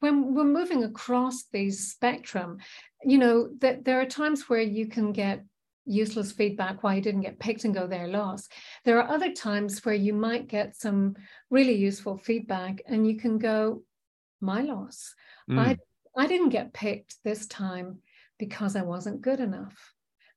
when 0.00 0.34
we're 0.34 0.44
moving 0.44 0.82
across 0.82 1.44
these 1.52 1.90
spectrum, 1.90 2.58
you 3.04 3.18
know, 3.18 3.50
that 3.58 3.84
there 3.84 4.00
are 4.00 4.06
times 4.06 4.48
where 4.48 4.62
you 4.62 4.86
can 4.86 5.12
get 5.12 5.44
useless 5.90 6.32
feedback 6.32 6.82
why 6.82 6.94
you 6.94 7.02
didn't 7.02 7.22
get 7.22 7.40
picked 7.40 7.64
and 7.64 7.74
go 7.74 7.86
there 7.86 8.06
loss. 8.06 8.48
There 8.84 9.02
are 9.02 9.10
other 9.10 9.32
times 9.32 9.84
where 9.84 9.94
you 9.94 10.14
might 10.14 10.46
get 10.48 10.76
some 10.76 11.16
really 11.50 11.74
useful 11.74 12.16
feedback 12.16 12.82
and 12.86 13.06
you 13.06 13.16
can 13.16 13.38
go, 13.38 13.82
my 14.40 14.62
loss. 14.62 15.14
Mm. 15.50 15.58
I, 15.58 15.78
I 16.16 16.26
didn't 16.26 16.50
get 16.50 16.72
picked 16.72 17.16
this 17.24 17.46
time 17.46 17.98
because 18.38 18.76
I 18.76 18.82
wasn't 18.82 19.20
good 19.20 19.40
enough. 19.40 19.92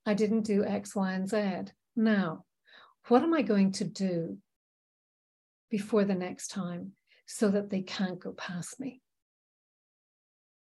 I 0.06 0.14
didn't 0.14 0.42
do 0.42 0.66
X, 0.66 0.96
Y, 0.96 1.14
and 1.14 1.30
Z. 1.30 1.72
Now, 1.96 2.46
what 3.08 3.24
am 3.24 3.34
I 3.34 3.42
going 3.44 3.72
to 3.74 3.86
do 3.86 4.38
before 5.70 6.04
the 6.04 6.16
next 6.16 6.48
time 6.48 6.94
so 7.26 7.50
that 7.50 7.70
they 7.70 7.82
can't 7.82 8.20
go 8.20 8.32
past 8.32 8.80
me? 8.80 9.02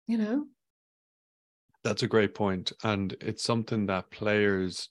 You 0.07 0.17
know? 0.17 0.45
That's 1.83 2.03
a 2.03 2.07
great 2.07 2.35
point. 2.35 2.71
And 2.83 3.15
it's 3.21 3.43
something 3.43 3.85
that 3.87 4.11
players 4.11 4.89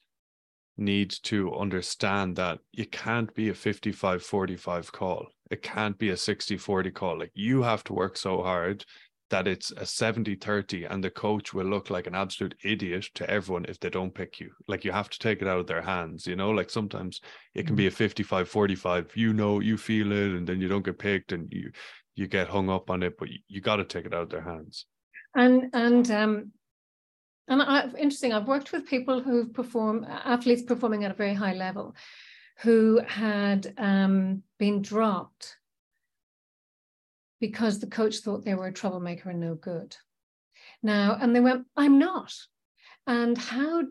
need 0.78 1.10
to 1.10 1.54
understand 1.54 2.36
that 2.36 2.60
you 2.72 2.86
can't 2.86 3.34
be 3.34 3.48
a 3.48 3.54
55 3.54 4.22
45 4.22 4.92
call. 4.92 5.26
It 5.50 5.62
can't 5.62 5.98
be 5.98 6.10
a 6.10 6.16
60 6.16 6.56
40 6.56 6.90
call. 6.92 7.18
Like 7.18 7.32
you 7.34 7.62
have 7.62 7.84
to 7.84 7.92
work 7.92 8.16
so 8.16 8.42
hard 8.42 8.84
that 9.30 9.46
it's 9.46 9.70
a 9.72 9.84
70 9.84 10.36
30 10.36 10.84
and 10.84 11.04
the 11.04 11.10
coach 11.10 11.52
will 11.52 11.66
look 11.66 11.90
like 11.90 12.06
an 12.06 12.14
absolute 12.14 12.54
idiot 12.64 13.06
to 13.14 13.28
everyone 13.28 13.66
if 13.68 13.78
they 13.78 13.90
don't 13.90 14.14
pick 14.14 14.40
you. 14.40 14.50
Like 14.68 14.84
you 14.84 14.92
have 14.92 15.10
to 15.10 15.18
take 15.18 15.42
it 15.42 15.48
out 15.48 15.60
of 15.60 15.66
their 15.66 15.82
hands, 15.82 16.26
you 16.26 16.36
know? 16.36 16.50
Like 16.50 16.70
sometimes 16.70 17.20
it 17.54 17.66
can 17.66 17.76
be 17.76 17.84
mm-hmm. 17.84 17.94
a 17.94 18.08
55 18.08 18.48
45, 18.48 19.12
you 19.14 19.32
know, 19.34 19.60
you 19.60 19.76
feel 19.76 20.12
it 20.12 20.30
and 20.32 20.46
then 20.46 20.60
you 20.60 20.68
don't 20.68 20.84
get 20.84 20.98
picked 20.98 21.32
and 21.32 21.52
you 21.52 21.70
you 22.14 22.26
get 22.26 22.48
hung 22.48 22.68
up 22.68 22.90
on 22.90 23.02
it, 23.02 23.16
but 23.18 23.28
you, 23.28 23.38
you 23.46 23.60
got 23.60 23.76
to 23.76 23.84
take 23.84 24.04
it 24.04 24.14
out 24.14 24.22
of 24.22 24.30
their 24.30 24.42
hands. 24.42 24.86
And 25.34 25.70
and 25.72 26.10
um 26.10 26.52
and 27.48 27.62
I, 27.62 27.84
interesting, 27.98 28.32
I've 28.32 28.46
worked 28.46 28.72
with 28.72 28.86
people 28.86 29.22
who've 29.22 29.52
performed, 29.52 30.06
athletes 30.06 30.62
performing 30.62 31.04
at 31.04 31.10
a 31.10 31.14
very 31.14 31.34
high 31.34 31.54
level, 31.54 31.94
who 32.60 33.00
had 33.06 33.72
um, 33.78 34.42
been 34.58 34.82
dropped 34.82 35.56
because 37.40 37.78
the 37.78 37.86
coach 37.86 38.18
thought 38.18 38.44
they 38.44 38.54
were 38.54 38.66
a 38.66 38.72
troublemaker 38.72 39.30
and 39.30 39.40
no 39.40 39.54
good. 39.54 39.96
Now, 40.82 41.16
and 41.20 41.34
they 41.34 41.40
went, 41.40 41.66
I'm 41.76 41.98
not. 41.98 42.34
And 43.06 43.38
how, 43.38 43.82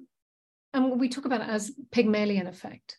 and 0.73 0.99
we 0.99 1.09
talk 1.09 1.25
about 1.25 1.41
it 1.41 1.49
as 1.49 1.71
Pygmalion 1.91 2.47
effect. 2.47 2.97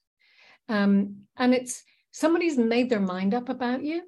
Um, 0.68 1.22
and 1.36 1.54
it's 1.54 1.84
somebody's 2.10 2.58
made 2.58 2.90
their 2.90 3.00
mind 3.00 3.34
up 3.34 3.48
about 3.48 3.84
you 3.84 4.02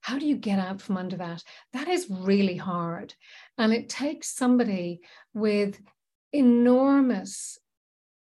how 0.00 0.18
do 0.18 0.26
you 0.26 0.36
get 0.36 0.58
out 0.58 0.80
from 0.80 0.96
under 0.96 1.16
that? 1.16 1.42
That 1.72 1.88
is 1.88 2.06
really 2.08 2.56
hard. 2.56 3.14
And 3.56 3.72
it 3.72 3.88
takes 3.88 4.34
somebody 4.34 5.00
with 5.34 5.80
enormous 6.32 7.58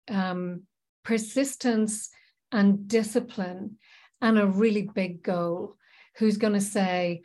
um, 0.08 0.62
persistence 1.04 2.10
and 2.50 2.86
discipline 2.86 3.78
and 4.20 4.38
a 4.38 4.46
really 4.46 4.88
big 4.94 5.22
goal 5.22 5.76
who's 6.16 6.36
going 6.36 6.52
to 6.52 6.60
say, 6.60 7.22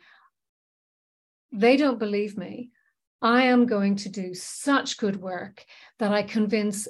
they 1.52 1.76
don't 1.76 1.98
believe 1.98 2.36
me. 2.36 2.70
I 3.20 3.44
am 3.44 3.66
going 3.66 3.96
to 3.96 4.08
do 4.08 4.34
such 4.34 4.98
good 4.98 5.16
work 5.20 5.64
that 5.98 6.12
I 6.12 6.22
convince 6.22 6.86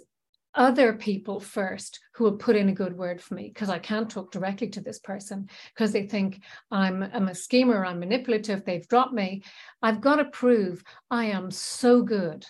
other 0.59 0.93
people 0.93 1.39
first 1.39 2.01
who 2.15 2.25
will 2.25 2.37
put 2.37 2.57
in 2.57 2.69
a 2.69 2.75
good 2.75 2.97
word 2.97 3.23
for 3.23 3.35
me 3.35 3.49
because 3.49 3.71
I 3.71 3.79
can't 3.79 4.11
talk 4.11 4.33
directly 4.33 4.69
to 4.71 4.81
this 4.81 4.99
person 4.99 5.49
because 5.73 5.93
they 5.93 6.07
think 6.07 6.43
I'm, 6.71 7.09
I'm 7.15 7.29
a 7.29 7.35
schemer, 7.35 7.87
I'm 7.87 8.01
manipulative, 8.01 8.65
they've 8.65 8.87
dropped 8.89 9.15
me. 9.15 9.45
I've 9.83 10.01
got 10.01 10.17
to 10.17 10.25
prove 10.25 10.83
I 11.11 11.27
am 11.27 11.53
so 11.53 12.03
good 12.03 12.45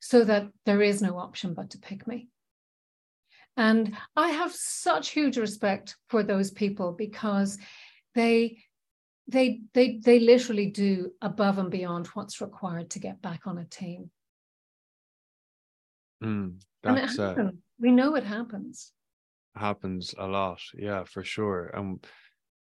so 0.00 0.24
that 0.24 0.46
there 0.66 0.80
is 0.80 1.02
no 1.02 1.18
option 1.18 1.52
but 1.52 1.70
to 1.70 1.78
pick 1.78 2.06
me. 2.06 2.28
And 3.56 3.96
I 4.14 4.28
have 4.28 4.54
such 4.54 5.10
huge 5.10 5.36
respect 5.36 5.96
for 6.08 6.22
those 6.22 6.52
people 6.52 6.92
because 6.92 7.58
they 8.14 8.58
they 9.26 9.62
they 9.74 9.98
they 10.02 10.20
literally 10.20 10.70
do 10.70 11.10
above 11.20 11.58
and 11.58 11.72
beyond 11.72 12.06
what's 12.08 12.40
required 12.40 12.90
to 12.90 13.00
get 13.00 13.20
back 13.20 13.48
on 13.48 13.58
a 13.58 13.64
team. 13.64 14.12
Mm, 16.22 16.60
and 16.84 16.98
it 16.98 17.18
uh, 17.18 17.50
we 17.78 17.90
know 17.90 18.14
it 18.14 18.24
happens. 18.24 18.92
Happens 19.54 20.14
a 20.18 20.26
lot, 20.26 20.60
yeah, 20.74 21.04
for 21.04 21.22
sure. 21.22 21.70
And 21.74 22.04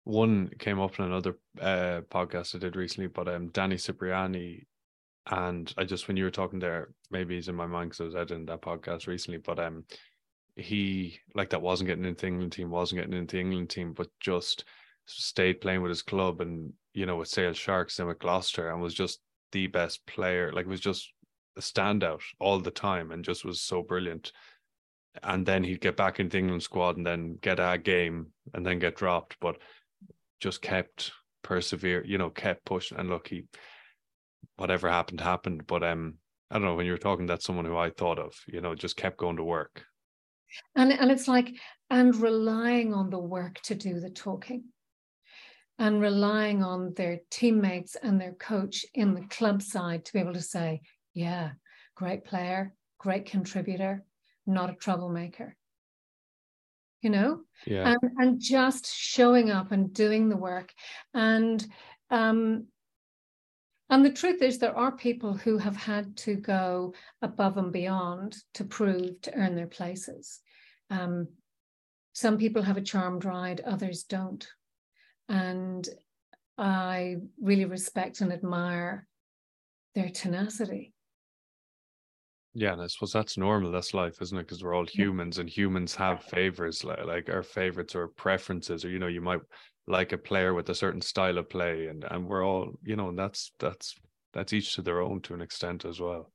one 0.04 0.50
came 0.60 0.80
up 0.80 0.98
in 1.00 1.06
another 1.06 1.38
uh, 1.60 2.02
podcast 2.10 2.56
I 2.56 2.60
did 2.60 2.76
recently, 2.76 3.08
but 3.08 3.28
um, 3.28 3.50
Danny 3.50 3.78
Cipriani, 3.78 4.68
and 5.30 5.72
I 5.78 5.84
just 5.84 6.08
when 6.08 6.18
you 6.18 6.24
were 6.24 6.32
talking 6.32 6.60
there, 6.60 6.90
maybe 7.12 7.36
he's 7.36 7.48
in 7.48 7.56
my 7.56 7.68
mind 7.68 7.92
because 7.92 8.02
I 8.02 8.06
was 8.06 8.16
editing 8.16 8.46
that 8.48 8.62
podcast 8.62 9.08
recently, 9.08 9.40
but 9.40 9.60
um, 9.60 9.86
he 10.56 11.20
like 11.36 11.50
that 11.52 11.62
wasn't 11.62 11.88
getting 11.88 12.06
into 12.06 12.22
the 12.22 12.28
England 12.28 12.52
team, 12.52 12.70
wasn't 12.70 13.02
getting 13.02 13.18
into 13.18 13.36
the 13.36 13.42
England 13.42 13.70
team, 13.70 13.94
but 13.94 14.08
just 14.20 14.66
stayed 15.06 15.62
playing 15.62 15.82
with 15.82 15.90
his 15.90 16.02
club 16.02 16.42
and 16.42 16.72
you 16.94 17.06
know 17.06 17.18
with 17.18 17.28
Sale 17.28 17.54
Sharks 17.54 18.00
and 18.00 18.08
with 18.08 18.20
Gloucester 18.20 18.70
and 18.70 18.82
was 18.82 18.94
just 18.94 19.20
the 19.52 19.68
best 19.68 20.06
player. 20.06 20.52
Like 20.52 20.66
it 20.66 20.70
was 20.70 20.82
just 20.82 21.12
a 21.60 21.62
standout 21.62 22.22
all 22.40 22.60
the 22.60 22.72
time 22.72 23.12
and 23.12 23.24
just 23.24 23.46
was 23.46 23.62
so 23.62 23.84
brilliant. 23.84 24.32
And 25.24 25.46
then 25.46 25.64
he'd 25.64 25.82
get 25.82 25.98
back 25.98 26.20
into 26.20 26.34
the 26.34 26.40
England 26.40 26.64
squad 26.64 26.98
and 26.98 27.06
then 27.06 27.38
get 27.42 27.60
a 27.60 27.78
game 27.78 28.28
and 28.54 28.66
then 28.66 28.80
get 28.80 28.96
dropped, 28.96 29.38
but 29.40 29.58
just 30.40 30.62
kept 30.62 31.12
persevere, 31.44 32.06
you 32.06 32.18
know, 32.18 32.30
kept 32.30 32.66
pushing. 32.66 32.98
And 32.98 33.10
look, 33.10 33.28
he 33.28 33.46
whatever 34.58 34.90
happened 34.90 35.22
happened. 35.22 35.68
But 35.68 35.84
um, 35.84 36.16
I 36.50 36.56
don't 36.56 36.64
know 36.64 36.76
when 36.76 36.86
you 36.86 36.94
were 36.94 36.98
talking, 36.98 37.26
that's 37.26 37.46
someone 37.46 37.66
who 37.66 37.78
I 37.78 37.90
thought 37.90 38.20
of, 38.20 38.34
you 38.48 38.62
know, 38.62 38.76
just 38.76 38.98
kept 38.98 39.18
going 39.18 39.38
to 39.38 39.44
work. 39.44 39.84
And 40.76 40.92
and 40.92 41.12
it's 41.12 41.28
like 41.28 41.54
and 41.90 42.16
relying 42.16 42.94
on 42.94 43.10
the 43.10 43.20
work 43.20 43.62
to 43.64 43.76
do 43.76 44.00
the 44.00 44.10
talking 44.10 44.64
and 45.80 46.02
relying 46.02 46.62
on 46.62 46.94
their 46.96 47.20
teammates 47.32 47.96
and 47.96 48.20
their 48.20 48.34
coach 48.34 48.86
in 48.94 49.14
the 49.14 49.26
club 49.28 49.62
side 49.62 50.04
to 50.06 50.14
be 50.14 50.20
able 50.20 50.34
to 50.34 50.42
say, 50.42 50.82
yeah, 51.20 51.52
great 51.96 52.24
player, 52.24 52.74
great 52.98 53.26
contributor, 53.26 54.04
not 54.48 54.70
a 54.70 54.76
troublemaker. 54.76 55.56
You 57.02 57.10
know? 57.10 57.42
Yeah. 57.66 57.90
And, 57.92 58.12
and 58.18 58.42
just 58.42 58.94
showing 58.94 59.52
up 59.52 59.72
and 59.72 59.94
doing 59.94 60.30
the 60.30 60.38
work. 60.38 60.74
And 61.14 61.66
um, 62.10 62.68
and 63.92 64.06
the 64.06 64.12
truth 64.12 64.42
is, 64.44 64.60
there 64.60 64.78
are 64.78 64.92
people 64.92 65.34
who 65.34 65.58
have 65.58 65.76
had 65.76 66.16
to 66.18 66.36
go 66.36 66.94
above 67.22 67.58
and 67.58 67.72
beyond 67.72 68.38
to 68.54 68.64
prove 68.64 69.20
to 69.22 69.34
earn 69.34 69.56
their 69.56 69.68
places. 69.68 70.40
Um, 70.92 71.28
some 72.14 72.38
people 72.38 72.62
have 72.62 72.78
a 72.78 72.82
charmed 72.82 73.26
ride, 73.26 73.62
others 73.62 74.04
don't. 74.04 74.48
And 75.28 75.88
I 76.58 77.18
really 77.42 77.66
respect 77.66 78.22
and 78.22 78.32
admire 78.32 79.08
their 79.96 80.10
tenacity. 80.10 80.94
Yeah, 82.54 82.74
and 82.74 82.82
I 82.82 82.88
suppose 82.88 83.14
that's 83.14 83.38
normal. 83.38 83.72
That's 83.72 83.94
life, 83.94 84.22
isn't 84.22 84.38
it? 84.38 84.42
Because 84.42 84.64
we're 84.64 84.74
all 84.74 84.86
humans, 84.86 85.38
and 85.38 85.50
humans 85.50 85.96
have 85.96 86.24
favors, 86.24 86.84
like, 86.84 87.06
like 87.06 87.30
our 87.30 87.44
favorites 87.44 87.96
or 87.96 88.08
preferences, 88.08 88.84
or 88.84 88.90
you 88.90 89.00
know, 89.00 89.08
you 89.08 89.22
might 89.22 89.42
like 89.88 90.12
a 90.12 90.18
player 90.18 90.54
with 90.54 90.70
a 90.70 90.76
certain 90.76 91.02
style 91.02 91.38
of 91.38 91.50
play, 91.50 91.88
and 91.88 92.04
and 92.10 92.28
we're 92.28 92.46
all, 92.46 92.74
you 92.84 92.96
know, 92.96 93.10
and 93.10 93.20
that's 93.20 93.52
that's 93.60 93.96
that's 94.34 94.54
each 94.54 94.76
to 94.76 94.82
their 94.82 95.02
own 95.02 95.22
to 95.22 95.34
an 95.34 95.42
extent 95.42 95.86
as 95.86 96.00
well. 96.00 96.32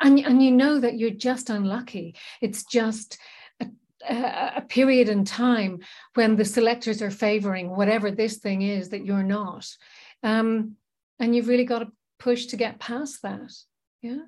And 0.00 0.18
and 0.20 0.42
you 0.42 0.52
know 0.52 0.78
that 0.78 0.98
you're 0.98 1.10
just 1.10 1.50
unlucky. 1.50 2.14
It's 2.40 2.64
just 2.64 3.18
a 4.08 4.62
period 4.68 5.08
in 5.08 5.24
time 5.24 5.80
when 6.14 6.36
the 6.36 6.44
selectors 6.44 7.02
are 7.02 7.10
favoring 7.10 7.74
whatever 7.74 8.10
this 8.10 8.38
thing 8.38 8.62
is 8.62 8.90
that 8.90 9.04
you're 9.04 9.24
not. 9.24 9.66
Um, 10.22 10.76
and 11.18 11.34
you've 11.34 11.48
really 11.48 11.64
got 11.64 11.80
to 11.80 11.92
push 12.18 12.46
to 12.46 12.56
get 12.56 12.78
past 12.78 13.22
that. 13.22 13.52
Yeah. 14.02 14.20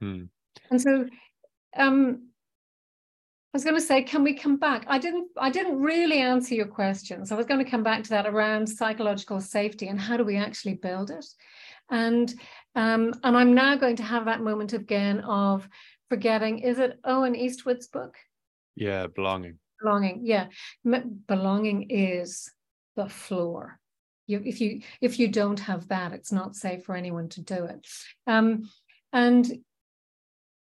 Hmm. 0.00 0.24
And 0.70 0.80
so 0.80 1.06
um, 1.76 2.28
I 3.52 3.56
was 3.56 3.64
going 3.64 3.76
to 3.76 3.82
say, 3.82 4.02
can 4.02 4.22
we 4.22 4.34
come 4.34 4.56
back? 4.56 4.84
I 4.88 4.98
didn't. 4.98 5.28
I 5.36 5.50
didn't 5.50 5.78
really 5.78 6.18
answer 6.18 6.54
your 6.54 6.66
questions. 6.66 7.30
I 7.30 7.36
was 7.36 7.46
going 7.46 7.62
to 7.62 7.70
come 7.70 7.82
back 7.82 8.02
to 8.04 8.10
that 8.10 8.26
around 8.26 8.66
psychological 8.66 9.40
safety 9.40 9.88
and 9.88 10.00
how 10.00 10.16
do 10.16 10.24
we 10.24 10.36
actually 10.36 10.74
build 10.74 11.10
it, 11.10 11.26
and 11.90 12.32
um, 12.74 13.12
and 13.22 13.36
I'm 13.36 13.54
now 13.54 13.76
going 13.76 13.96
to 13.96 14.02
have 14.02 14.24
that 14.24 14.40
moment 14.40 14.72
again 14.72 15.20
of 15.20 15.68
forgetting. 16.08 16.60
Is 16.60 16.78
it 16.78 16.98
Owen 17.04 17.36
Eastwood's 17.36 17.88
book? 17.88 18.16
Yeah, 18.74 19.06
belonging. 19.06 19.58
Belonging, 19.82 20.20
yeah. 20.24 20.46
Belonging 21.26 21.90
is 21.90 22.50
the 22.96 23.08
floor. 23.08 23.78
You, 24.26 24.40
if 24.44 24.60
you 24.60 24.80
if 25.00 25.18
you 25.18 25.28
don't 25.28 25.60
have 25.60 25.88
that, 25.88 26.12
it's 26.12 26.32
not 26.32 26.56
safe 26.56 26.84
for 26.84 26.94
anyone 26.94 27.28
to 27.30 27.42
do 27.42 27.64
it. 27.64 27.86
Um, 28.26 28.70
and 29.12 29.50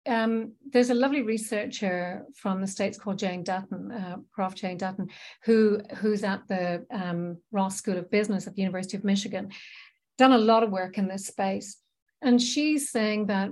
um, 0.05 0.53
there's 0.71 0.89
a 0.89 0.95
lovely 0.95 1.21
researcher 1.21 2.23
from 2.35 2.61
the 2.61 2.67
states 2.67 2.97
called 2.97 3.19
Jane 3.19 3.43
Dutton, 3.43 3.91
uh, 3.91 4.17
Prof. 4.31 4.55
Jane 4.55 4.77
Dutton, 4.77 5.09
who 5.43 5.79
who's 5.97 6.23
at 6.23 6.47
the 6.47 6.85
um, 6.91 7.37
Ross 7.51 7.77
School 7.77 7.97
of 7.97 8.11
Business 8.11 8.47
at 8.47 8.55
the 8.55 8.61
University 8.61 8.97
of 8.97 9.03
Michigan, 9.03 9.49
done 10.17 10.33
a 10.33 10.37
lot 10.37 10.63
of 10.63 10.71
work 10.71 10.97
in 10.97 11.07
this 11.07 11.27
space, 11.27 11.77
and 12.21 12.41
she's 12.41 12.91
saying 12.91 13.27
that 13.27 13.51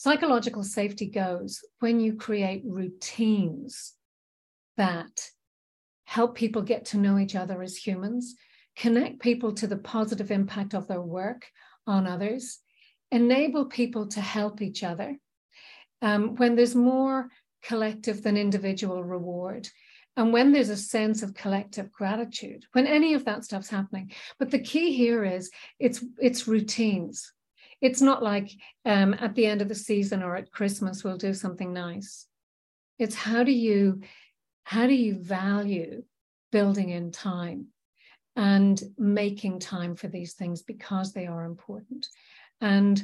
Psychological 0.00 0.62
safety 0.62 1.06
goes 1.06 1.64
when 1.80 1.98
you 1.98 2.14
create 2.14 2.62
routines 2.64 3.94
that 4.76 5.28
help 6.04 6.36
people 6.36 6.62
get 6.62 6.84
to 6.84 6.98
know 6.98 7.18
each 7.18 7.34
other 7.34 7.60
as 7.64 7.76
humans, 7.76 8.36
connect 8.76 9.18
people 9.18 9.52
to 9.54 9.66
the 9.66 9.76
positive 9.76 10.30
impact 10.30 10.72
of 10.72 10.86
their 10.86 11.00
work 11.00 11.46
on 11.84 12.06
others, 12.06 12.60
enable 13.10 13.64
people 13.64 14.06
to 14.06 14.20
help 14.20 14.62
each 14.62 14.84
other. 14.84 15.16
Um, 16.02 16.36
when 16.36 16.54
there's 16.54 16.74
more 16.74 17.28
collective 17.62 18.22
than 18.22 18.36
individual 18.36 19.02
reward, 19.02 19.68
and 20.16 20.32
when 20.32 20.52
there's 20.52 20.70
a 20.70 20.76
sense 20.76 21.22
of 21.22 21.34
collective 21.34 21.92
gratitude, 21.92 22.64
when 22.72 22.86
any 22.86 23.14
of 23.14 23.24
that 23.24 23.44
stuff's 23.44 23.68
happening. 23.68 24.12
But 24.38 24.50
the 24.50 24.58
key 24.58 24.92
here 24.96 25.24
is 25.24 25.50
it's 25.78 26.04
it's 26.18 26.48
routines 26.48 27.32
it's 27.80 28.00
not 28.00 28.22
like 28.22 28.50
um, 28.84 29.14
at 29.14 29.34
the 29.34 29.46
end 29.46 29.62
of 29.62 29.68
the 29.68 29.74
season 29.74 30.22
or 30.22 30.36
at 30.36 30.50
Christmas 30.50 31.04
we'll 31.04 31.16
do 31.16 31.32
something 31.34 31.72
nice. 31.72 32.26
It's 32.98 33.14
how 33.14 33.44
do 33.44 33.52
you 33.52 34.00
how 34.64 34.86
do 34.86 34.94
you 34.94 35.14
value 35.14 36.02
building 36.52 36.90
in 36.90 37.10
time 37.10 37.66
and 38.36 38.80
making 38.98 39.60
time 39.60 39.94
for 39.96 40.08
these 40.08 40.34
things 40.34 40.62
because 40.62 41.12
they 41.12 41.26
are 41.26 41.44
important. 41.44 42.06
And 42.60 43.02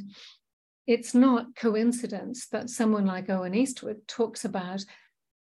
it's 0.87 1.14
not 1.14 1.57
coincidence 1.57 2.47
that 2.49 2.70
someone 2.70 3.07
like 3.07 3.30
Owen 3.30 3.55
Eastwood 3.55 4.07
talks 4.07 4.45
about 4.45 4.85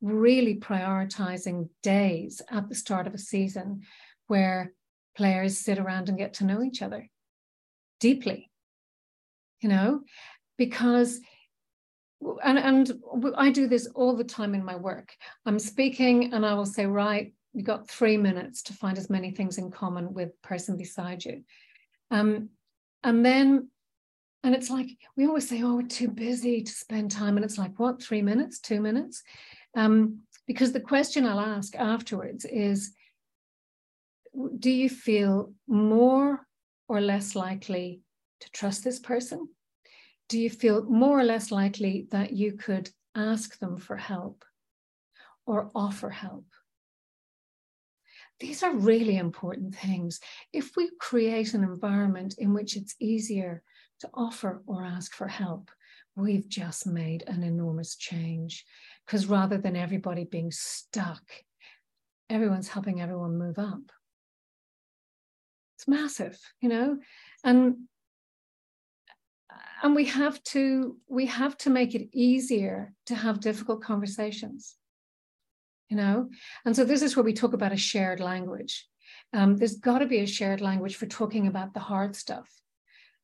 really 0.00 0.56
prioritizing 0.56 1.68
days 1.82 2.42
at 2.50 2.68
the 2.68 2.74
start 2.74 3.06
of 3.06 3.14
a 3.14 3.18
season 3.18 3.82
where 4.26 4.72
players 5.16 5.58
sit 5.58 5.78
around 5.78 6.08
and 6.08 6.18
get 6.18 6.34
to 6.34 6.44
know 6.44 6.62
each 6.62 6.82
other 6.82 7.08
deeply 8.00 8.50
you 9.62 9.68
know, 9.68 10.02
because 10.58 11.20
and 12.44 12.58
and 12.58 12.92
I 13.36 13.50
do 13.50 13.66
this 13.66 13.88
all 13.94 14.14
the 14.14 14.24
time 14.24 14.54
in 14.54 14.64
my 14.64 14.76
work. 14.76 15.14
I'm 15.46 15.58
speaking 15.58 16.34
and 16.34 16.44
I 16.44 16.54
will 16.54 16.66
say, 16.66 16.86
right, 16.86 17.32
you 17.54 17.62
got 17.62 17.88
three 17.88 18.16
minutes 18.16 18.62
to 18.64 18.74
find 18.74 18.98
as 18.98 19.08
many 19.08 19.30
things 19.30 19.58
in 19.58 19.70
common 19.70 20.12
with 20.12 20.40
person 20.42 20.76
beside 20.76 21.24
you. 21.24 21.44
Um, 22.10 22.50
and 23.02 23.24
then, 23.24 23.68
and 24.44 24.54
it's 24.54 24.70
like 24.70 24.90
we 25.16 25.26
always 25.26 25.48
say, 25.48 25.62
oh, 25.62 25.76
we're 25.76 25.82
too 25.82 26.08
busy 26.08 26.62
to 26.62 26.72
spend 26.72 27.10
time. 27.10 27.36
And 27.36 27.44
it's 27.44 27.58
like, 27.58 27.78
what, 27.78 28.02
three 28.02 28.22
minutes, 28.22 28.58
two 28.58 28.80
minutes? 28.80 29.22
Um, 29.76 30.20
because 30.46 30.72
the 30.72 30.80
question 30.80 31.26
I'll 31.26 31.40
ask 31.40 31.76
afterwards 31.76 32.44
is, 32.44 32.92
do 34.58 34.70
you 34.70 34.88
feel 34.88 35.52
more 35.68 36.46
or 36.88 37.00
less 37.00 37.36
likely 37.36 38.00
to 38.40 38.50
trust 38.50 38.82
this 38.82 38.98
person? 38.98 39.48
Do 40.28 40.38
you 40.38 40.50
feel 40.50 40.82
more 40.84 41.18
or 41.18 41.24
less 41.24 41.50
likely 41.50 42.08
that 42.10 42.32
you 42.32 42.52
could 42.52 42.90
ask 43.14 43.58
them 43.58 43.78
for 43.78 43.96
help 43.96 44.44
or 45.46 45.70
offer 45.74 46.10
help? 46.10 46.46
These 48.40 48.64
are 48.64 48.74
really 48.74 49.18
important 49.18 49.76
things. 49.76 50.18
If 50.52 50.76
we 50.76 50.90
create 50.98 51.54
an 51.54 51.62
environment 51.62 52.34
in 52.38 52.52
which 52.52 52.76
it's 52.76 52.96
easier 52.98 53.62
to 54.02 54.10
offer 54.14 54.62
or 54.66 54.84
ask 54.84 55.14
for 55.14 55.26
help, 55.26 55.70
we've 56.14 56.48
just 56.48 56.86
made 56.86 57.24
an 57.26 57.42
enormous 57.42 57.96
change. 57.96 58.64
Because 59.06 59.26
rather 59.26 59.58
than 59.58 59.74
everybody 59.74 60.24
being 60.24 60.52
stuck, 60.52 61.22
everyone's 62.30 62.68
helping 62.68 63.00
everyone 63.00 63.38
move 63.38 63.58
up. 63.58 63.90
It's 65.76 65.88
massive, 65.88 66.38
you 66.60 66.68
know? 66.68 66.98
And 67.42 67.76
and 69.82 69.96
we 69.96 70.04
have 70.04 70.42
to 70.44 70.96
we 71.08 71.26
have 71.26 71.56
to 71.58 71.70
make 71.70 71.94
it 71.94 72.08
easier 72.12 72.92
to 73.06 73.14
have 73.14 73.40
difficult 73.40 73.82
conversations 73.82 74.76
you 75.88 75.96
know 75.96 76.28
and 76.64 76.74
so 76.74 76.84
this 76.84 77.02
is 77.02 77.16
where 77.16 77.24
we 77.24 77.32
talk 77.32 77.52
about 77.52 77.72
a 77.72 77.76
shared 77.76 78.20
language 78.20 78.86
um, 79.34 79.56
there's 79.56 79.76
got 79.76 79.98
to 79.98 80.06
be 80.06 80.20
a 80.20 80.26
shared 80.26 80.60
language 80.60 80.96
for 80.96 81.06
talking 81.06 81.46
about 81.46 81.74
the 81.74 81.80
hard 81.80 82.14
stuff 82.14 82.48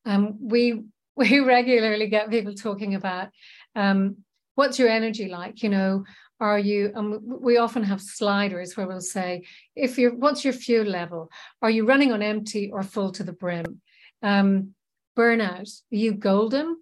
um, 0.05 0.39
we 0.41 0.83
we 1.17 1.41
regularly 1.41 2.07
get 2.07 2.31
people 2.31 2.55
talking 2.55 2.95
about 2.95 3.29
um, 3.75 4.19
what's 4.55 4.79
your 4.79 4.89
energy 4.89 5.29
like 5.29 5.63
you 5.63 5.69
know 5.69 6.05
are 6.41 6.59
you 6.59 6.93
um, 6.95 7.21
we 7.25 7.57
often 7.57 7.83
have 7.83 8.01
sliders 8.01 8.77
where 8.77 8.87
we'll 8.87 9.01
say 9.01 9.43
if 9.75 9.99
you're 9.99 10.15
what's 10.15 10.45
your 10.45 10.53
fuel 10.53 10.87
level 10.87 11.29
are 11.61 11.71
you 11.71 11.85
running 11.85 12.13
on 12.13 12.23
empty 12.23 12.71
or 12.73 12.83
full 12.85 13.11
to 13.11 13.25
the 13.25 13.33
brim 13.33 13.81
um, 14.23 14.75
burnout? 15.17 15.81
Are 15.93 15.97
you 15.97 16.13
golden, 16.13 16.77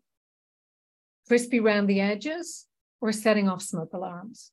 crispy 1.27 1.61
around 1.61 1.87
the 1.87 2.01
edges, 2.01 2.67
or 3.01 3.13
setting 3.13 3.49
off 3.49 3.63
smoke 3.63 3.93
alarms? 3.95 4.53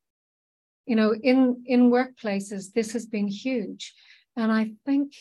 You 0.85 0.95
know, 0.95 1.13
in 1.13 1.63
in 1.65 1.91
workplaces, 1.91 2.71
this 2.73 2.93
has 2.93 3.05
been 3.05 3.27
huge, 3.27 3.93
and 4.35 4.51
I 4.51 4.71
think, 4.85 5.13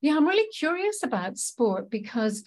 yeah, 0.00 0.16
I'm 0.16 0.26
really 0.26 0.48
curious 0.50 1.02
about 1.02 1.38
sport 1.38 1.90
because. 1.90 2.44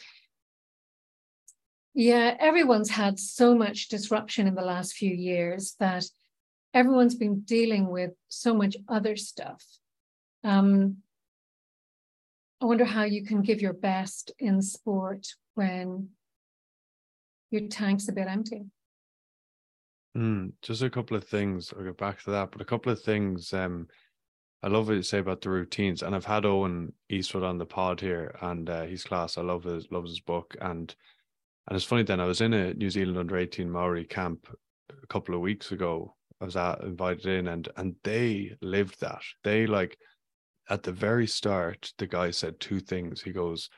Yeah, 1.98 2.36
everyone's 2.42 2.90
had 2.90 3.18
so 3.18 3.56
much 3.56 3.88
disruption 3.88 4.48
in 4.48 4.56
the 4.56 4.62
last 4.62 4.94
few 4.94 5.16
years 5.16 5.76
that 5.80 6.04
everyone's 6.74 7.16
been 7.16 7.40
dealing 7.40 7.88
with 7.90 8.12
so 8.28 8.54
much 8.54 8.76
other 8.90 9.16
stuff. 9.16 9.64
Um, 10.44 10.98
I 12.62 12.66
wonder 12.66 12.84
how 12.84 13.04
you 13.04 13.24
can 13.24 13.42
give 13.42 13.62
your 13.62 13.74
best 13.74 14.32
in 14.40 14.62
sport 14.62 15.26
when 15.54 16.10
your 17.50 17.70
tank's 17.70 18.10
a 18.10 18.14
bit 18.14 18.28
empty. 18.28 18.66
Mm, 20.18 20.52
just 20.62 20.82
a 20.82 20.90
couple 20.90 21.16
of 21.16 21.24
things. 21.24 21.74
I'll 21.76 21.86
get 21.86 21.98
back 21.98 22.22
to 22.24 22.32
that, 22.32 22.52
but 22.52 22.60
a 22.60 22.66
couple 22.66 22.92
of 22.92 23.02
things. 23.02 23.54
Um, 23.54 23.88
I 24.62 24.68
love 24.68 24.88
what 24.88 24.96
you 24.96 25.02
say 25.02 25.20
about 25.20 25.40
the 25.40 25.50
routines, 25.50 26.04
and 26.04 26.14
I've 26.14 26.26
had 26.26 26.46
Owen 26.46 26.92
Eastwood 27.10 27.44
on 27.44 27.58
the 27.58 27.66
pod 27.66 28.02
here, 28.02 28.36
and 28.42 28.70
uh, 28.70 28.84
he's 28.84 29.06
class. 29.06 29.38
I 29.38 29.44
love 29.44 29.64
his 29.64 29.90
loves 29.92 30.10
his 30.10 30.20
book, 30.20 30.58
and 30.60 30.94
and 31.68 31.76
it's 31.76 31.86
funny. 31.86 32.04
Then 32.04 32.20
I 32.20 32.26
was 32.26 32.42
in 32.42 32.54
a 32.54 32.74
New 32.74 32.90
Zealand 32.90 33.18
under 33.18 33.38
eighteen 33.38 33.70
Maori 33.70 34.06
camp 34.06 34.48
a 34.92 35.08
couple 35.08 35.36
of 35.36 35.42
weeks 35.42 35.72
ago. 35.72 36.16
I 36.42 36.46
was 36.46 36.56
at, 36.56 36.82
invited 36.82 37.26
in, 37.26 37.48
and 37.48 37.68
and 37.78 37.96
they 38.04 38.56
lived 38.62 39.02
that. 39.02 39.22
They 39.44 39.68
like 39.68 39.98
at 40.70 40.84
the 40.84 40.92
very 40.92 41.28
start, 41.28 41.94
the 41.98 42.08
guy 42.08 42.32
said 42.32 42.60
two 42.60 42.80
things. 42.80 43.22
He 43.22 43.32
goes, 43.32 43.70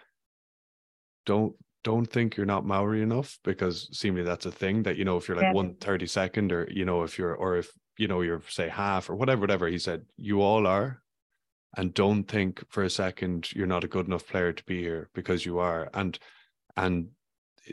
"Don't 1.26 1.56
don't 1.84 2.12
think 2.12 2.36
you're 2.36 2.46
not 2.46 2.66
Maori 2.66 3.02
enough 3.02 3.40
because 3.46 3.88
seemingly 3.98 4.28
that's 4.28 4.46
a 4.46 4.52
thing 4.52 4.84
that 4.84 4.98
you 4.98 5.06
know 5.06 5.16
if 5.16 5.28
you're 5.28 5.38
like 5.38 5.46
yeah. 5.46 5.54
one 5.54 5.76
thirty 5.76 6.06
second 6.06 6.52
or 6.52 6.68
you 6.70 6.84
know 6.84 7.04
if 7.04 7.18
you're 7.18 7.34
or 7.34 7.56
if 7.56 7.72
you 7.98 8.10
know 8.10 8.20
you're 8.20 8.42
say 8.50 8.68
half 8.68 9.10
or 9.10 9.16
whatever 9.16 9.40
whatever 9.40 9.68
he 9.68 9.80
said 9.80 10.04
you 10.18 10.42
all 10.42 10.68
are 10.68 11.02
and 11.78 11.94
don't 11.94 12.26
think 12.26 12.62
for 12.70 12.84
a 12.84 12.90
second 12.90 13.50
you're 13.54 13.68
not 13.68 13.86
a 13.86 13.88
good 13.88 14.06
enough 14.06 14.28
player 14.28 14.52
to 14.52 14.66
be 14.66 14.82
here 14.82 15.10
because 15.14 15.46
you 15.46 15.60
are 15.60 15.90
and 15.94 16.20
and 16.76 17.08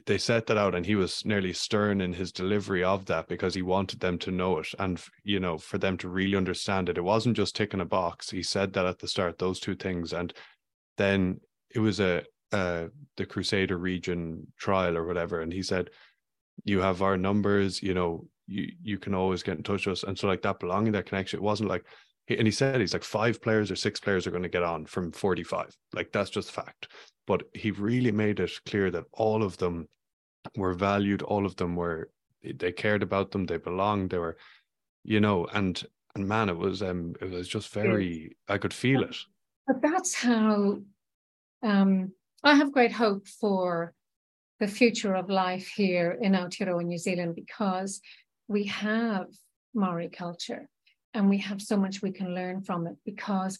they 0.06 0.18
set 0.18 0.46
that 0.46 0.56
out 0.56 0.74
and 0.74 0.84
he 0.84 0.94
was 0.94 1.24
nearly 1.24 1.52
stern 1.52 2.00
in 2.00 2.12
his 2.12 2.32
delivery 2.32 2.82
of 2.82 3.06
that 3.06 3.28
because 3.28 3.54
he 3.54 3.62
wanted 3.62 4.00
them 4.00 4.18
to 4.18 4.30
know 4.30 4.58
it 4.58 4.68
and 4.78 5.00
you 5.22 5.38
know 5.40 5.58
for 5.58 5.78
them 5.78 5.96
to 5.98 6.08
really 6.08 6.36
understand 6.36 6.88
it. 6.88 6.98
It 6.98 7.04
wasn't 7.04 7.36
just 7.36 7.56
ticking 7.56 7.80
a 7.80 7.84
box. 7.84 8.30
He 8.30 8.42
said 8.42 8.72
that 8.72 8.86
at 8.86 8.98
the 8.98 9.08
start 9.08 9.38
those 9.38 9.60
two 9.60 9.74
things. 9.74 10.12
And 10.12 10.32
then 10.96 11.40
it 11.70 11.80
was 11.80 12.00
a 12.00 12.24
uh, 12.52 12.86
the 13.16 13.26
crusader 13.26 13.78
region 13.78 14.46
trial 14.58 14.96
or 14.96 15.06
whatever. 15.06 15.40
And 15.40 15.52
he 15.52 15.62
said 15.62 15.90
you 16.64 16.80
have 16.80 17.02
our 17.02 17.16
numbers 17.16 17.82
you 17.82 17.94
know 17.94 18.26
you 18.46 18.70
you 18.82 18.98
can 18.98 19.14
always 19.14 19.42
get 19.42 19.56
in 19.56 19.62
touch 19.62 19.86
with 19.86 19.98
us. 19.98 20.02
And 20.04 20.18
so 20.18 20.26
like 20.26 20.42
that 20.42 20.60
belonging 20.60 20.92
that 20.92 21.06
connection 21.06 21.38
it 21.38 21.42
wasn't 21.42 21.68
like 21.68 21.84
and 22.28 22.46
he 22.46 22.50
said 22.50 22.80
he's 22.80 22.92
like 22.92 23.04
five 23.04 23.40
players 23.42 23.70
or 23.70 23.76
six 23.76 24.00
players 24.00 24.26
are 24.26 24.30
going 24.30 24.42
to 24.42 24.48
get 24.48 24.62
on 24.62 24.86
from 24.86 25.12
45 25.12 25.76
like 25.92 26.10
that's 26.12 26.30
just 26.30 26.50
fact. 26.50 26.88
But 27.26 27.44
he 27.54 27.70
really 27.70 28.12
made 28.12 28.40
it 28.40 28.52
clear 28.66 28.90
that 28.90 29.04
all 29.12 29.42
of 29.42 29.56
them 29.56 29.88
were 30.56 30.74
valued 30.74 31.22
all 31.22 31.46
of 31.46 31.56
them 31.56 31.76
were 31.76 32.10
they 32.42 32.72
cared 32.72 33.02
about 33.02 33.30
them 33.30 33.46
they 33.46 33.56
belonged 33.56 34.10
they 34.10 34.18
were 34.18 34.36
you 35.02 35.20
know 35.20 35.46
and 35.46 35.82
and 36.14 36.28
man 36.28 36.50
it 36.50 36.56
was 36.56 36.82
um 36.82 37.14
it 37.20 37.30
was 37.30 37.48
just 37.48 37.72
very 37.72 38.36
i 38.48 38.58
could 38.58 38.74
feel 38.74 39.02
it. 39.02 39.16
But 39.66 39.80
that's 39.82 40.14
how 40.14 40.78
um 41.62 42.12
i 42.42 42.54
have 42.54 42.72
great 42.72 42.92
hope 42.92 43.26
for 43.26 43.94
the 44.60 44.68
future 44.68 45.14
of 45.14 45.28
life 45.28 45.66
here 45.66 46.16
in 46.20 46.32
Aotearoa 46.32 46.84
New 46.84 46.96
Zealand 46.96 47.34
because 47.34 48.00
we 48.46 48.64
have 48.64 49.26
Maori 49.74 50.08
culture 50.08 50.68
and 51.14 51.28
we 51.28 51.38
have 51.38 51.62
so 51.62 51.76
much 51.76 52.02
we 52.02 52.10
can 52.10 52.34
learn 52.34 52.62
from 52.62 52.86
it 52.86 52.96
because 53.04 53.58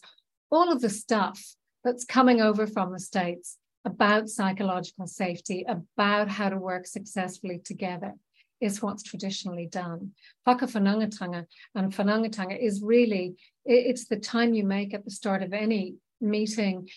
all 0.51 0.71
of 0.71 0.81
the 0.81 0.89
stuff 0.89 1.55
that's 1.83 2.05
coming 2.05 2.41
over 2.41 2.67
from 2.67 2.91
the 2.91 2.99
States 2.99 3.57
about 3.85 4.29
psychological 4.29 5.07
safety, 5.07 5.63
about 5.67 6.27
how 6.27 6.49
to 6.49 6.57
work 6.57 6.87
successfully 6.87 7.59
together, 7.59 8.13
is 8.59 8.81
what's 8.81 9.03
traditionally 9.03 9.67
done. 9.67 10.11
Paka 10.45 10.65
Whakawhanaungatanga 10.65 11.45
and 11.75 11.93
whanaungatanga 11.93 12.59
is 12.59 12.81
really, 12.81 13.35
it's 13.63 14.07
the 14.07 14.17
time 14.17 14.53
you 14.53 14.65
make 14.65 14.93
at 14.93 15.05
the 15.05 15.11
start 15.11 15.43
of 15.43 15.53
any 15.53 15.95
meeting 16.19 16.89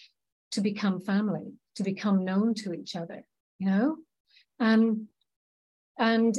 to 0.52 0.61
become 0.61 1.00
family, 1.00 1.52
to 1.76 1.82
become 1.82 2.24
known 2.24 2.54
to 2.54 2.72
each 2.72 2.96
other, 2.96 3.24
you 3.59 3.66
know? 3.66 3.96
Um, 4.61 5.09
and 5.98 6.34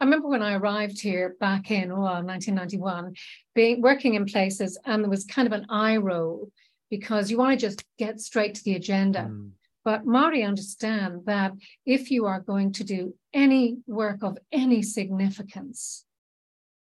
I 0.00 0.04
remember 0.04 0.28
when 0.28 0.42
I 0.42 0.54
arrived 0.54 1.00
here 1.00 1.36
back 1.40 1.70
in 1.70 1.90
oh, 1.90 1.96
1991, 1.96 3.14
being 3.54 3.80
working 3.80 4.14
in 4.14 4.26
places, 4.26 4.78
and 4.84 5.02
there 5.02 5.10
was 5.10 5.24
kind 5.24 5.46
of 5.46 5.52
an 5.52 5.66
eye 5.70 5.96
roll 5.96 6.50
because 6.90 7.30
you 7.30 7.38
want 7.38 7.58
to 7.58 7.66
just 7.66 7.84
get 7.98 8.20
straight 8.20 8.54
to 8.56 8.64
the 8.64 8.74
agenda. 8.74 9.20
Mm. 9.20 9.50
But 9.84 10.04
Maori 10.04 10.42
understand 10.42 11.22
that 11.26 11.52
if 11.86 12.10
you 12.10 12.26
are 12.26 12.40
going 12.40 12.72
to 12.72 12.84
do 12.84 13.14
any 13.32 13.78
work 13.86 14.22
of 14.22 14.36
any 14.50 14.82
significance, 14.82 16.04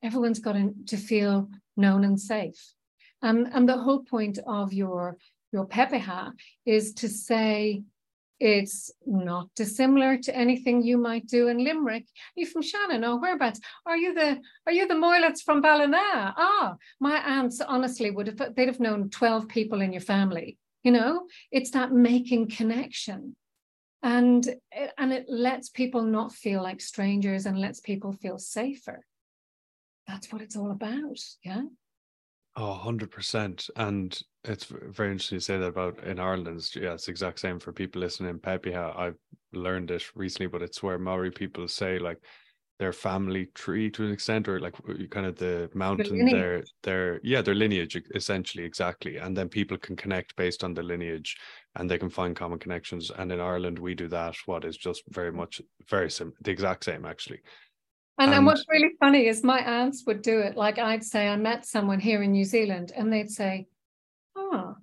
everyone's 0.03 0.39
got 0.39 0.55
to 0.87 0.97
feel 0.97 1.49
known 1.77 2.03
and 2.03 2.19
safe. 2.19 2.73
Um, 3.21 3.47
and 3.53 3.69
the 3.69 3.77
whole 3.77 4.03
point 4.03 4.39
of 4.45 4.73
your 4.73 5.17
your 5.53 5.65
pepeha 5.65 6.31
is 6.65 6.93
to 6.95 7.07
say 7.07 7.83
it's 8.39 8.91
not 9.05 9.49
dissimilar 9.55 10.17
to 10.17 10.35
anything 10.35 10.83
you 10.83 10.97
might 10.97 11.27
do 11.27 11.47
in 11.47 11.63
Limerick. 11.63 12.03
Are 12.03 12.39
you 12.39 12.45
from 12.45 12.61
Shannon? 12.61 13.03
or 13.03 13.19
whereabouts? 13.19 13.59
Are 13.85 13.97
you 13.97 14.13
the 14.13 14.39
are 14.65 14.71
you 14.71 14.87
the 14.87 14.93
Moyletts 14.93 15.41
from 15.43 15.61
Ballina? 15.61 15.97
Ah, 16.37 16.75
my 16.99 17.17
aunts 17.17 17.61
honestly 17.61 18.11
would 18.11 18.27
have 18.27 18.55
they'd 18.55 18.67
have 18.67 18.79
known 18.79 19.09
12 19.09 19.47
people 19.47 19.81
in 19.81 19.91
your 19.91 20.01
family. 20.01 20.57
You 20.83 20.91
know, 20.91 21.27
it's 21.51 21.71
that 21.71 21.91
making 21.91 22.49
connection. 22.49 23.35
And, 24.03 24.47
and 24.97 25.11
it 25.11 25.25
lets 25.27 25.69
people 25.69 26.03
not 26.03 26.31
feel 26.31 26.61
like 26.61 26.79
strangers 26.79 27.45
and 27.45 27.59
lets 27.59 27.79
people 27.79 28.13
feel 28.13 28.37
safer. 28.37 29.03
That's 30.07 30.31
what 30.31 30.41
it's 30.41 30.55
all 30.55 30.71
about. 30.71 31.19
Yeah. 31.43 31.63
Oh, 32.55 32.81
100%. 32.85 33.69
And 33.75 34.19
it's 34.47 34.65
very 34.65 35.11
interesting 35.11 35.37
to 35.37 35.43
say 35.43 35.57
that 35.57 35.67
about 35.67 36.03
in 36.03 36.19
Ireland. 36.19 36.57
It's, 36.57 36.75
yeah, 36.75 36.93
it's 36.93 37.05
the 37.05 37.11
exact 37.11 37.39
same 37.39 37.59
for 37.59 37.71
people 37.71 38.01
listening 38.01 38.29
in 38.29 38.39
Pepeha. 38.39 38.97
I've 38.97 39.17
learned 39.53 39.91
it 39.91 40.03
recently, 40.15 40.47
but 40.47 40.61
it's 40.61 40.81
where 40.81 40.99
Maori 40.99 41.31
people 41.31 41.67
say 41.67 41.99
like 41.99 42.19
their 42.79 42.93
family 42.93 43.47
tree 43.55 43.89
to 43.89 44.05
an 44.05 44.11
extent, 44.11 44.47
or 44.47 44.59
like 44.59 44.75
kind 45.09 45.25
of 45.25 45.35
the 45.35 45.69
mountain, 45.73 46.25
the 46.25 46.31
their 46.31 46.63
their 46.83 47.19
yeah, 47.23 47.41
their 47.41 47.55
lineage 47.55 48.01
essentially 48.13 48.63
exactly. 48.63 49.17
And 49.17 49.35
then 49.35 49.49
people 49.49 49.77
can 49.77 49.95
connect 49.95 50.35
based 50.35 50.63
on 50.63 50.73
the 50.73 50.83
lineage 50.83 51.37
and 51.75 51.89
they 51.89 51.97
can 51.97 52.09
find 52.09 52.35
common 52.35 52.59
connections. 52.59 53.11
And 53.17 53.31
in 53.31 53.39
Ireland, 53.39 53.79
we 53.79 53.95
do 53.95 54.07
that, 54.09 54.35
what 54.45 54.63
is 54.63 54.77
just 54.77 55.03
very 55.09 55.31
much 55.31 55.61
very 55.89 56.11
sim 56.11 56.33
the 56.41 56.51
exact 56.51 56.83
same 56.85 57.05
actually. 57.05 57.41
And, 58.19 58.33
and 58.33 58.45
what's 58.47 58.65
really 58.67 58.93
funny 58.99 59.27
is 59.27 59.43
my 59.43 59.59
aunts 59.59 60.03
would 60.07 60.23
do 60.23 60.39
it. 60.39 60.57
Like 60.57 60.79
I'd 60.79 61.03
say, 61.03 61.27
I 61.27 61.35
met 61.35 61.65
someone 61.65 61.99
here 61.99 62.23
in 62.23 62.31
New 62.31 62.45
Zealand, 62.45 62.91
and 62.95 63.13
they'd 63.13 63.29
say, 63.29 63.67
"Oh, 64.37 64.75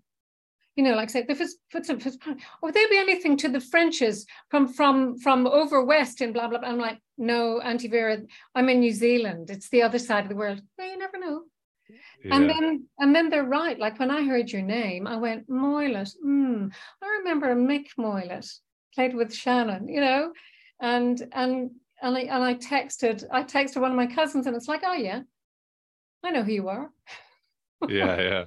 you 0.77 0.83
know, 0.83 0.95
like 0.95 1.11
say, 1.11 1.25
if 1.29 1.41
it's, 1.41 1.57
if 1.73 2.07
it's, 2.07 2.19
or 2.27 2.37
would 2.63 2.75
there 2.75 2.89
be 2.89 2.99
anything 2.99 3.37
to 3.39 3.49
the 3.49 3.61
Frenches 3.61 4.27
from 4.51 4.67
from 4.69 5.19
from 5.19 5.47
over 5.47 5.85
west 5.85 6.21
and 6.21 6.35
blah 6.35 6.49
blah 6.49 6.59
blah?" 6.59 6.69
I'm 6.69 6.79
like, 6.79 6.99
"No, 7.17 7.61
Auntie 7.61 7.89
Vera, 7.89 8.19
I'm 8.55 8.69
in 8.69 8.81
New 8.81 8.93
Zealand. 8.93 9.51
It's 9.51 9.69
the 9.71 9.83
other 9.83 9.99
side 9.99 10.25
of 10.25 10.29
the 10.29 10.37
world." 10.37 10.61
No, 10.79 10.85
you 10.85 10.99
never 10.99 11.19
know. 11.19 11.43
Yeah. 12.25 12.37
And 12.37 12.51
then 12.51 12.87
and 12.99 13.15
then 13.15 13.31
they're 13.31 13.45
right. 13.45 13.79
Like 13.79 13.99
when 13.99 14.11
I 14.11 14.25
heard 14.25 14.51
your 14.51 14.63
name, 14.63 15.07
I 15.07 15.17
went 15.17 15.49
Moylett. 15.49 16.13
Mm, 16.25 16.73
I 17.03 17.07
remember 17.19 17.55
Mick 17.55 17.89
Moylett 17.99 18.51
played 18.95 19.15
with 19.15 19.35
Shannon, 19.35 19.89
you 19.89 20.01
know, 20.01 20.33
and 20.81 21.21
and 21.33 21.71
and 22.03 22.17
I 22.17 22.21
and 22.21 22.43
I 22.43 22.55
texted 22.55 23.25
I 23.31 23.43
texted 23.45 23.81
one 23.81 23.91
of 23.91 23.97
my 23.97 24.07
cousins 24.07 24.47
and 24.47 24.57
it's 24.57 24.69
like, 24.69 24.83
oh 24.85 24.95
yeah, 24.95 25.23
I 26.25 26.31
know 26.31 26.43
who 26.43 26.53
you 26.53 26.69
are. 26.69 26.91
yeah, 27.89 28.21
yeah. 28.21 28.45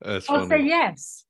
That's 0.00 0.28
I'll 0.28 0.46
funny. 0.46 0.64
say 0.64 0.68
yes. 0.68 1.24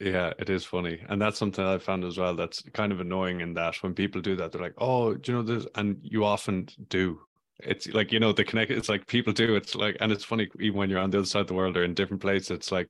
Yeah, 0.00 0.32
it 0.38 0.50
is 0.50 0.64
funny. 0.64 1.00
And 1.08 1.22
that's 1.22 1.38
something 1.38 1.64
I 1.64 1.78
found 1.78 2.04
as 2.04 2.18
well 2.18 2.34
that's 2.34 2.62
kind 2.72 2.90
of 2.90 3.00
annoying 3.00 3.40
in 3.40 3.54
that 3.54 3.80
when 3.82 3.94
people 3.94 4.20
do 4.20 4.34
that, 4.36 4.50
they're 4.50 4.60
like, 4.60 4.74
oh, 4.78 5.14
do 5.14 5.30
you 5.30 5.38
know 5.38 5.44
this? 5.44 5.66
And 5.76 5.98
you 6.02 6.24
often 6.24 6.68
do. 6.88 7.20
It's 7.60 7.86
like, 7.88 8.10
you 8.10 8.18
know, 8.18 8.32
the 8.32 8.44
connect, 8.44 8.72
it's 8.72 8.88
like 8.88 9.06
people 9.06 9.32
do. 9.32 9.54
It's 9.54 9.76
like, 9.76 9.96
and 10.00 10.10
it's 10.10 10.24
funny, 10.24 10.48
even 10.58 10.78
when 10.78 10.90
you're 10.90 10.98
on 10.98 11.10
the 11.10 11.18
other 11.18 11.26
side 11.26 11.42
of 11.42 11.46
the 11.46 11.54
world 11.54 11.76
or 11.76 11.84
in 11.84 11.94
different 11.94 12.20
places, 12.20 12.50
it's 12.50 12.72
like 12.72 12.88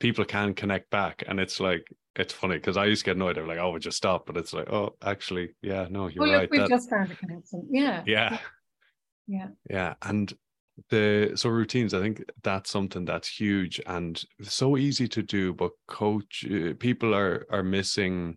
people 0.00 0.24
can 0.26 0.52
connect 0.52 0.90
back. 0.90 1.24
And 1.26 1.40
it's 1.40 1.60
like, 1.60 1.86
it's 2.16 2.34
funny 2.34 2.56
because 2.56 2.76
I 2.76 2.84
used 2.84 3.02
to 3.02 3.10
get 3.10 3.16
annoyed. 3.16 3.38
I'm 3.38 3.48
like, 3.48 3.58
oh, 3.58 3.70
we 3.70 3.80
just 3.80 3.96
stop. 3.96 4.26
But 4.26 4.36
it's 4.36 4.52
like, 4.52 4.70
oh, 4.70 4.96
actually, 5.02 5.54
yeah, 5.62 5.86
no, 5.88 6.08
you're 6.08 6.24
well, 6.24 6.34
right. 6.34 6.50
We've 6.50 6.60
that... 6.60 6.68
just 6.68 6.90
found 6.90 7.10
a 7.10 7.14
connection. 7.14 7.68
Yeah. 7.70 8.02
Yeah. 8.04 8.38
Yeah. 9.26 9.48
Yeah. 9.70 9.94
And 10.02 10.30
the 10.88 11.32
so 11.34 11.50
routines, 11.50 11.94
I 11.94 12.00
think 12.00 12.24
that's 12.42 12.70
something 12.70 13.04
that's 13.04 13.28
huge 13.28 13.80
and 13.86 14.22
so 14.42 14.76
easy 14.76 15.08
to 15.08 15.22
do, 15.22 15.52
but 15.52 15.72
coach 15.88 16.44
uh, 16.46 16.74
people 16.78 17.14
are 17.14 17.46
are 17.50 17.62
missing 17.62 18.36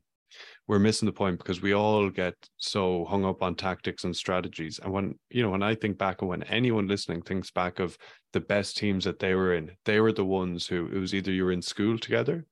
we're 0.67 0.79
missing 0.79 1.05
the 1.05 1.11
point 1.11 1.37
because 1.37 1.61
we 1.61 1.73
all 1.73 2.09
get 2.09 2.33
so 2.57 3.05
hung 3.05 3.25
up 3.25 3.43
on 3.43 3.55
tactics 3.55 4.05
and 4.05 4.15
strategies. 4.15 4.79
And 4.79 4.93
when, 4.93 5.19
you 5.29 5.43
know, 5.43 5.49
when 5.49 5.61
I 5.63 5.75
think 5.75 5.97
back 5.97 6.21
and 6.21 6.29
when 6.29 6.43
anyone 6.43 6.87
listening 6.87 7.21
thinks 7.21 7.51
back 7.51 7.79
of 7.79 7.97
the 8.31 8.39
best 8.39 8.77
teams 8.77 9.03
that 9.03 9.19
they 9.19 9.35
were 9.35 9.55
in, 9.55 9.71
they 9.85 9.99
were 9.99 10.13
the 10.13 10.25
ones 10.25 10.65
who 10.65 10.87
it 10.87 10.97
was 10.97 11.13
either 11.13 11.31
you 11.31 11.45
were 11.45 11.51
in 11.51 11.61
school 11.61 11.99
together 11.99 12.45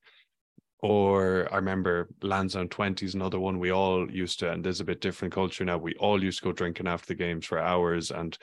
or 0.82 1.48
I 1.52 1.58
remember 1.58 2.10
Lansdowne 2.22 2.70
20s, 2.70 3.14
another 3.14 3.40
one 3.40 3.60
we 3.60 3.72
all 3.72 4.10
used 4.10 4.40
to, 4.40 4.52
and 4.52 4.64
there's 4.64 4.80
a 4.80 4.86
bit 4.86 5.02
different 5.02 5.34
culture 5.34 5.64
now. 5.64 5.78
We 5.78 5.96
all 5.96 6.24
used 6.24 6.40
to 6.40 6.46
go 6.46 6.52
drinking 6.52 6.88
after 6.88 7.08
the 7.08 7.16
games 7.16 7.46
for 7.46 7.60
hours, 7.60 8.12
and 8.12 8.38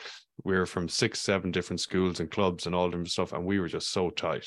we 0.44 0.56
were 0.56 0.66
from 0.66 0.88
six, 0.88 1.20
seven 1.20 1.50
different 1.50 1.80
schools 1.80 2.20
and 2.20 2.30
clubs 2.30 2.66
and 2.66 2.74
all 2.74 2.90
them 2.90 3.06
stuff, 3.06 3.32
and 3.32 3.44
we 3.44 3.58
were 3.58 3.68
just 3.68 3.90
so 3.90 4.10
tight 4.10 4.46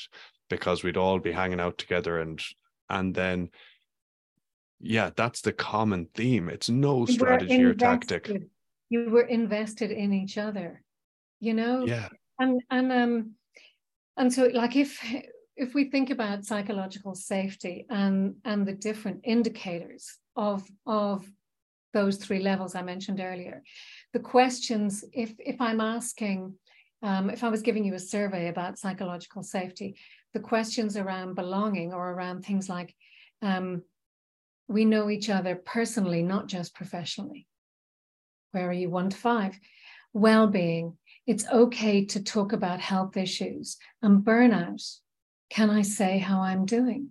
because 0.49 0.83
we'd 0.83 0.97
all 0.97 1.19
be 1.19 1.31
hanging 1.31 1.59
out 1.59 1.77
together, 1.77 2.21
and 2.21 2.41
and 2.89 3.13
then, 3.13 3.49
yeah, 4.79 5.11
that's 5.15 5.41
the 5.41 5.53
common 5.53 6.07
theme. 6.13 6.49
It's 6.49 6.69
no 6.69 7.05
strategy 7.05 7.63
or 7.63 7.73
tactic. 7.73 8.31
you 8.89 9.09
were 9.09 9.23
invested 9.23 9.91
in 9.91 10.13
each 10.13 10.37
other 10.37 10.81
you 11.41 11.53
know 11.53 11.85
yeah 11.85 12.07
and 12.39 12.61
and 12.69 12.91
um 12.93 13.31
and 14.15 14.31
so 14.31 14.49
like 14.53 14.77
if 14.77 15.03
if 15.61 15.73
we 15.73 15.85
think 15.85 16.09
about 16.09 16.45
psychological 16.45 17.15
safety 17.15 17.85
and 17.89 18.35
and 18.45 18.67
the 18.67 18.73
different 18.73 19.21
indicators 19.23 20.17
of 20.35 20.67
of 20.85 21.25
those 21.93 22.17
three 22.17 22.39
levels 22.39 22.75
i 22.75 22.81
mentioned 22.81 23.19
earlier 23.19 23.63
the 24.13 24.19
questions 24.19 25.03
if 25.13 25.33
if 25.39 25.59
i'm 25.61 25.81
asking 25.81 26.53
um, 27.03 27.29
if 27.29 27.43
i 27.43 27.49
was 27.49 27.61
giving 27.61 27.85
you 27.85 27.93
a 27.93 27.99
survey 27.99 28.47
about 28.49 28.79
psychological 28.79 29.43
safety 29.43 29.95
the 30.33 30.39
questions 30.39 30.97
around 30.97 31.35
belonging 31.35 31.93
or 31.93 32.11
around 32.11 32.43
things 32.43 32.69
like 32.69 32.95
um, 33.41 33.81
we 34.71 34.85
know 34.85 35.09
each 35.09 35.29
other 35.29 35.55
personally 35.55 36.23
not 36.23 36.47
just 36.47 36.73
professionally. 36.73 37.47
Where 38.51 38.69
are 38.69 38.73
you 38.73 38.89
one 38.89 39.09
to 39.09 39.17
five? 39.17 39.59
Well-being. 40.13 40.97
It's 41.27 41.47
okay 41.47 42.05
to 42.05 42.23
talk 42.23 42.53
about 42.53 42.79
health 42.79 43.17
issues 43.17 43.77
and 44.01 44.23
burnout. 44.23 44.81
Can 45.51 45.69
I 45.69 45.81
say 45.81 46.17
how 46.17 46.39
I'm 46.39 46.65
doing? 46.65 47.09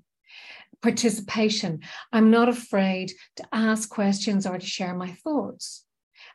Participation. 0.81 1.81
I'm 2.11 2.31
not 2.31 2.49
afraid 2.49 3.13
to 3.37 3.45
ask 3.53 3.91
questions 3.91 4.47
or 4.47 4.59
to 4.59 4.67
share 4.67 4.95
my 4.95 5.13
thoughts. 5.13 5.85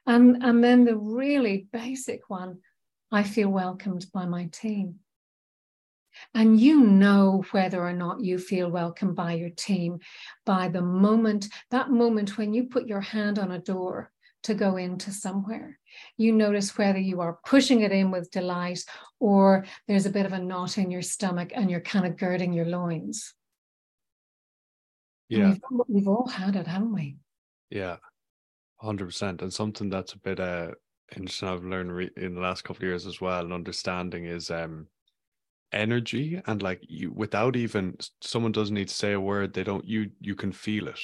And, 0.05 0.43
and 0.43 0.63
then 0.63 0.85
the 0.85 0.95
really 0.95 1.67
basic 1.73 2.29
one 2.29 2.59
I 3.11 3.23
feel 3.23 3.49
welcomed 3.49 4.05
by 4.13 4.27
my 4.27 4.45
team. 4.45 4.99
And 6.35 6.59
you 6.59 6.81
know 6.81 7.43
whether 7.51 7.81
or 7.81 7.93
not 7.93 8.23
you 8.23 8.37
feel 8.37 8.69
welcomed 8.69 9.15
by 9.15 9.33
your 9.33 9.49
team 9.49 9.99
by 10.45 10.67
the 10.67 10.83
moment, 10.83 11.47
that 11.71 11.89
moment 11.89 12.37
when 12.37 12.53
you 12.53 12.65
put 12.65 12.85
your 12.85 13.01
hand 13.01 13.39
on 13.39 13.51
a 13.51 13.59
door 13.59 14.11
to 14.45 14.53
go 14.53 14.77
into 14.77 15.11
somewhere. 15.11 15.79
You 16.17 16.31
notice 16.31 16.77
whether 16.77 16.99
you 16.99 17.21
are 17.21 17.39
pushing 17.45 17.81
it 17.81 17.91
in 17.91 18.11
with 18.11 18.31
delight 18.31 18.83
or 19.19 19.65
there's 19.87 20.05
a 20.05 20.11
bit 20.11 20.25
of 20.25 20.33
a 20.33 20.39
knot 20.39 20.77
in 20.77 20.91
your 20.91 21.01
stomach 21.01 21.51
and 21.53 21.69
you're 21.69 21.81
kind 21.81 22.05
of 22.05 22.17
girding 22.17 22.53
your 22.53 22.65
loins. 22.65 23.33
Yeah. 25.29 25.49
We've, 25.49 25.81
we've, 25.87 26.07
all 26.07 26.27
had 26.27 26.55
it, 26.55 26.67
haven't 26.67 26.93
we? 26.93 27.17
Yeah, 27.69 27.97
100%. 28.83 29.41
And 29.41 29.51
something 29.51 29.89
that's 29.89 30.13
a 30.13 30.19
bit 30.19 30.39
uh, 30.39 30.71
interesting 31.15 31.49
I've 31.49 31.63
learned 31.63 31.91
re- 31.91 32.11
in 32.17 32.35
the 32.35 32.41
last 32.41 32.63
couple 32.63 32.83
of 32.83 32.89
years 32.89 33.07
as 33.07 33.21
well 33.21 33.43
and 33.43 33.53
understanding 33.53 34.25
is 34.25 34.51
um, 34.51 34.87
energy 35.71 36.41
and 36.45 36.61
like 36.61 36.79
you 36.81 37.11
without 37.11 37.55
even 37.55 37.97
someone 38.21 38.51
doesn't 38.51 38.75
need 38.75 38.87
to 38.87 38.93
say 38.93 39.13
a 39.13 39.19
word 39.19 39.53
they 39.53 39.63
don't 39.63 39.85
you 39.85 40.09
you 40.21 40.35
can 40.35 40.51
feel 40.51 40.87
it 40.87 40.99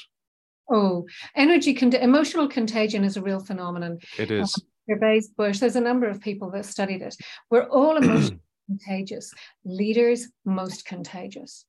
Oh, 0.70 1.08
energy, 1.36 1.74
con- 1.74 1.94
emotional 1.94 2.48
contagion 2.48 3.04
is 3.04 3.18
a 3.18 3.22
real 3.22 3.40
phenomenon. 3.40 4.00
It 4.18 4.32
is. 4.32 4.56
Um, 4.56 4.98
Gervase 4.98 5.28
Bushe, 5.38 5.60
there's 5.60 5.76
a 5.76 5.82
number 5.82 6.08
of 6.08 6.22
people 6.22 6.52
that 6.52 6.66
studied 6.66 7.02
it. 7.02 7.16
We're 7.50 7.68
all 7.68 7.96
emotionally 7.98 8.40
contagious. 8.68 9.34
Leaders, 9.64 10.28
most 10.46 10.86
contagious. 10.86 11.66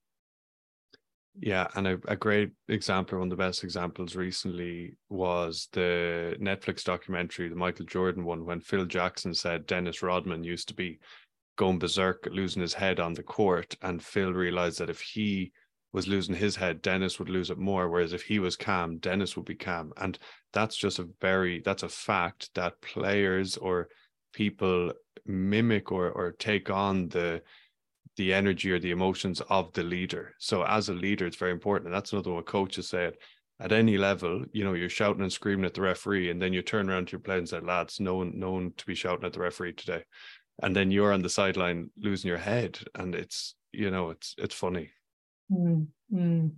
Yeah, 1.38 1.66
and 1.74 1.86
a, 1.88 1.98
a 2.08 2.16
great 2.16 2.50
example, 2.68 3.18
one 3.18 3.28
of 3.28 3.30
the 3.30 3.42
best 3.42 3.64
examples 3.64 4.14
recently 4.14 4.96
was 5.08 5.68
the 5.72 6.36
Netflix 6.38 6.84
documentary, 6.84 7.48
the 7.48 7.56
Michael 7.56 7.86
Jordan 7.86 8.24
one, 8.24 8.44
when 8.44 8.60
Phil 8.60 8.84
Jackson 8.84 9.32
said 9.32 9.66
Dennis 9.66 10.02
Rodman 10.02 10.44
used 10.44 10.68
to 10.68 10.74
be 10.74 10.98
going 11.56 11.78
berserk, 11.78 12.28
losing 12.30 12.60
his 12.60 12.74
head 12.74 13.00
on 13.00 13.14
the 13.14 13.22
court, 13.22 13.74
and 13.80 14.02
Phil 14.02 14.32
realized 14.32 14.78
that 14.78 14.90
if 14.90 15.00
he 15.00 15.52
was 15.92 16.08
losing 16.08 16.34
his 16.34 16.56
head, 16.56 16.82
Dennis 16.82 17.18
would 17.18 17.28
lose 17.28 17.50
it 17.50 17.58
more. 17.58 17.88
Whereas 17.88 18.12
if 18.12 18.22
he 18.22 18.38
was 18.38 18.56
calm, 18.56 18.98
Dennis 18.98 19.36
would 19.36 19.44
be 19.44 19.54
calm. 19.54 19.92
And 19.96 20.18
that's 20.52 20.76
just 20.76 20.98
a 20.98 21.08
very 21.20 21.60
that's 21.60 21.82
a 21.82 21.88
fact 21.88 22.50
that 22.54 22.80
players 22.80 23.56
or 23.56 23.88
people 24.32 24.92
mimic 25.26 25.92
or 25.92 26.10
or 26.10 26.32
take 26.32 26.70
on 26.70 27.08
the 27.08 27.42
the 28.16 28.32
energy 28.32 28.70
or 28.70 28.78
the 28.78 28.90
emotions 28.90 29.40
of 29.48 29.72
the 29.72 29.82
leader. 29.82 30.34
So 30.38 30.64
as 30.64 30.88
a 30.88 30.94
leader, 30.94 31.26
it's 31.26 31.36
very 31.36 31.52
important. 31.52 31.86
And 31.86 31.94
that's 31.94 32.12
another 32.12 32.32
one 32.32 32.42
coaches 32.44 32.88
said. 32.88 33.14
At 33.60 33.70
any 33.70 33.96
level, 33.96 34.44
you 34.52 34.64
know, 34.64 34.72
you're 34.72 34.88
shouting 34.88 35.22
and 35.22 35.32
screaming 35.32 35.66
at 35.66 35.74
the 35.74 35.82
referee, 35.82 36.30
and 36.30 36.42
then 36.42 36.52
you 36.52 36.62
turn 36.62 36.90
around 36.90 37.06
to 37.06 37.12
your 37.12 37.20
players 37.20 37.38
and 37.38 37.48
say, 37.48 37.60
lads, 37.60 38.00
no 38.00 38.16
one, 38.16 38.32
no 38.34 38.50
one 38.50 38.72
to 38.76 38.86
be 38.86 38.94
shouting 38.94 39.24
at 39.24 39.34
the 39.34 39.40
referee 39.40 39.74
today. 39.74 40.02
And 40.62 40.74
then 40.74 40.90
you're 40.90 41.12
on 41.12 41.22
the 41.22 41.28
sideline 41.28 41.90
losing 41.96 42.28
your 42.28 42.38
head. 42.38 42.78
And 42.96 43.14
it's, 43.14 43.54
you 43.70 43.90
know, 43.90 44.10
it's 44.10 44.34
it's 44.36 44.54
funny. 44.54 44.90
Mm, 45.52 45.86
mm. 46.12 46.50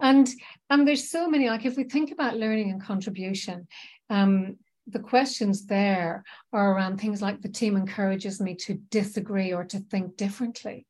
And 0.00 0.28
and 0.68 0.88
there's 0.88 1.10
so 1.10 1.28
many 1.28 1.48
like 1.48 1.64
if 1.64 1.76
we 1.76 1.84
think 1.84 2.10
about 2.10 2.36
learning 2.36 2.70
and 2.70 2.82
contribution, 2.82 3.68
um, 4.08 4.56
the 4.86 4.98
questions 4.98 5.66
there 5.66 6.24
are 6.52 6.72
around 6.74 6.98
things 6.98 7.22
like 7.22 7.40
the 7.40 7.48
team 7.48 7.76
encourages 7.76 8.40
me 8.40 8.54
to 8.56 8.74
disagree 8.90 9.52
or 9.52 9.64
to 9.64 9.78
think 9.78 10.16
differently. 10.16 10.86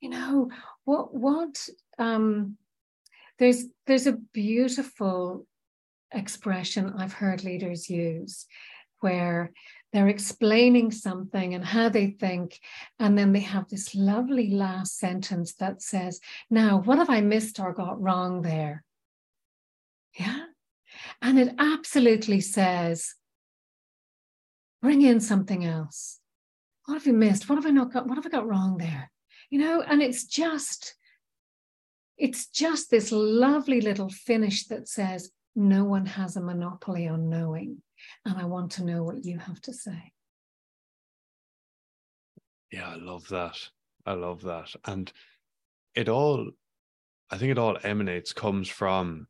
You 0.00 0.10
know 0.10 0.50
what 0.84 1.14
what 1.14 1.68
um, 1.98 2.56
there's 3.38 3.64
there's 3.86 4.06
a 4.06 4.18
beautiful 4.32 5.46
expression 6.12 6.94
I've 6.96 7.12
heard 7.12 7.44
leaders 7.44 7.90
use 7.90 8.46
where 9.00 9.52
they're 9.94 10.08
explaining 10.08 10.90
something 10.90 11.54
and 11.54 11.64
how 11.64 11.88
they 11.88 12.08
think. 12.08 12.58
And 12.98 13.16
then 13.16 13.32
they 13.32 13.40
have 13.40 13.68
this 13.68 13.94
lovely 13.94 14.50
last 14.50 14.98
sentence 14.98 15.54
that 15.60 15.82
says, 15.82 16.18
Now, 16.50 16.80
what 16.80 16.98
have 16.98 17.08
I 17.08 17.20
missed 17.20 17.60
or 17.60 17.72
got 17.72 18.02
wrong 18.02 18.42
there? 18.42 18.82
Yeah. 20.18 20.46
And 21.22 21.38
it 21.38 21.54
absolutely 21.60 22.40
says, 22.40 23.14
Bring 24.82 25.00
in 25.02 25.20
something 25.20 25.64
else. 25.64 26.18
What 26.86 26.94
have 26.94 27.06
you 27.06 27.12
missed? 27.12 27.48
What 27.48 27.54
have 27.54 27.66
I 27.66 27.70
not 27.70 27.92
got? 27.92 28.08
What 28.08 28.16
have 28.16 28.26
I 28.26 28.30
got 28.30 28.48
wrong 28.48 28.78
there? 28.78 29.12
You 29.48 29.60
know, 29.60 29.80
and 29.80 30.02
it's 30.02 30.24
just, 30.24 30.96
it's 32.18 32.48
just 32.48 32.90
this 32.90 33.12
lovely 33.12 33.80
little 33.80 34.10
finish 34.10 34.66
that 34.66 34.88
says, 34.88 35.30
no 35.54 35.84
one 35.84 36.06
has 36.06 36.36
a 36.36 36.40
monopoly 36.40 37.06
on 37.06 37.28
knowing. 37.28 37.80
And 38.24 38.38
I 38.38 38.44
want 38.44 38.72
to 38.72 38.84
know 38.84 39.02
what 39.02 39.24
you 39.24 39.38
have 39.38 39.60
to 39.62 39.72
say. 39.72 40.12
Yeah, 42.70 42.90
I 42.90 42.96
love 42.96 43.28
that. 43.28 43.56
I 44.04 44.14
love 44.14 44.42
that. 44.42 44.74
And 44.84 45.12
it 45.94 46.08
all, 46.08 46.50
I 47.30 47.38
think 47.38 47.52
it 47.52 47.58
all 47.58 47.78
emanates, 47.82 48.32
comes 48.32 48.68
from 48.68 49.28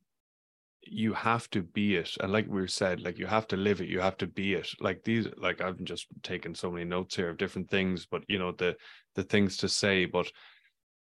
you 0.87 1.13
have 1.15 1.49
to 1.51 1.63
be 1.63 1.97
it. 1.97 2.11
And 2.21 2.33
like 2.33 2.47
we 2.49 2.67
said, 2.69 3.01
like 3.01 3.19
you 3.19 3.27
have 3.27 3.47
to 3.49 3.57
live 3.57 3.81
it, 3.81 3.89
you 3.89 4.01
have 4.01 4.17
to 4.19 4.27
be 4.27 4.55
it. 4.55 4.69
Like 4.81 5.03
these, 5.05 5.27
like 5.37 5.61
I've 5.61 5.83
just 5.85 6.07
taken 6.23 6.55
so 6.55 6.71
many 6.71 6.85
notes 6.85 7.17
here 7.17 7.31
of 7.31 7.39
different 7.39 7.71
things, 7.71 8.07
but 8.07 8.23
you 8.29 8.39
know, 8.39 8.53
the 8.53 8.77
the 9.15 9.23
things 9.23 9.57
to 9.59 9.69
say, 9.69 10.05
but 10.05 10.31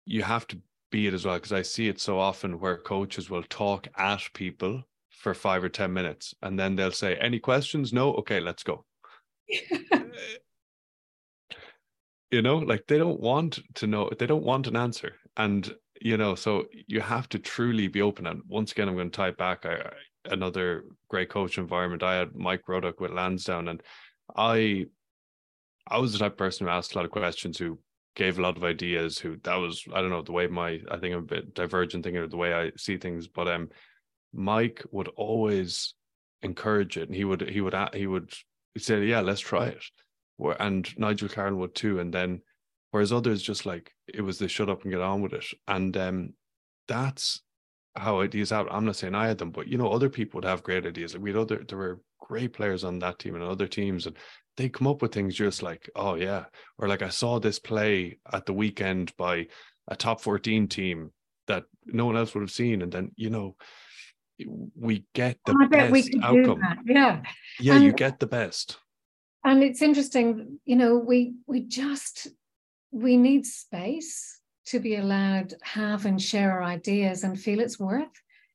you 0.06 0.24
have 0.24 0.48
to 0.48 0.60
be 0.92 1.08
it 1.08 1.14
as 1.14 1.26
well. 1.26 1.40
Cause 1.40 1.52
I 1.52 1.62
see 1.62 1.88
it 1.88 2.00
so 2.00 2.20
often 2.20 2.60
where 2.60 2.78
coaches 2.78 3.30
will 3.30 3.44
talk 3.44 3.88
at 3.98 4.22
people 4.34 4.84
for 5.14 5.34
five 5.34 5.64
or 5.64 5.70
10 5.70 5.94
minutes. 5.94 6.34
And 6.42 6.60
then 6.60 6.76
they'll 6.76 6.92
say, 6.92 7.16
Any 7.16 7.40
questions? 7.40 7.94
No? 7.94 8.14
Okay, 8.16 8.40
let's 8.40 8.64
go. 8.64 8.86
you 12.32 12.42
know, 12.42 12.58
like 12.58 12.88
they 12.88 12.98
don't 12.98 13.20
want 13.20 13.60
to 13.76 13.88
know, 13.88 14.10
they 14.18 14.26
don't 14.26 14.44
want 14.44 14.68
an 14.68 14.76
answer. 14.76 15.14
And, 15.38 15.72
you 16.02 16.18
know, 16.18 16.36
so 16.36 16.66
you 16.88 17.00
have 17.00 17.30
to 17.30 17.40
truly 17.40 17.88
be 17.88 18.02
open. 18.02 18.28
And 18.28 18.42
once 18.48 18.72
again, 18.72 18.90
I'm 18.90 18.96
going 18.96 19.12
to 19.12 19.16
tie 19.16 19.32
back 19.32 19.66
I, 19.66 19.92
another 20.26 20.86
great 21.10 21.30
coach 21.30 21.58
environment. 21.58 22.04
I 22.04 22.16
had 22.16 22.36
Mike 22.36 22.68
Ruddock 22.68 23.00
with 23.00 23.12
Lansdowne, 23.12 23.68
and 23.68 23.84
I, 24.36 24.86
I 25.88 26.00
was 26.00 26.14
the 26.14 26.20
type 26.20 26.34
of 26.34 26.38
person 26.38 26.66
who 26.66 26.74
asked 26.74 26.94
a 26.94 26.98
lot 26.98 27.06
of 27.06 27.12
questions, 27.12 27.58
who 27.58 27.78
gave 28.16 28.40
a 28.40 28.42
lot 28.42 28.58
of 28.58 28.64
ideas, 28.64 29.18
who 29.18 29.38
that 29.44 29.56
was, 29.56 29.84
I 29.94 30.02
don't 30.02 30.10
know, 30.10 30.22
the 30.22 30.32
way 30.32 30.48
my, 30.48 30.80
I 30.90 30.98
think 30.98 31.14
I'm 31.14 31.20
a 31.20 31.22
bit 31.22 31.54
divergent 31.54 32.04
thinking 32.04 32.24
of 32.24 32.32
the 32.32 32.38
way 32.38 32.54
I 32.54 32.72
see 32.78 32.98
things, 32.98 33.28
but, 33.28 33.48
um, 33.48 33.70
Mike 34.34 34.84
would 34.92 35.08
always 35.10 35.94
encourage 36.42 36.98
it, 36.98 37.08
and 37.08 37.16
he 37.16 37.24
would 37.24 37.50
he 37.50 37.62
would 37.62 37.76
he 37.94 38.08
would 38.08 38.34
say, 38.78 39.06
"Yeah, 39.06 39.22
let's 39.22 39.42
try 39.42 39.68
it." 39.68 39.84
And 40.60 40.88
Nigel 40.98 41.30
Carolan 41.30 41.60
would 41.60 41.76
too, 41.76 42.00
and 42.00 42.14
then 42.14 42.42
whereas 42.92 43.14
others 43.14 43.42
just 43.42 43.66
like 43.66 43.92
it 44.08 44.22
was 44.22 44.40
the 44.40 44.48
shut 44.48 44.70
up 44.70 44.84
and 44.84 44.92
get 44.92 45.02
on 45.02 45.22
with 45.22 45.34
it, 45.34 45.46
and 45.68 45.96
um, 45.98 46.34
that's 46.88 47.42
how 47.96 48.22
ideas 48.22 48.52
out. 48.52 48.68
I'm 48.72 48.86
not 48.86 48.96
saying 48.96 49.16
I 49.16 49.28
had 49.28 49.38
them, 49.38 49.52
but 49.52 49.68
you 49.68 49.78
know, 49.78 49.90
other 49.90 50.10
people 50.10 50.40
would 50.40 50.48
have 50.48 50.64
great 50.64 50.86
ideas. 50.86 51.14
Like 51.14 51.24
we 51.24 51.32
had 51.32 51.40
other, 51.40 51.64
there 51.68 51.78
were 51.78 52.02
great 52.20 52.54
players 52.54 52.84
on 52.84 53.00
that 53.00 53.20
team 53.20 53.36
and 53.36 53.44
other 53.44 53.68
teams, 53.68 54.08
and 54.08 54.18
they 54.58 54.70
come 54.70 54.88
up 54.88 55.02
with 55.02 55.14
things 55.14 55.36
just 55.36 55.64
like, 55.64 55.90
oh 55.96 56.16
yeah, 56.16 56.46
or 56.78 56.88
like 56.88 57.02
I 57.02 57.10
saw 57.10 57.40
this 57.40 57.60
play 57.60 58.20
at 58.32 58.46
the 58.46 58.54
weekend 58.54 59.16
by 59.18 59.48
a 59.88 59.96
top 59.96 60.22
14 60.22 60.68
team 60.68 61.12
that 61.48 61.66
no 61.86 62.06
one 62.06 62.16
else 62.18 62.34
would 62.34 62.42
have 62.42 62.52
seen, 62.52 62.82
and 62.82 62.92
then 62.92 63.12
you 63.16 63.30
know, 63.30 63.56
we 64.76 65.06
get 65.14 65.38
the 65.46 65.54
oh, 65.54 65.68
best 65.68 66.10
outcome. 66.22 66.62
Yeah. 66.86 67.22
Yeah, 67.60 67.76
and, 67.76 67.84
you 67.84 67.94
get 67.94 68.20
the 68.20 68.28
best. 68.28 68.78
And 69.44 69.64
it's 69.64 69.82
interesting, 69.82 70.60
you 70.66 70.76
know, 70.76 70.98
we 70.98 71.36
we 71.48 71.62
just 71.62 72.28
we 72.92 73.18
need 73.18 73.46
space 73.46 74.40
to 74.68 74.80
be 74.80 74.96
allowed 74.96 75.54
have 75.62 76.06
and 76.06 76.22
share 76.22 76.52
our 76.54 76.64
ideas 76.64 77.24
and 77.24 77.40
feel 77.40 77.60
it's 77.60 77.80
worth 77.80 78.08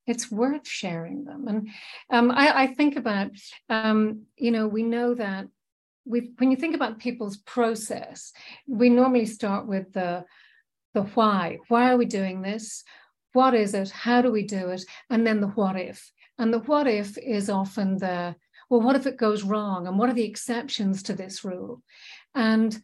it's 0.08 0.30
worth 0.30 0.66
sharing 0.66 1.24
them. 1.24 1.46
And 1.46 1.68
um, 2.10 2.30
I, 2.30 2.62
I, 2.62 2.66
think 2.68 2.96
about, 2.96 3.30
um, 3.68 4.22
you 4.38 4.50
know, 4.50 4.66
we 4.66 4.82
know 4.82 5.14
that 5.14 5.46
we 6.06 6.32
when 6.38 6.50
you 6.50 6.56
think 6.56 6.74
about 6.74 6.98
people's 6.98 7.36
process, 7.36 8.32
we 8.66 8.88
normally 8.88 9.26
start 9.26 9.66
with 9.66 9.92
the 9.92 10.24
the 10.94 11.02
why. 11.02 11.58
Why 11.68 11.90
are 11.90 11.98
we 11.98 12.06
doing 12.06 12.40
this? 12.40 12.84
What 13.32 13.54
is 13.54 13.74
it? 13.74 13.90
How 13.90 14.22
do 14.22 14.30
we 14.30 14.42
do 14.42 14.70
it? 14.70 14.84
And 15.10 15.26
then 15.26 15.40
the 15.40 15.48
what 15.48 15.78
if. 15.78 16.10
And 16.38 16.52
the 16.52 16.60
what 16.60 16.86
if 16.86 17.18
is 17.18 17.50
often 17.50 17.98
the 17.98 18.36
well, 18.70 18.82
what 18.82 18.96
if 18.96 19.06
it 19.06 19.16
goes 19.16 19.42
wrong? 19.44 19.86
And 19.86 19.98
what 19.98 20.10
are 20.10 20.14
the 20.14 20.26
exceptions 20.26 21.02
to 21.04 21.14
this 21.14 21.42
rule? 21.42 21.82
And 22.34 22.78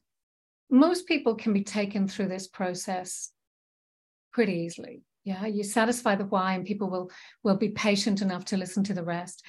most 0.70 1.06
people 1.06 1.34
can 1.34 1.52
be 1.52 1.62
taken 1.62 2.08
through 2.08 2.28
this 2.28 2.48
process 2.48 3.30
pretty 4.32 4.60
easily. 4.60 5.02
Yeah, 5.24 5.46
you 5.46 5.62
satisfy 5.62 6.16
the 6.16 6.26
why, 6.26 6.54
and 6.54 6.66
people 6.66 6.90
will 6.90 7.10
will 7.42 7.56
be 7.56 7.70
patient 7.70 8.22
enough 8.22 8.46
to 8.46 8.56
listen 8.56 8.84
to 8.84 8.94
the 8.94 9.04
rest. 9.04 9.42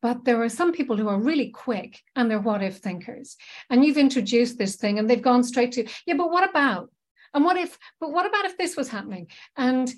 But 0.00 0.24
there 0.24 0.42
are 0.42 0.48
some 0.48 0.72
people 0.72 0.96
who 0.96 1.08
are 1.08 1.20
really 1.20 1.50
quick 1.50 2.00
and 2.14 2.30
they're 2.30 2.40
what 2.40 2.62
if 2.62 2.76
thinkers. 2.76 3.36
And 3.68 3.84
you've 3.84 3.98
introduced 3.98 4.56
this 4.56 4.76
thing 4.76 4.98
and 4.98 5.10
they've 5.10 5.20
gone 5.20 5.42
straight 5.42 5.72
to, 5.72 5.88
yeah, 6.06 6.14
but 6.14 6.30
what 6.30 6.48
about? 6.48 6.90
And 7.34 7.44
what 7.44 7.56
if, 7.56 7.76
but 8.00 8.12
what 8.12 8.26
about 8.26 8.44
if 8.44 8.56
this 8.56 8.76
was 8.76 8.88
happening? 8.88 9.26
And 9.56 9.92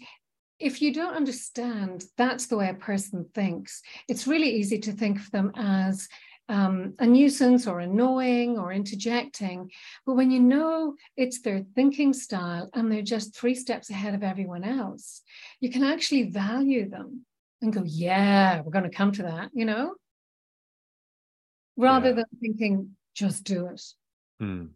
if 0.60 0.82
you 0.82 0.92
don't 0.92 1.14
understand 1.14 2.04
that's 2.16 2.46
the 2.46 2.56
way 2.56 2.68
a 2.68 2.74
person 2.74 3.26
thinks, 3.34 3.82
it's 4.08 4.26
really 4.26 4.50
easy 4.50 4.78
to 4.80 4.92
think 4.92 5.18
of 5.18 5.30
them 5.30 5.50
as 5.56 6.06
um, 6.50 6.94
a 6.98 7.06
nuisance 7.06 7.66
or 7.66 7.80
annoying 7.80 8.58
or 8.58 8.72
interjecting. 8.72 9.70
But 10.04 10.14
when 10.14 10.30
you 10.30 10.40
know 10.40 10.94
it's 11.16 11.40
their 11.40 11.64
thinking 11.74 12.12
style 12.12 12.68
and 12.74 12.90
they're 12.90 13.02
just 13.02 13.34
three 13.34 13.54
steps 13.54 13.88
ahead 13.88 14.14
of 14.14 14.22
everyone 14.22 14.64
else, 14.64 15.22
you 15.60 15.70
can 15.70 15.84
actually 15.84 16.24
value 16.24 16.90
them 16.90 17.24
and 17.62 17.72
go, 17.72 17.82
yeah, 17.84 18.60
we're 18.60 18.72
going 18.72 18.90
to 18.90 18.96
come 18.96 19.12
to 19.12 19.22
that, 19.22 19.50
you 19.54 19.64
know, 19.64 19.94
rather 21.76 22.08
yeah. 22.10 22.16
than 22.16 22.24
thinking, 22.40 22.90
just 23.14 23.44
do 23.44 23.66
it. 23.66 23.82
Hmm. 24.40 24.66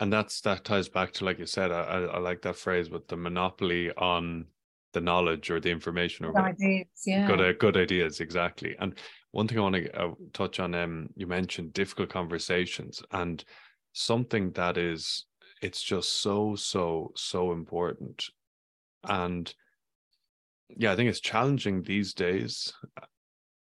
And 0.00 0.12
that's 0.12 0.40
that 0.42 0.64
ties 0.64 0.88
back 0.88 1.12
to, 1.14 1.24
like 1.24 1.38
you 1.38 1.46
said, 1.46 1.72
I, 1.72 1.80
I, 1.80 2.00
I 2.02 2.18
like 2.18 2.42
that 2.42 2.56
phrase 2.56 2.88
with 2.90 3.08
the 3.08 3.16
monopoly 3.16 3.90
on 3.92 4.46
the 4.92 5.00
knowledge 5.00 5.50
or 5.50 5.60
the 5.60 5.70
information 5.70 6.24
or 6.24 6.32
good 6.32 6.44
ideas, 6.44 6.86
yeah. 7.06 7.26
Good, 7.26 7.40
uh, 7.40 7.52
good 7.52 7.76
ideas, 7.76 8.20
exactly. 8.20 8.76
And 8.78 8.94
one 9.32 9.46
thing 9.46 9.58
I 9.58 9.62
want 9.62 9.74
to 9.76 10.00
uh, 10.00 10.14
touch 10.32 10.60
on, 10.60 10.74
um, 10.74 11.08
you 11.14 11.26
mentioned 11.26 11.72
difficult 11.72 12.08
conversations 12.08 13.02
and 13.10 13.44
something 13.92 14.52
that 14.52 14.78
is, 14.78 15.26
it's 15.60 15.82
just 15.82 16.22
so, 16.22 16.54
so, 16.54 17.12
so 17.16 17.52
important. 17.52 18.24
And 19.04 19.52
yeah, 20.76 20.92
I 20.92 20.96
think 20.96 21.08
it's 21.08 21.20
challenging 21.20 21.82
these 21.82 22.14
days. 22.14 22.72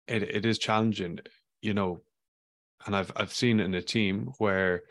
It 0.08 0.24
it 0.24 0.46
is 0.46 0.58
challenging, 0.58 1.20
you 1.62 1.74
know, 1.74 2.02
and 2.86 2.96
I've 2.96 3.12
I've 3.16 3.34
seen 3.34 3.60
in 3.60 3.74
a 3.74 3.82
team 3.82 4.32
where 4.38 4.84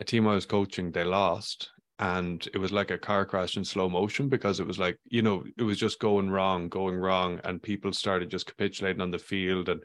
a 0.00 0.04
team 0.04 0.26
I 0.26 0.34
was 0.34 0.46
coaching, 0.46 0.90
they 0.90 1.04
lost 1.04 1.70
and 1.98 2.48
it 2.52 2.58
was 2.58 2.72
like 2.72 2.90
a 2.90 2.98
car 2.98 3.24
crash 3.24 3.56
in 3.56 3.64
slow 3.64 3.88
motion 3.88 4.28
because 4.28 4.58
it 4.58 4.66
was 4.66 4.78
like 4.78 4.98
you 5.08 5.22
know 5.22 5.44
it 5.56 5.62
was 5.62 5.78
just 5.78 6.00
going 6.00 6.28
wrong 6.28 6.68
going 6.68 6.96
wrong 6.96 7.40
and 7.44 7.62
people 7.62 7.92
started 7.92 8.30
just 8.30 8.46
capitulating 8.46 9.00
on 9.00 9.10
the 9.10 9.18
field 9.18 9.68
and 9.68 9.80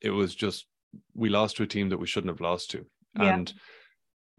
it 0.00 0.10
was 0.10 0.34
just 0.34 0.66
we 1.14 1.28
lost 1.28 1.56
to 1.56 1.62
a 1.62 1.66
team 1.66 1.88
that 1.88 1.98
we 1.98 2.06
shouldn't 2.06 2.32
have 2.32 2.40
lost 2.40 2.70
to 2.70 2.84
yeah. 3.16 3.34
and 3.34 3.54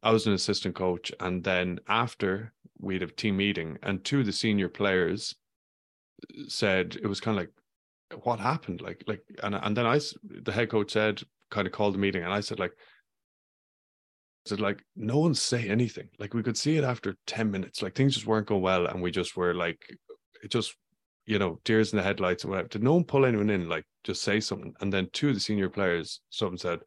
i 0.04 0.12
was 0.12 0.28
an 0.28 0.34
assistant 0.34 0.76
coach 0.76 1.12
and 1.22 1.44
then 1.44 1.80
after 1.88 2.52
we'd 2.80 3.02
have 3.02 3.16
team 3.16 3.38
meeting 3.38 3.78
and 3.84 4.04
two 4.04 4.20
of 4.20 4.26
the 4.26 4.34
senior 4.34 4.68
players 4.68 5.34
said 6.48 6.98
it 7.02 7.08
was 7.08 7.22
kind 7.22 7.38
of 7.38 7.44
like 7.44 8.24
what 8.24 8.40
happened 8.40 8.82
like 8.82 9.04
like 9.08 9.22
and 9.44 9.56
and 9.56 9.78
then 9.78 9.86
i 9.86 10.00
the 10.24 10.52
head 10.52 10.70
coach 10.70 10.92
said 10.92 11.22
kind 11.52 11.68
of 11.68 11.74
called 11.74 11.94
the 11.94 12.00
meeting 12.00 12.24
and 12.24 12.34
i 12.34 12.42
said 12.42 12.60
like 12.60 12.74
said 14.48 14.60
like 14.60 14.84
no 14.96 15.20
one 15.20 15.34
say 15.34 15.70
anything. 15.70 16.10
Like 16.20 16.34
we 16.34 16.44
could 16.44 16.58
see 16.58 16.78
it 16.78 16.84
after 16.84 17.16
10 17.28 17.52
minutes. 17.52 17.82
Like 17.82 17.96
things 17.96 18.14
just 18.14 18.28
weren't 18.28 18.48
going 18.48 18.62
well 18.62 18.86
and 18.88 19.02
we 19.02 19.12
just 19.12 19.36
were 19.36 19.54
like 19.54 19.80
it 20.44 20.52
just 20.52 20.76
you 21.26 21.40
know 21.40 21.60
tears 21.66 21.92
in 21.92 21.98
the 21.98 22.04
headlights 22.04 22.44
and 22.44 22.52
whatever. 22.52 22.70
Did 22.70 22.84
no 22.84 22.94
one 22.94 23.04
pull 23.04 23.26
anyone 23.26 23.50
in 23.50 23.70
like 23.70 23.86
just 24.04 24.22
say 24.22 24.40
something? 24.40 24.74
And 24.82 24.92
then 24.92 25.10
two 25.14 25.30
of 25.30 25.36
the 25.36 25.40
senior 25.40 25.70
players 25.70 26.22
someone 26.30 26.58
said 26.58 26.80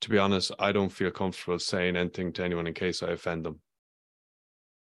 to 0.00 0.10
be 0.10 0.18
honest 0.18 0.52
i 0.60 0.70
don't 0.70 0.92
feel 0.92 1.10
comfortable 1.10 1.58
saying 1.58 1.96
anything 1.96 2.32
to 2.32 2.44
anyone 2.44 2.68
in 2.68 2.74
case 2.74 3.02
i 3.02 3.10
offend 3.10 3.44
them. 3.44 3.60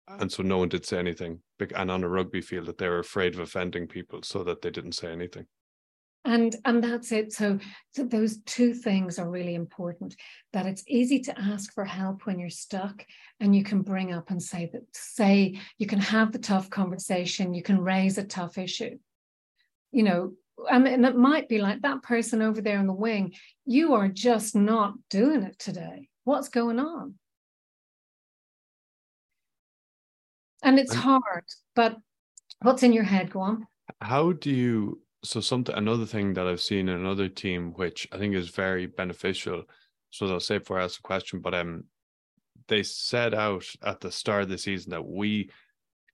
Ah. 0.09 0.17
And 0.21 0.33
so 0.33 0.43
no 0.43 0.59
one 0.59 0.69
did 0.69 0.87
say 0.87 0.99
anything 0.99 1.41
and 1.75 1.91
on 1.91 2.05
a 2.05 2.09
rugby 2.09 2.41
field 2.41 2.67
that 2.67 2.79
they 2.79 2.89
were 2.89 3.01
afraid 3.01 3.35
of 3.35 3.41
offending 3.41 3.87
people 3.87 4.23
so 4.23 4.45
that 4.45 4.63
they 4.63 4.71
didn't 4.71 4.93
say 4.93 5.13
anything 5.13 5.47
and 6.29 6.55
and 6.67 6.85
that's 6.85 7.11
it. 7.11 7.33
So, 7.33 7.59
so 7.95 8.05
those 8.05 8.39
two 8.43 8.75
things 8.75 9.19
are 9.19 9.29
really 9.29 9.55
important 9.55 10.15
that 10.53 10.67
it's 10.67 10.85
easy 10.87 11.21
to 11.21 11.41
ask 11.41 11.73
for 11.73 11.85
help 11.87 12.27
when 12.27 12.39
you're 12.39 12.51
stuck 12.51 13.05
and 13.41 13.57
you 13.57 13.65
can 13.65 13.81
bring 13.81 14.13
up 14.13 14.31
and 14.31 14.43
say 14.43 14.69
that 14.73 14.83
say 14.93 15.59
you 15.79 15.87
can 15.87 15.99
have 15.99 16.33
the 16.33 16.39
tough 16.39 16.69
conversation 16.69 17.55
you 17.55 17.63
can 17.63 17.81
raise 17.81 18.19
a 18.19 18.25
tough 18.25 18.59
issue. 18.59 18.99
You 19.91 20.03
know 20.03 20.33
and, 20.71 20.87
and 20.87 21.07
it 21.07 21.17
might 21.17 21.49
be 21.49 21.59
like 21.59 21.81
that 21.83 22.03
person 22.03 22.43
over 22.43 22.61
there 22.61 22.79
in 22.79 22.87
the 22.87 22.93
wing 22.93 23.33
you 23.65 23.95
are 23.95 24.09
just 24.09 24.55
not 24.55 24.95
doing 25.09 25.43
it 25.43 25.59
today. 25.59 26.09
What's 26.25 26.51
going 26.51 26.79
on? 26.79 27.15
And 30.63 30.79
it's 30.79 30.95
hard 30.95 31.45
but 31.75 31.97
what's 32.61 32.83
in 32.83 32.93
your 32.93 33.05
head? 33.05 33.31
Go 33.31 33.41
on. 33.41 33.67
How 34.03 34.33
do 34.33 34.51
you 34.51 35.01
so 35.25 35.41
something 35.41 35.75
another 35.75 36.07
thing 36.07 36.35
that 36.35 36.47
I've 36.47 36.61
seen 36.61 36.89
in 36.89 36.97
another 36.97 37.29
team, 37.29 37.73
which 37.73 38.07
I 38.13 38.19
think 38.19 38.35
is 38.35 38.51
very 38.51 38.87
beneficial. 38.87 39.65
So 40.11 40.27
I'll 40.27 40.41
say 40.41 40.59
before 40.59 40.81
I 40.81 40.85
ask 40.85 41.01
a 41.01 41.03
question, 41.03 41.41
but 41.41 41.55
um, 41.55 41.85
they 42.69 42.83
set 42.83 43.35
out 43.35 43.65
at 43.83 44.01
the 44.01 44.11
start 44.11 44.43
of 44.43 44.49
the 44.49 44.59
season 44.59 44.91
that 44.91 45.05
we 45.05 45.51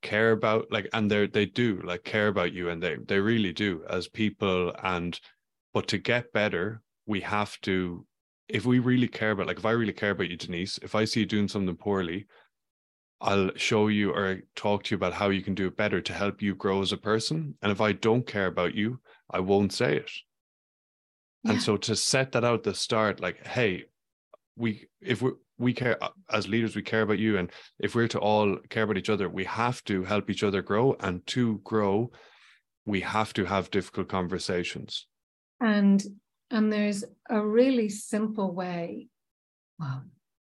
care 0.02 0.32
about 0.32 0.70
like, 0.70 0.88
and 0.92 1.10
they 1.10 1.26
they 1.26 1.46
do 1.46 1.80
like 1.84 2.04
care 2.04 2.28
about 2.28 2.52
you, 2.52 2.70
and 2.70 2.82
they 2.82 2.96
they 2.96 3.20
really 3.20 3.52
do 3.52 3.84
as 3.88 4.08
people. 4.08 4.74
And 4.82 5.18
but 5.72 5.88
to 5.88 5.98
get 5.98 6.32
better, 6.32 6.82
we 7.06 7.20
have 7.20 7.60
to. 7.62 8.06
If 8.46 8.66
we 8.66 8.78
really 8.78 9.08
care 9.08 9.30
about, 9.30 9.46
like, 9.46 9.56
if 9.56 9.64
I 9.64 9.70
really 9.70 9.94
care 9.94 10.10
about 10.10 10.28
you, 10.28 10.36
Denise, 10.36 10.78
if 10.82 10.94
I 10.94 11.06
see 11.06 11.20
you 11.20 11.26
doing 11.26 11.48
something 11.48 11.76
poorly, 11.76 12.26
I'll 13.20 13.50
show 13.56 13.88
you 13.88 14.12
or 14.12 14.40
talk 14.54 14.84
to 14.84 14.90
you 14.90 14.96
about 14.96 15.14
how 15.14 15.30
you 15.30 15.42
can 15.42 15.54
do 15.54 15.66
it 15.66 15.76
better 15.76 16.00
to 16.00 16.12
help 16.12 16.42
you 16.42 16.54
grow 16.54 16.82
as 16.82 16.92
a 16.92 16.96
person. 16.96 17.54
And 17.62 17.72
if 17.72 17.80
I 17.80 17.92
don't 17.92 18.26
care 18.26 18.46
about 18.46 18.74
you, 18.74 19.00
I 19.30 19.40
won't 19.40 19.72
say 19.72 19.96
it. 19.96 20.10
Yeah. 21.44 21.52
And 21.52 21.62
so 21.62 21.76
to 21.76 21.96
set 21.96 22.32
that 22.32 22.44
out 22.44 22.62
the 22.62 22.74
start, 22.74 23.20
like, 23.20 23.46
hey, 23.46 23.84
we 24.56 24.86
if 25.00 25.22
we 25.22 25.32
we 25.58 25.72
care 25.72 26.02
uh, 26.02 26.08
as 26.32 26.48
leaders, 26.48 26.74
we 26.74 26.82
care 26.82 27.02
about 27.02 27.18
you, 27.18 27.38
and 27.38 27.50
if 27.78 27.94
we're 27.94 28.08
to 28.08 28.18
all 28.18 28.56
care 28.70 28.82
about 28.82 28.98
each 28.98 29.10
other, 29.10 29.28
we 29.28 29.44
have 29.44 29.82
to 29.84 30.04
help 30.04 30.30
each 30.30 30.42
other 30.42 30.62
grow. 30.62 30.96
And 31.00 31.24
to 31.28 31.60
grow, 31.64 32.10
we 32.86 33.00
have 33.00 33.32
to 33.34 33.44
have 33.44 33.70
difficult 33.70 34.08
conversations. 34.08 35.06
And 35.60 36.04
and 36.50 36.72
there's 36.72 37.04
a 37.28 37.40
really 37.40 37.88
simple 37.88 38.52
way. 38.52 39.08
Wow, 39.78 40.02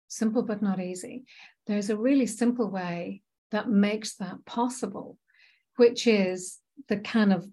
simple 0.07 0.41
but 0.41 0.61
not 0.61 0.79
easy 0.79 1.23
there's 1.67 1.89
a 1.89 1.97
really 1.97 2.25
simple 2.25 2.69
way 2.69 3.21
that 3.51 3.69
makes 3.69 4.15
that 4.15 4.45
possible, 4.45 5.17
which 5.75 6.07
is 6.07 6.59
the 6.87 6.97
kind 6.97 7.31
of 7.31 7.47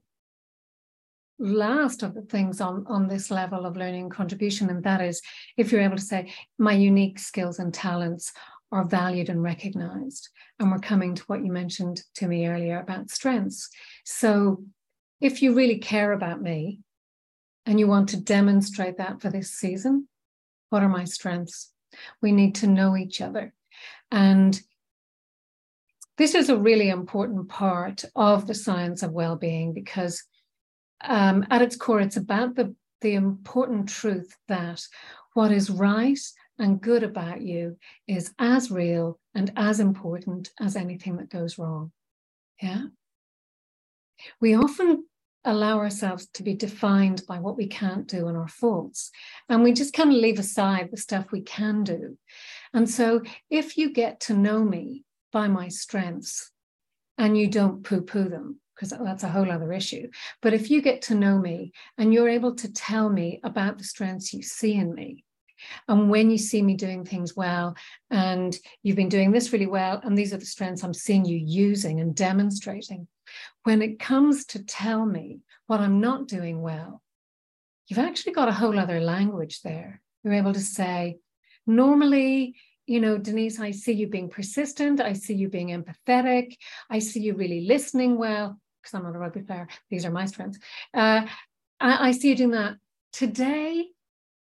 last 1.39 2.03
of 2.03 2.15
the 2.15 2.23
things 2.23 2.61
on, 2.61 2.85
on 2.89 3.09
this 3.09 3.31
level 3.31 3.67
of 3.67 3.77
learning 3.77 4.09
contribution. 4.09 4.71
And 4.71 4.85
that 4.85 5.01
is 5.01 5.21
if 5.57 5.71
you're 5.71 5.83
able 5.83 5.97
to 5.97 6.03
say, 6.03 6.33
my 6.59 6.73
unique 6.73 7.19
skills 7.19 7.59
and 7.59 7.75
talents 7.75 8.33
are 8.71 8.85
valued 8.85 9.29
and 9.29 9.43
recognized. 9.43 10.29
And 10.59 10.71
we're 10.71 10.79
coming 10.79 11.15
to 11.17 11.23
what 11.25 11.45
you 11.45 11.53
mentioned 11.53 12.03
to 12.17 12.29
me 12.29 12.47
earlier 12.47 12.81
about 12.81 13.11
strengths. 13.11 13.69
So 14.05 14.65
if 15.21 15.43
you 15.43 15.55
really 15.55 15.79
care 15.79 16.13
about 16.13 16.41
me 16.41 16.81
and 17.67 17.81
you 17.81 17.89
want 17.89 18.11
to 18.11 18.17
demonstrate 18.17 18.99
that 18.99 19.21
for 19.21 19.31
this 19.31 19.51
season, 19.51 20.09
what 20.71 20.83
are 20.83 20.89
my 20.89 21.05
strengths? 21.05 21.74
We 22.23 22.33
need 22.33 22.57
to 22.57 22.67
know 22.67 22.97
each 22.97 23.21
other. 23.21 23.55
And 24.11 24.61
this 26.17 26.35
is 26.35 26.49
a 26.49 26.57
really 26.57 26.91
important 26.91 27.49
part 27.49 28.05
of 28.15 28.47
the 28.47 28.55
science 28.55 29.03
of 29.03 29.13
well-being 29.13 29.73
because 29.73 30.23
um, 31.03 31.45
at 31.51 31.63
its 31.63 31.77
core, 31.77 32.01
it's 32.01 32.17
about 32.17 32.55
the, 32.55 32.75
the 33.01 33.15
important 33.15 33.89
truth 33.89 34.37
that 34.49 34.81
what 35.35 35.51
is 35.51 35.71
right 35.71 36.19
and 36.59 36.81
good 36.81 37.03
about 37.03 37.41
you 37.41 37.77
is 38.07 38.33
as 38.39 38.71
real 38.71 39.19
and 39.35 39.53
as 39.57 39.81
important 39.81 40.53
as 40.61 40.77
anything 40.77 41.17
that 41.17 41.29
goes 41.29 41.59
wrong. 41.59 41.91
Yeah. 42.63 42.85
We 44.41 44.55
often 44.55 45.04
allow 45.45 45.79
ourselves 45.79 46.27
to 46.35 46.43
be 46.43 46.55
defined 46.55 47.23
by 47.27 47.39
what 47.39 47.57
we 47.57 47.67
can't 47.67 48.07
do 48.07 48.29
and 48.29 48.37
our 48.37 48.49
faults. 48.49 49.11
And 49.49 49.63
we 49.63 49.73
just 49.73 49.93
kind 49.93 50.11
of 50.11 50.17
leave 50.17 50.39
aside 50.39 50.89
the 50.91 50.97
stuff 50.97 51.33
we 51.33 51.43
can 51.43 51.85
do. 51.85 52.17
And 52.73 52.89
so 52.89 53.23
if 53.51 53.77
you 53.77 53.93
get 53.93 54.21
to 54.21 54.35
know 54.35 54.65
me 54.65 55.05
by 55.33 55.49
my 55.49 55.69
strengths 55.69 56.51
and 57.19 57.37
you 57.39 57.49
don't 57.49 57.85
poo 57.85 58.01
poo 58.01 58.29
them, 58.29 58.61
because 58.75 58.91
that's 59.05 59.23
a 59.23 59.29
whole 59.29 59.51
other 59.51 59.73
issue. 59.73 60.09
But 60.43 60.55
if 60.55 60.71
you 60.71 60.83
get 60.83 61.03
to 61.03 61.15
know 61.15 61.39
me 61.39 61.73
and 61.97 62.13
you're 62.13 62.29
able 62.29 62.57
to 62.57 62.73
tell 62.73 63.09
me 63.09 63.41
about 63.45 63.79
the 63.79 63.85
strengths 63.85 64.33
you 64.33 64.43
see 64.43 64.75
in 64.75 64.95
me, 64.95 65.25
and 65.89 66.11
when 66.11 66.31
you 66.31 66.39
see 66.39 66.61
me 66.61 66.75
doing 66.75 67.05
things 67.05 67.37
well, 67.37 67.77
and 68.11 68.59
you've 68.83 68.97
been 68.97 69.09
doing 69.09 69.31
this 69.31 69.53
really 69.53 69.69
well, 69.69 70.01
and 70.03 70.19
these 70.19 70.33
are 70.33 70.39
the 70.39 70.45
strengths 70.45 70.83
I'm 70.83 70.93
seeing 70.93 71.25
you 71.25 71.39
using 71.39 72.01
and 72.01 72.15
demonstrating, 72.15 73.07
when 73.63 73.83
it 73.83 73.99
comes 73.99 74.45
to 74.47 74.65
tell 74.65 75.05
me 75.05 75.41
what 75.67 75.81
I'm 75.81 76.01
not 76.01 76.29
doing 76.29 76.63
well, 76.63 77.03
you've 77.89 77.99
actually 77.99 78.33
got 78.33 78.49
a 78.49 78.53
whole 78.53 78.79
other 78.79 79.01
language 79.01 79.63
there. 79.63 80.01
You're 80.23 80.35
able 80.35 80.55
to 80.55 80.61
say, 80.61 81.19
normally, 81.67 82.57
you 82.87 83.01
know, 83.01 83.19
Denise, 83.19 83.61
I 83.61 83.71
see 83.71 83.93
you 83.93 84.07
being 84.07 84.29
persistent. 84.29 85.01
I 85.01 85.15
see 85.15 85.35
you 85.35 85.49
being 85.49 85.69
empathetic. 85.69 86.57
I 86.91 86.99
see 86.99 87.21
you 87.21 87.35
really 87.35 87.63
listening 87.63 88.19
well, 88.19 88.59
because 88.83 88.95
I'm 88.95 89.05
not 89.05 89.17
a 89.17 89.19
rugby 89.19 89.41
player. 89.41 89.69
These 89.91 90.05
are 90.05 90.11
my 90.11 90.27
strengths. 90.27 90.59
Uh, 90.93 91.27
I, 91.81 92.09
I 92.09 92.13
see 92.13 92.29
you 92.29 92.37
doing 92.37 92.51
that. 92.51 92.77
Today, 93.13 93.87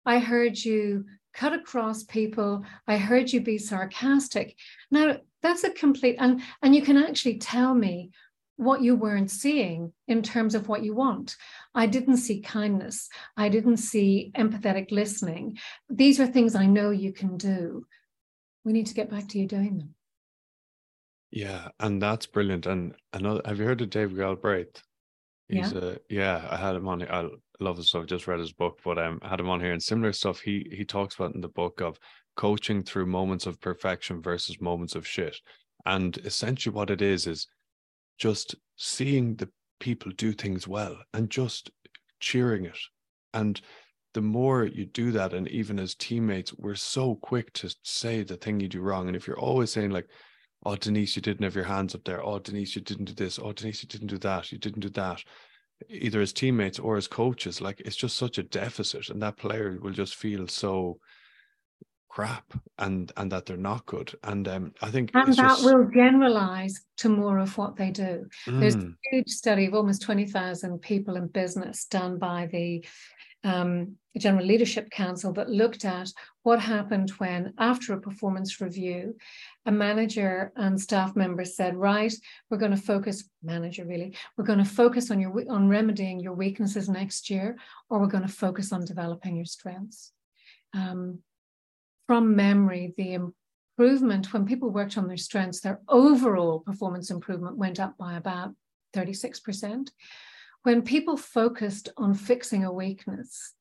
I 0.05 0.19
heard 0.19 0.57
you 0.57 1.05
cut 1.33 1.53
across 1.53 2.03
people. 2.03 2.63
I 2.87 2.97
heard 2.97 3.31
you 3.31 3.41
be 3.41 3.57
sarcastic. 3.57 4.55
Now, 4.89 5.17
that's 5.43 5.63
a 5.63 5.69
complete, 5.69 6.15
and, 6.19 6.41
and 6.63 6.75
you 6.75 6.81
can 6.81 6.97
actually 6.97 7.37
tell 7.37 7.73
me 7.73 8.11
what 8.57 8.81
you 8.81 8.95
weren't 8.95 9.31
seeing 9.31 9.93
in 10.07 10.23
terms 10.23 10.55
of 10.55 10.67
what 10.67 10.83
you 10.83 10.93
want. 10.93 11.35
I 11.73 11.85
didn't 11.85 12.17
see 12.17 12.41
kindness. 12.41 13.07
I 13.37 13.49
didn't 13.49 13.77
see 13.77 14.31
empathetic 14.35 14.91
listening. 14.91 15.57
These 15.89 16.19
are 16.19 16.27
things 16.27 16.55
I 16.55 16.65
know 16.65 16.89
you 16.89 17.13
can 17.13 17.37
do. 17.37 17.85
We 18.65 18.73
need 18.73 18.87
to 18.87 18.95
get 18.95 19.09
back 19.09 19.29
to 19.29 19.39
you 19.39 19.47
doing 19.47 19.77
them. 19.77 19.95
Yeah, 21.31 21.69
and 21.79 22.01
that's 22.01 22.25
brilliant. 22.25 22.65
And 22.65 22.95
another, 23.13 23.41
have 23.45 23.59
you 23.59 23.65
heard 23.65 23.81
of 23.81 23.89
Dave 23.89 24.15
Galbraith? 24.15 24.81
He's 25.49 25.71
yeah. 25.71 25.79
a 25.79 25.97
yeah. 26.09 26.47
I 26.49 26.57
had 26.57 26.75
him 26.75 26.87
on. 26.87 27.03
I 27.03 27.29
love 27.59 27.77
his 27.77 27.87
stuff. 27.87 28.05
Just 28.05 28.27
read 28.27 28.39
his 28.39 28.51
book, 28.51 28.79
but 28.83 28.97
um, 28.97 29.19
I 29.21 29.29
had 29.29 29.39
him 29.39 29.49
on 29.49 29.61
here 29.61 29.71
and 29.71 29.81
similar 29.81 30.11
stuff. 30.13 30.39
He 30.39 30.67
he 30.71 30.83
talks 30.83 31.15
about 31.15 31.35
in 31.35 31.41
the 31.41 31.47
book 31.47 31.79
of 31.79 31.97
coaching 32.35 32.83
through 32.83 33.05
moments 33.05 33.45
of 33.45 33.61
perfection 33.61 34.21
versus 34.21 34.59
moments 34.59 34.95
of 34.95 35.07
shit. 35.07 35.37
And 35.85 36.17
essentially, 36.19 36.73
what 36.73 36.89
it 36.89 37.01
is 37.01 37.27
is 37.27 37.47
just 38.17 38.55
seeing 38.75 39.35
the 39.35 39.49
people 39.79 40.11
do 40.17 40.31
things 40.31 40.67
well 40.67 40.97
and 41.13 41.29
just 41.29 41.71
cheering 42.19 42.65
it. 42.65 42.77
And 43.33 43.59
the 44.13 44.21
more 44.21 44.65
you 44.65 44.85
do 44.85 45.11
that, 45.11 45.33
and 45.33 45.47
even 45.49 45.79
as 45.79 45.93
teammates, 45.93 46.53
we're 46.57 46.75
so 46.75 47.15
quick 47.15 47.53
to 47.53 47.73
say 47.83 48.23
the 48.23 48.37
thing 48.37 48.59
you 48.59 48.67
do 48.67 48.81
wrong. 48.81 49.07
And 49.07 49.15
if 49.15 49.27
you're 49.27 49.39
always 49.39 49.71
saying, 49.71 49.91
like, 49.91 50.07
oh, 50.65 50.75
Denise, 50.75 51.15
you 51.15 51.21
didn't 51.21 51.43
have 51.43 51.55
your 51.55 51.65
hands 51.65 51.93
up 51.93 52.03
there. 52.03 52.23
Oh, 52.23 52.39
Denise, 52.39 52.75
you 52.75 52.81
didn't 52.81 53.05
do 53.05 53.13
this. 53.13 53.37
Oh, 53.37 53.51
Denise, 53.51 53.83
you 53.83 53.89
didn't 53.89 54.07
do 54.07 54.17
that. 54.19 54.51
You 54.51 54.57
didn't 54.57 54.79
do 54.79 54.89
that. 54.89 55.21
Either 55.89 56.21
as 56.21 56.33
teammates 56.33 56.79
or 56.79 56.97
as 56.97 57.07
coaches, 57.07 57.61
like 57.61 57.79
it's 57.81 57.95
just 57.95 58.17
such 58.17 58.39
a 58.39 58.43
deficit. 58.43 59.09
And 59.09 59.21
that 59.21 59.37
player 59.37 59.77
will 59.79 59.91
just 59.91 60.15
feel 60.15 60.47
so 60.47 60.97
crap 62.17 62.51
and 62.79 63.11
and 63.17 63.31
that 63.31 63.45
they're 63.45 63.65
not 63.71 63.85
good. 63.85 64.11
And 64.23 64.47
um, 64.47 64.73
i 64.81 64.89
think 64.89 65.11
and 65.13 65.33
that 65.35 65.57
just... 65.57 65.63
will 65.63 65.87
generalize 65.93 66.75
to 67.01 67.09
more 67.09 67.37
of 67.37 67.55
what 67.59 67.75
they 67.75 67.91
do. 67.91 68.25
Mm. 68.47 68.59
there's 68.59 68.75
a 68.75 68.89
huge 69.11 69.29
study 69.29 69.67
of 69.67 69.75
almost 69.75 70.01
20000 70.01 70.79
people 70.79 71.15
in 71.15 71.27
business 71.27 71.85
done 71.85 72.17
by 72.17 72.47
the 72.51 72.83
um, 73.43 73.97
general 74.17 74.43
leadership 74.43 74.89
council 74.89 75.31
that 75.33 75.47
looked 75.61 75.85
at 75.85 76.09
what 76.41 76.59
happened 76.59 77.11
when 77.19 77.53
after 77.59 77.93
a 77.93 78.01
performance 78.01 78.59
review 78.59 79.15
a 79.67 79.71
manager 79.71 80.51
and 80.55 80.81
staff 80.81 81.15
members 81.15 81.55
said 81.55 81.75
right 81.75 82.15
we're 82.49 82.63
going 82.63 82.77
to 82.77 82.87
focus 82.93 83.29
manager 83.43 83.85
really 83.85 84.11
we're 84.35 84.51
going 84.51 84.65
to 84.67 84.75
focus 84.81 85.11
on 85.11 85.19
your 85.19 85.31
on 85.51 85.69
remedying 85.69 86.19
your 86.19 86.33
weaknesses 86.33 86.89
next 86.89 87.29
year 87.29 87.55
or 87.89 87.99
we're 87.99 88.15
going 88.15 88.29
to 88.31 88.39
focus 88.45 88.73
on 88.73 88.83
developing 88.83 89.35
your 89.35 89.51
strengths. 89.57 90.11
Um, 90.73 91.19
from 92.07 92.35
memory, 92.35 92.93
the 92.97 93.13
improvement 93.77 94.33
when 94.33 94.45
people 94.45 94.69
worked 94.69 94.97
on 94.97 95.07
their 95.07 95.17
strengths, 95.17 95.59
their 95.59 95.81
overall 95.89 96.59
performance 96.61 97.11
improvement 97.11 97.57
went 97.57 97.79
up 97.79 97.97
by 97.97 98.15
about 98.15 98.55
36%. 98.95 99.89
When 100.63 100.81
people 100.81 101.17
focused 101.17 101.89
on 101.97 102.13
fixing 102.13 102.63
a 102.63 102.71
weakness, 102.71 103.53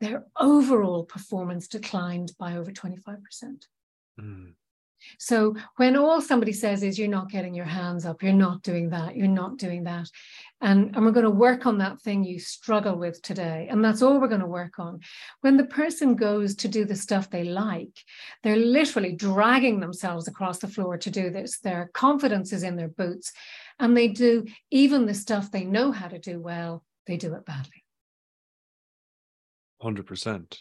their 0.00 0.24
overall 0.38 1.04
performance 1.04 1.68
declined 1.68 2.32
by 2.38 2.56
over 2.56 2.70
25%. 2.72 3.18
Mm. 4.20 4.54
So 5.18 5.54
when 5.76 5.96
all 5.96 6.20
somebody 6.20 6.52
says 6.52 6.82
is 6.82 6.98
you're 6.98 7.08
not 7.08 7.30
getting 7.30 7.54
your 7.54 7.64
hands 7.64 8.06
up, 8.06 8.22
you're 8.22 8.32
not 8.32 8.62
doing 8.62 8.90
that, 8.90 9.16
you're 9.16 9.28
not 9.28 9.58
doing 9.58 9.84
that. 9.84 10.08
And, 10.60 10.94
and 10.94 11.04
we're 11.04 11.12
going 11.12 11.24
to 11.24 11.30
work 11.30 11.66
on 11.66 11.78
that 11.78 12.00
thing 12.00 12.22
you 12.22 12.38
struggle 12.38 12.96
with 12.96 13.20
today. 13.22 13.66
And 13.70 13.84
that's 13.84 14.00
all 14.00 14.20
we're 14.20 14.28
going 14.28 14.40
to 14.40 14.46
work 14.46 14.78
on. 14.78 15.00
When 15.40 15.56
the 15.56 15.64
person 15.64 16.14
goes 16.14 16.54
to 16.56 16.68
do 16.68 16.84
the 16.84 16.94
stuff 16.94 17.30
they 17.30 17.44
like, 17.44 17.98
they're 18.42 18.56
literally 18.56 19.12
dragging 19.12 19.80
themselves 19.80 20.28
across 20.28 20.58
the 20.58 20.68
floor 20.68 20.96
to 20.98 21.10
do 21.10 21.30
this. 21.30 21.58
Their 21.58 21.90
confidence 21.94 22.52
is 22.52 22.62
in 22.62 22.76
their 22.76 22.88
boots. 22.88 23.32
And 23.78 23.96
they 23.96 24.08
do 24.08 24.46
even 24.70 25.06
the 25.06 25.14
stuff 25.14 25.50
they 25.50 25.64
know 25.64 25.90
how 25.90 26.08
to 26.08 26.18
do 26.18 26.40
well, 26.40 26.84
they 27.06 27.16
do 27.16 27.34
it 27.34 27.44
badly. 27.44 27.82
100%. 29.82 30.58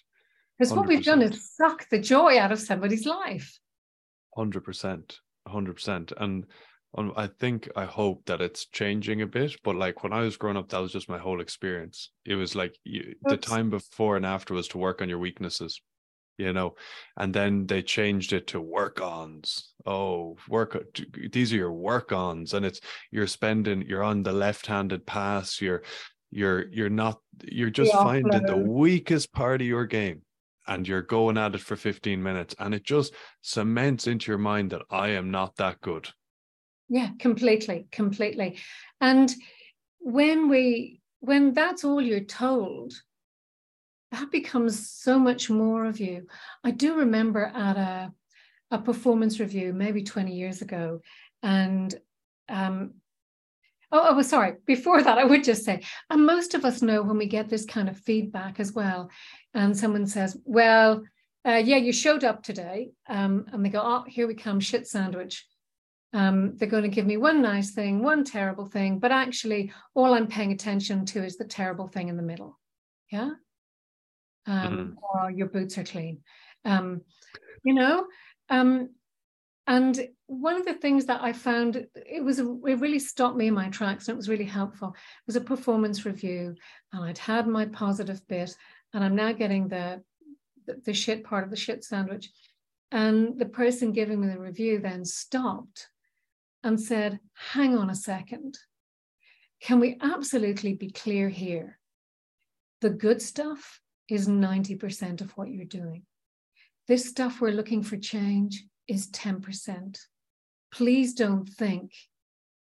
Because 0.57 0.73
what 0.73 0.87
we've 0.87 1.03
done 1.03 1.21
is 1.21 1.51
suck 1.55 1.89
the 1.89 1.99
joy 1.99 2.37
out 2.37 2.51
of 2.51 2.59
somebody's 2.59 3.05
life. 3.05 3.59
Hundred 4.35 4.63
percent, 4.63 5.19
hundred 5.47 5.73
percent, 5.73 6.13
and 6.17 6.45
um, 6.97 7.13
I 7.15 7.27
think 7.27 7.69
I 7.75 7.85
hope 7.85 8.25
that 8.25 8.41
it's 8.41 8.65
changing 8.65 9.21
a 9.21 9.27
bit. 9.27 9.55
But 9.63 9.75
like 9.75 10.03
when 10.03 10.13
I 10.13 10.21
was 10.21 10.37
growing 10.37 10.57
up, 10.57 10.69
that 10.69 10.81
was 10.81 10.91
just 10.91 11.09
my 11.09 11.17
whole 11.17 11.41
experience. 11.41 12.11
It 12.25 12.35
was 12.35 12.55
like 12.55 12.75
you, 12.83 13.15
the 13.23 13.37
time 13.37 13.69
before 13.69 14.17
and 14.17 14.25
after 14.25 14.53
was 14.53 14.67
to 14.69 14.77
work 14.77 15.01
on 15.01 15.09
your 15.09 15.19
weaknesses, 15.19 15.81
you 16.37 16.53
know, 16.53 16.75
and 17.17 17.33
then 17.33 17.67
they 17.67 17.81
changed 17.81 18.33
it 18.33 18.47
to 18.47 18.61
work 18.61 19.01
ons. 19.01 19.73
Oh, 19.85 20.37
work 20.49 20.77
these 21.31 21.53
are 21.53 21.57
your 21.57 21.73
work 21.73 22.11
ons, 22.11 22.53
and 22.53 22.65
it's 22.65 22.81
you're 23.11 23.27
spending 23.27 23.83
you're 23.83 24.03
on 24.03 24.23
the 24.23 24.33
left-handed 24.33 25.05
pass. 25.05 25.61
You're 25.61 25.83
you're 26.29 26.67
you're 26.69 26.89
not 26.89 27.19
you're 27.43 27.69
just 27.69 27.93
finding 27.93 28.43
the 28.43 28.57
weakest 28.57 29.31
part 29.33 29.61
of 29.61 29.67
your 29.67 29.85
game 29.85 30.21
and 30.71 30.87
you're 30.87 31.01
going 31.01 31.37
at 31.37 31.53
it 31.53 31.59
for 31.59 31.75
15 31.75 32.23
minutes 32.23 32.55
and 32.57 32.73
it 32.73 32.85
just 32.85 33.13
cements 33.41 34.07
into 34.07 34.31
your 34.31 34.37
mind 34.37 34.71
that 34.71 34.83
I 34.89 35.09
am 35.09 35.29
not 35.29 35.57
that 35.57 35.81
good. 35.81 36.07
Yeah, 36.87 37.09
completely, 37.19 37.87
completely. 37.91 38.57
And 39.01 39.33
when 39.99 40.47
we 40.47 41.01
when 41.19 41.53
that's 41.53 41.83
all 41.83 42.01
you're 42.01 42.21
told, 42.21 42.93
that 44.11 44.31
becomes 44.31 44.89
so 44.89 45.19
much 45.19 45.49
more 45.49 45.85
of 45.85 45.99
you. 45.99 46.27
I 46.63 46.71
do 46.71 46.95
remember 46.95 47.51
at 47.53 47.77
a 47.77 48.13
a 48.71 48.79
performance 48.79 49.41
review 49.41 49.73
maybe 49.73 50.01
20 50.03 50.33
years 50.33 50.61
ago 50.61 51.01
and 51.43 51.93
um, 52.47 52.93
Oh, 53.91 54.15
oh, 54.17 54.21
sorry. 54.21 54.53
Before 54.65 55.03
that, 55.03 55.17
I 55.17 55.25
would 55.25 55.43
just 55.43 55.65
say, 55.65 55.83
and 56.09 56.25
most 56.25 56.53
of 56.53 56.63
us 56.63 56.81
know 56.81 57.03
when 57.03 57.17
we 57.17 57.25
get 57.25 57.49
this 57.49 57.65
kind 57.65 57.89
of 57.89 57.97
feedback 57.97 58.59
as 58.59 58.71
well, 58.71 59.09
and 59.53 59.77
someone 59.77 60.07
says, 60.07 60.37
"Well, 60.45 61.03
uh, 61.45 61.61
yeah, 61.63 61.77
you 61.77 61.91
showed 61.91 62.23
up 62.23 62.41
today," 62.41 62.91
um, 63.09 63.45
and 63.51 63.65
they 63.65 63.69
go, 63.69 63.81
"Oh, 63.83 64.03
here 64.07 64.27
we 64.27 64.35
come, 64.35 64.59
shit 64.59 64.87
sandwich." 64.87 65.45
Um, 66.13 66.57
they're 66.57 66.69
going 66.69 66.83
to 66.83 66.89
give 66.89 67.05
me 67.05 67.17
one 67.17 67.41
nice 67.41 67.71
thing, 67.71 68.01
one 68.01 68.23
terrible 68.23 68.65
thing, 68.65 68.99
but 68.99 69.11
actually, 69.11 69.73
all 69.93 70.13
I'm 70.13 70.27
paying 70.27 70.51
attention 70.51 71.05
to 71.07 71.23
is 71.23 71.37
the 71.37 71.45
terrible 71.45 71.87
thing 71.87 72.07
in 72.07 72.17
the 72.17 72.23
middle. 72.23 72.59
Yeah, 73.11 73.31
um, 74.45 74.55
mm-hmm. 74.55 74.93
or 75.03 75.31
your 75.31 75.47
boots 75.47 75.77
are 75.77 75.83
clean. 75.83 76.21
Um, 76.63 77.01
you 77.63 77.73
know, 77.73 78.07
um, 78.49 78.89
and 79.67 80.07
one 80.27 80.55
of 80.55 80.65
the 80.65 80.73
things 80.73 81.05
that 81.05 81.21
I 81.21 81.33
found 81.33 81.85
it 81.95 82.23
was 82.23 82.39
it 82.39 82.45
really 82.45 82.99
stopped 82.99 83.37
me 83.37 83.47
in 83.47 83.53
my 83.53 83.69
tracks 83.69 84.07
and 84.07 84.15
it 84.15 84.17
was 84.17 84.29
really 84.29 84.45
helpful. 84.45 84.89
It 84.89 85.27
was 85.27 85.35
a 85.35 85.41
performance 85.41 86.05
review 86.05 86.55
and 86.91 87.03
I'd 87.03 87.17
had 87.17 87.47
my 87.47 87.65
positive 87.65 88.25
bit 88.27 88.55
and 88.93 89.03
I'm 89.03 89.15
now 89.15 89.31
getting 89.31 89.67
the, 89.67 90.01
the 90.65 90.81
the 90.85 90.93
shit 90.93 91.23
part 91.23 91.43
of 91.43 91.51
the 91.51 91.55
shit 91.55 91.83
sandwich. 91.83 92.29
And 92.91 93.39
the 93.39 93.45
person 93.45 93.93
giving 93.93 94.19
me 94.19 94.27
the 94.27 94.39
review 94.39 94.79
then 94.79 95.05
stopped 95.05 95.87
and 96.63 96.79
said 96.79 97.19
hang 97.33 97.77
on 97.77 97.89
a 97.89 97.95
second. 97.95 98.57
Can 99.61 99.79
we 99.79 99.97
absolutely 100.01 100.73
be 100.73 100.89
clear 100.89 101.29
here? 101.29 101.77
The 102.81 102.89
good 102.89 103.21
stuff 103.21 103.79
is 104.09 104.27
90% 104.27 105.21
of 105.21 105.31
what 105.37 105.49
you're 105.49 105.65
doing. 105.65 106.03
This 106.87 107.07
stuff 107.07 107.39
we're 107.39 107.51
looking 107.51 107.83
for 107.83 107.95
change 107.95 108.65
is 108.91 109.09
10%. 109.11 109.97
Please 110.73 111.13
don't 111.13 111.47
think 111.47 111.93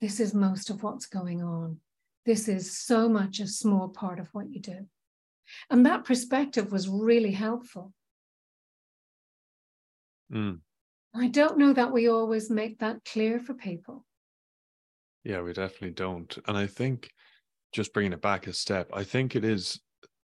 this 0.01 0.21
is 0.21 0.35
most 0.35 0.69
of 0.69 0.83
what's 0.83 1.07
going 1.07 1.43
on. 1.43 1.79
This 2.27 2.49
is 2.49 2.77
so 2.77 3.09
much 3.09 3.41
a 3.41 3.47
small 3.47 3.89
part 3.89 4.21
of 4.21 4.29
what 4.33 4.51
you 4.51 4.61
do. 4.61 4.87
And 5.71 5.87
that 5.87 6.05
perspective 6.05 6.71
was 6.71 6.89
really 6.89 7.33
helpful. 7.33 7.93
Mm. 10.33 10.61
I 11.15 11.29
don't 11.29 11.59
know 11.59 11.73
that 11.73 11.93
we 11.93 12.09
always 12.09 12.51
make 12.51 12.79
that 12.79 13.05
clear 13.05 13.39
for 13.39 13.55
people. 13.55 14.05
Yeah, 15.25 15.41
we 15.41 15.53
definitely 15.53 15.91
don't. 15.91 16.37
And 16.47 16.57
I 16.57 16.67
think 16.67 17.11
just 17.73 17.93
bringing 17.93 18.13
it 18.13 18.23
back 18.23 18.47
a 18.47 18.53
step, 18.53 18.91
I 18.93 19.05
think 19.05 19.35
it 19.35 19.45
is 19.45 19.81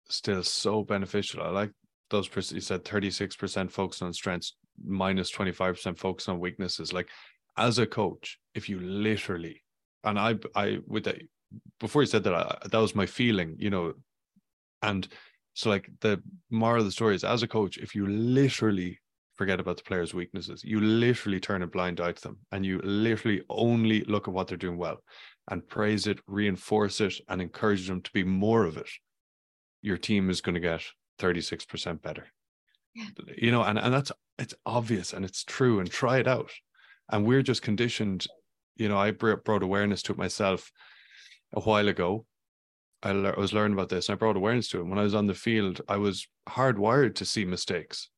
still 0.09 0.43
so 0.43 0.83
beneficial. 0.83 1.43
I 1.43 1.49
like 1.49 1.71
those, 2.11 2.29
you 2.53 2.61
said 2.61 2.85
36% 2.85 3.71
focus 3.71 4.03
on 4.03 4.13
strengths, 4.13 4.57
minus 4.83 5.31
25% 5.31 5.99
focus 5.99 6.29
on 6.29 6.41
weaknesses. 6.41 6.93
Like 6.93 7.09
as 7.57 7.79
a 7.79 7.87
coach, 7.87 8.39
if 8.55 8.69
you 8.69 8.81
literally, 8.81 9.63
and 10.03 10.19
I, 10.19 10.37
I, 10.55 10.79
with 10.87 11.05
that, 11.05 11.23
before 11.81 12.03
you 12.03 12.07
said 12.07 12.25
that, 12.25 12.35
I, 12.35 12.57
that 12.69 12.79
was 12.79 12.95
my 12.95 13.07
feeling, 13.07 13.57
you 13.59 13.71
know, 13.71 13.95
and 14.83 15.07
so 15.55 15.71
like 15.71 15.89
the 16.01 16.23
moral 16.51 16.81
of 16.81 16.87
the 16.87 16.93
story 16.93 17.15
is 17.15 17.25
as 17.25 17.43
a 17.43 17.49
coach, 17.49 17.79
if 17.79 17.95
you 17.95 18.07
literally 18.07 18.99
forget 19.35 19.61
about 19.61 19.77
the 19.77 19.83
players' 19.83 20.15
weaknesses. 20.15 20.63
You 20.65 20.81
literally 20.81 21.41
turn 21.41 21.63
a 21.63 21.67
blind 21.67 22.01
eye 22.01 22.13
to 22.13 22.23
them 22.23 22.39
and 22.53 22.65
you 22.65 22.81
literally 22.85 23.43
only 23.49 24.03
look 24.05 24.29
at 24.29 24.35
what 24.35 24.49
they're 24.49 24.57
doing 24.57 24.79
well 24.79 24.99
and 25.51 25.67
praise 25.67 26.07
it, 26.07 26.21
reinforce 26.27 27.01
it, 27.01 27.15
and 27.29 27.43
encourage 27.43 27.87
them 27.87 28.01
to 28.01 28.13
be 28.13 28.25
more 28.25 28.65
of 28.65 28.77
it. 28.77 28.89
Your 29.83 29.99
team 29.99 30.31
is 30.31 30.41
going 30.41 30.55
to 30.55 30.61
get 30.61 30.83
36% 31.21 32.01
better. 32.01 32.27
You 33.37 33.51
know, 33.51 33.63
and, 33.63 33.79
and 33.79 33.93
that's 33.93 34.13
it's 34.39 34.55
obvious 34.67 35.13
and 35.13 35.25
it's 35.25 35.45
true 35.45 35.81
and 35.81 35.91
try 35.91 36.19
it 36.19 36.29
out. 36.29 36.51
And 37.11 37.27
we're 37.27 37.43
just 37.43 37.63
conditioned, 37.63 38.27
you 38.77 38.89
know, 38.89 38.99
I 38.99 39.11
brought 39.11 39.63
awareness 39.63 40.03
to 40.03 40.13
it 40.13 40.19
myself 40.19 40.71
a 41.53 41.61
while 41.61 41.89
ago. 41.89 42.25
I, 43.03 43.13
le- 43.13 43.33
I 43.33 43.39
was 43.39 43.53
learning 43.53 43.75
about 43.75 43.91
this 43.91 44.09
and 44.09 44.15
I 44.15 44.19
brought 44.19 44.37
awareness 44.37 44.69
to 44.71 44.81
it. 44.81 44.87
When 44.87 44.99
I 44.99 45.03
was 45.03 45.15
on 45.15 45.27
the 45.27 45.35
field, 45.35 45.81
I 45.89 45.99
was 45.99 46.27
hardwired 46.49 47.17
to 47.17 47.25
see 47.25 47.45
mistakes 47.45 48.09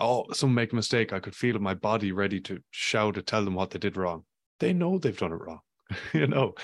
oh, 0.00 0.24
someone 0.32 0.54
make 0.54 0.72
a 0.72 0.76
mistake, 0.76 1.12
I 1.12 1.20
could 1.20 1.36
feel 1.36 1.58
my 1.58 1.74
body 1.74 2.10
ready 2.10 2.40
to 2.40 2.60
shout 2.70 3.14
to 3.14 3.22
tell 3.22 3.44
them 3.44 3.54
what 3.54 3.70
they 3.70 3.78
did 3.78 3.96
wrong. 3.96 4.24
They 4.58 4.72
know 4.72 4.98
they've 4.98 5.16
done 5.16 5.32
it 5.32 5.36
wrong, 5.36 5.60
you 6.12 6.26
know. 6.26 6.54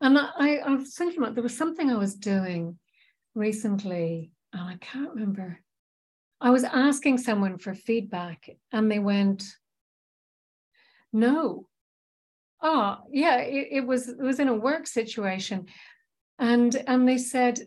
And 0.00 0.18
I, 0.18 0.56
I 0.56 0.74
was 0.74 0.94
thinking 0.94 1.22
about 1.22 1.34
there 1.34 1.42
was 1.42 1.56
something 1.56 1.90
I 1.90 1.96
was 1.96 2.14
doing 2.14 2.78
recently, 3.34 4.32
and 4.52 4.62
I 4.62 4.76
can't 4.80 5.14
remember. 5.14 5.60
I 6.44 6.50
was 6.50 6.62
asking 6.62 7.18
someone 7.18 7.56
for 7.56 7.74
feedback, 7.74 8.50
and 8.70 8.90
they 8.90 8.98
went, 8.98 9.44
"No." 11.10 11.68
Oh, 12.62 12.98
yeah, 13.10 13.38
it, 13.38 13.68
it 13.70 13.86
was 13.86 14.08
it 14.08 14.20
was 14.20 14.38
in 14.38 14.48
a 14.48 14.54
work 14.54 14.86
situation, 14.86 15.66
and 16.38 16.76
and 16.86 17.08
they 17.08 17.16
said, 17.16 17.60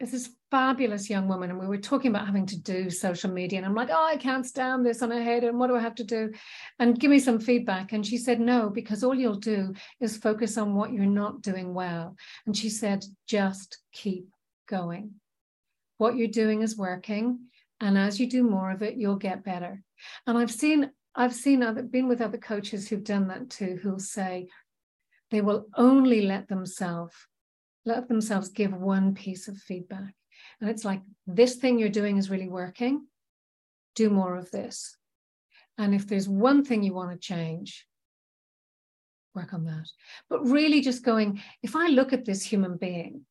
"Is 0.00 0.10
this 0.10 0.30
fabulous 0.50 1.08
young 1.10 1.26
woman 1.26 1.50
and 1.50 1.58
we 1.58 1.66
were 1.66 1.76
talking 1.76 2.10
about 2.10 2.24
having 2.24 2.46
to 2.46 2.58
do 2.60 2.88
social 2.88 3.28
media 3.28 3.58
and 3.58 3.66
i'm 3.66 3.74
like 3.74 3.88
oh 3.90 4.06
i 4.06 4.16
can't 4.16 4.46
stand 4.46 4.86
this 4.86 5.02
on 5.02 5.08
my 5.08 5.16
head 5.16 5.42
and 5.42 5.58
what 5.58 5.66
do 5.66 5.74
i 5.74 5.80
have 5.80 5.96
to 5.96 6.04
do 6.04 6.32
and 6.78 7.00
give 7.00 7.10
me 7.10 7.18
some 7.18 7.40
feedback. 7.40 7.92
And 7.92 8.06
she 8.06 8.16
said 8.16 8.40
no 8.40 8.70
because 8.70 9.02
all 9.02 9.14
you'll 9.14 9.34
do 9.34 9.74
is 10.00 10.16
focus 10.16 10.56
on 10.56 10.74
what 10.74 10.92
you're 10.92 11.04
not 11.06 11.42
doing 11.42 11.74
well. 11.74 12.16
And 12.46 12.56
she 12.56 12.68
said 12.68 13.04
just 13.26 13.78
keep 13.92 14.28
going. 14.68 15.14
What 15.98 16.16
you're 16.16 16.28
doing 16.28 16.62
is 16.62 16.76
working 16.76 17.40
and 17.80 17.98
as 17.98 18.18
you 18.18 18.28
do 18.28 18.42
more 18.42 18.70
of 18.70 18.82
it 18.82 18.96
you'll 18.96 19.16
get 19.16 19.44
better 19.44 19.82
and 20.26 20.38
i've 20.38 20.50
seen 20.50 20.90
i've 21.14 21.34
seen 21.34 21.62
other 21.62 21.82
been 21.82 22.08
with 22.08 22.20
other 22.20 22.38
coaches 22.38 22.88
who've 22.88 23.04
done 23.04 23.28
that 23.28 23.50
too 23.50 23.78
who'll 23.82 23.98
say 23.98 24.46
they 25.30 25.40
will 25.40 25.66
only 25.76 26.22
let 26.22 26.48
themselves 26.48 27.14
let 27.84 28.08
themselves 28.08 28.48
give 28.48 28.72
one 28.72 29.14
piece 29.14 29.48
of 29.48 29.56
feedback 29.58 30.14
and 30.60 30.70
it's 30.70 30.84
like, 30.84 31.02
this 31.26 31.56
thing 31.56 31.78
you're 31.78 31.88
doing 31.88 32.16
is 32.16 32.30
really 32.30 32.48
working. 32.48 33.06
Do 33.94 34.10
more 34.10 34.36
of 34.36 34.50
this. 34.50 34.96
And 35.78 35.94
if 35.94 36.06
there's 36.06 36.28
one 36.28 36.64
thing 36.64 36.82
you 36.82 36.94
want 36.94 37.12
to 37.12 37.18
change, 37.18 37.86
work 39.34 39.52
on 39.52 39.64
that. 39.66 39.88
But 40.30 40.46
really 40.46 40.80
just 40.80 41.04
going, 41.04 41.42
if 41.62 41.76
I 41.76 41.88
look 41.88 42.12
at 42.12 42.24
this 42.24 42.42
human 42.42 42.76
being, 42.78 43.26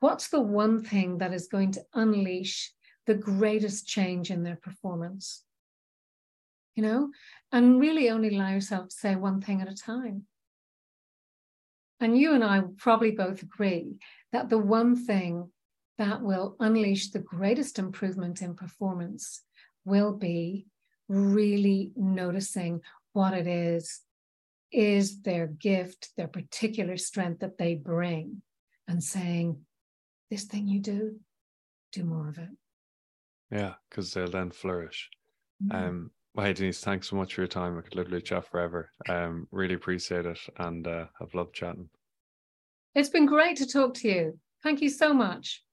what's 0.00 0.28
the 0.28 0.40
one 0.40 0.84
thing 0.84 1.18
that 1.18 1.34
is 1.34 1.48
going 1.48 1.72
to 1.72 1.84
unleash 1.94 2.72
the 3.08 3.14
greatest 3.14 3.88
change 3.88 4.30
in 4.30 4.44
their 4.44 4.56
performance? 4.56 5.42
You 6.76 6.82
know, 6.84 7.10
and 7.50 7.80
really 7.80 8.10
only 8.10 8.36
allow 8.36 8.50
yourself 8.50 8.90
to 8.90 8.94
say 8.94 9.16
one 9.16 9.40
thing 9.40 9.60
at 9.60 9.72
a 9.72 9.74
time. 9.74 10.26
And 11.98 12.16
you 12.16 12.34
and 12.34 12.44
I 12.44 12.62
probably 12.76 13.10
both 13.10 13.42
agree 13.42 13.98
that 14.30 14.50
the 14.50 14.58
one 14.58 14.94
thing 14.94 15.50
that 15.96 16.22
will 16.22 16.54
unleash 16.60 17.10
the 17.10 17.18
greatest 17.18 17.80
improvement 17.80 18.40
in 18.42 18.54
performance 18.54 19.42
will 19.84 20.12
be 20.12 20.66
really 21.08 21.90
noticing 21.96 22.82
what 23.14 23.34
it 23.34 23.48
is 23.48 24.02
is 24.70 25.22
their 25.22 25.46
gift, 25.46 26.10
their 26.16 26.28
particular 26.28 26.96
strength 26.96 27.40
that 27.40 27.58
they 27.58 27.74
bring, 27.74 28.42
and 28.86 29.02
saying, 29.02 29.62
This 30.30 30.44
thing 30.44 30.68
you 30.68 30.78
do, 30.80 31.18
do 31.90 32.04
more 32.04 32.28
of 32.28 32.38
it. 32.38 32.50
Yeah, 33.50 33.74
because 33.88 34.12
they'll 34.12 34.30
then 34.30 34.50
flourish. 34.50 35.08
Mm-hmm. 35.64 35.84
Um, 35.84 36.10
well, 36.34 36.46
hey, 36.46 36.52
Denise, 36.52 36.80
thanks 36.80 37.08
so 37.08 37.16
much 37.16 37.34
for 37.34 37.40
your 37.40 37.48
time. 37.48 37.78
I 37.78 37.80
could 37.80 37.96
literally 37.96 38.22
chat 38.22 38.46
forever. 38.48 38.90
Um, 39.08 39.48
really 39.50 39.74
appreciate 39.74 40.26
it 40.26 40.38
and 40.58 40.86
uh, 40.86 41.06
have 41.18 41.34
loved 41.34 41.54
chatting. 41.54 41.88
It's 42.94 43.08
been 43.08 43.26
great 43.26 43.56
to 43.56 43.66
talk 43.66 43.94
to 43.94 44.08
you. 44.08 44.38
Thank 44.62 44.80
you 44.80 44.90
so 44.90 45.12
much. 45.12 45.64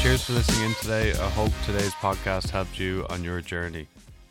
Cheers 0.00 0.22
for 0.22 0.34
listening 0.34 0.70
in 0.70 0.74
today. 0.74 1.12
I 1.12 1.30
hope 1.30 1.52
today's 1.64 1.94
podcast 1.94 2.50
helped 2.50 2.78
you 2.78 3.06
on 3.10 3.24
your 3.24 3.40
journey. 3.40 3.88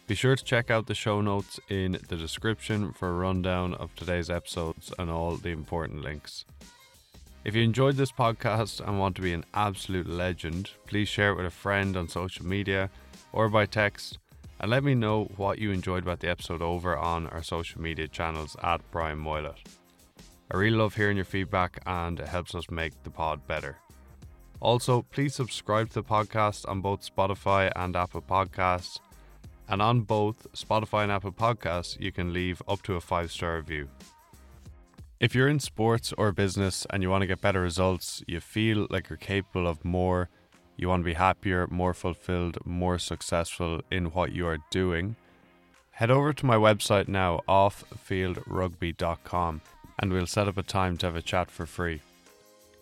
Be 0.08 0.16
sure 0.16 0.36
to 0.36 0.44
check 0.44 0.70
out 0.70 0.86
the 0.86 0.96
show 0.96 1.20
notes 1.20 1.60
in 1.68 1.98
the 2.08 2.16
description 2.16 2.94
for 2.94 3.10
a 3.10 3.14
rundown 3.14 3.74
of 3.74 3.94
today's 3.96 4.30
episodes 4.30 4.94
and 5.00 5.10
all 5.10 5.36
the 5.36 5.50
important 5.50 6.02
links. 6.02 6.46
If 7.46 7.54
you 7.54 7.62
enjoyed 7.62 7.96
this 7.96 8.12
podcast 8.12 8.86
and 8.86 9.00
want 9.00 9.16
to 9.18 9.22
be 9.22 9.32
an 9.32 9.46
absolute 9.54 10.08
legend, 10.08 10.72
please 10.88 11.08
share 11.08 11.30
it 11.30 11.36
with 11.36 11.46
a 11.46 11.52
friend 11.52 11.96
on 11.96 12.08
social 12.08 12.44
media 12.44 12.90
or 13.34 13.50
by 13.50 13.68
text 13.68 14.18
and 14.60 14.72
let 14.72 14.84
me 14.84 14.96
know 14.96 15.26
what 15.38 15.60
you 15.60 15.70
enjoyed 15.70 16.02
about 16.02 16.22
the 16.22 16.28
episode 16.28 16.64
over 16.64 16.98
on 16.98 17.28
our 17.28 17.44
social 17.44 17.80
media 17.80 18.08
channels 18.08 18.56
at 18.64 18.82
Brian 18.90 19.20
Moylett. 19.20 19.58
I 20.52 20.58
really 20.58 20.76
love 20.76 20.96
hearing 20.96 21.18
your 21.18 21.26
feedback 21.26 21.80
and 21.86 22.20
it 22.20 22.28
helps 22.28 22.56
us 22.56 22.72
make 22.72 22.94
the 23.04 23.12
pod 23.12 23.46
better. 23.46 23.78
Also, 24.60 25.04
please 25.12 25.36
subscribe 25.36 25.90
to 25.90 25.96
the 25.96 26.04
podcast 26.04 26.68
on 26.68 26.82
both 26.82 27.08
Spotify 27.08 27.72
and 27.76 27.96
Apple 27.96 28.24
Podcasts. 28.24 28.98
And 29.70 29.84
on 29.84 30.02
both 30.02 30.52
Spotify 30.54 31.04
and 31.04 31.12
Apple 31.12 31.32
Podcasts, 31.32 32.00
you 32.00 32.12
can 32.12 32.34
leave 32.34 32.60
up 32.68 32.82
to 32.84 32.96
a 32.96 33.02
five 33.02 33.32
star 33.32 33.58
review. 33.58 33.88
If 35.18 35.34
you're 35.34 35.48
in 35.48 35.62
sports 35.62 36.12
or 36.18 36.34
business 36.34 36.86
and 36.90 37.02
you 37.02 37.10
want 37.10 37.22
to 37.22 37.28
get 37.28 37.40
better 37.40 37.62
results, 37.62 38.22
you 38.28 38.42
feel 38.42 38.86
like 38.90 39.10
you're 39.10 39.16
capable 39.16 39.66
of 39.66 39.86
more, 39.86 40.28
you 40.76 40.90
want 40.90 41.04
to 41.04 41.06
be 41.06 41.14
happier, 41.14 41.68
more 41.68 41.94
fulfilled, 41.94 42.58
more 42.66 43.00
successful 43.00 43.80
in 43.90 44.08
what 44.08 44.34
you 44.34 44.46
are 44.46 44.58
doing, 44.72 45.16
head 45.92 46.12
over 46.12 46.34
to 46.34 46.46
my 46.46 46.58
website 46.58 47.08
now, 47.08 47.40
offfieldrugby.com, 47.48 49.62
and 50.00 50.12
we'll 50.12 50.28
set 50.28 50.50
up 50.50 50.58
a 50.58 50.64
time 50.64 50.98
to 50.98 51.06
have 51.06 51.16
a 51.16 51.22
chat 51.22 51.50
for 51.50 51.66
free. 51.66 52.02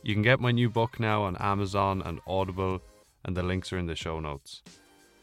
You 0.01 0.15
can 0.15 0.23
get 0.23 0.39
my 0.39 0.51
new 0.51 0.71
book 0.71 0.99
now 0.99 1.21
on 1.21 1.37
Amazon 1.37 2.01
and 2.03 2.19
Audible, 2.25 2.81
and 3.23 3.37
the 3.37 3.43
links 3.43 3.71
are 3.71 3.77
in 3.77 3.85
the 3.85 3.95
show 3.95 4.19
notes. 4.19 4.63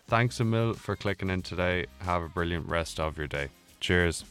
Thanks 0.07 0.39
a 0.39 0.45
mil 0.45 0.75
for 0.75 0.95
clicking 0.95 1.31
in 1.31 1.43
today. 1.43 1.87
Have 2.03 2.23
a 2.23 2.29
brilliant 2.29 2.69
rest 2.69 3.01
of 3.01 3.19
your 3.19 3.27
day. 3.27 3.49
Cheers. 3.81 4.25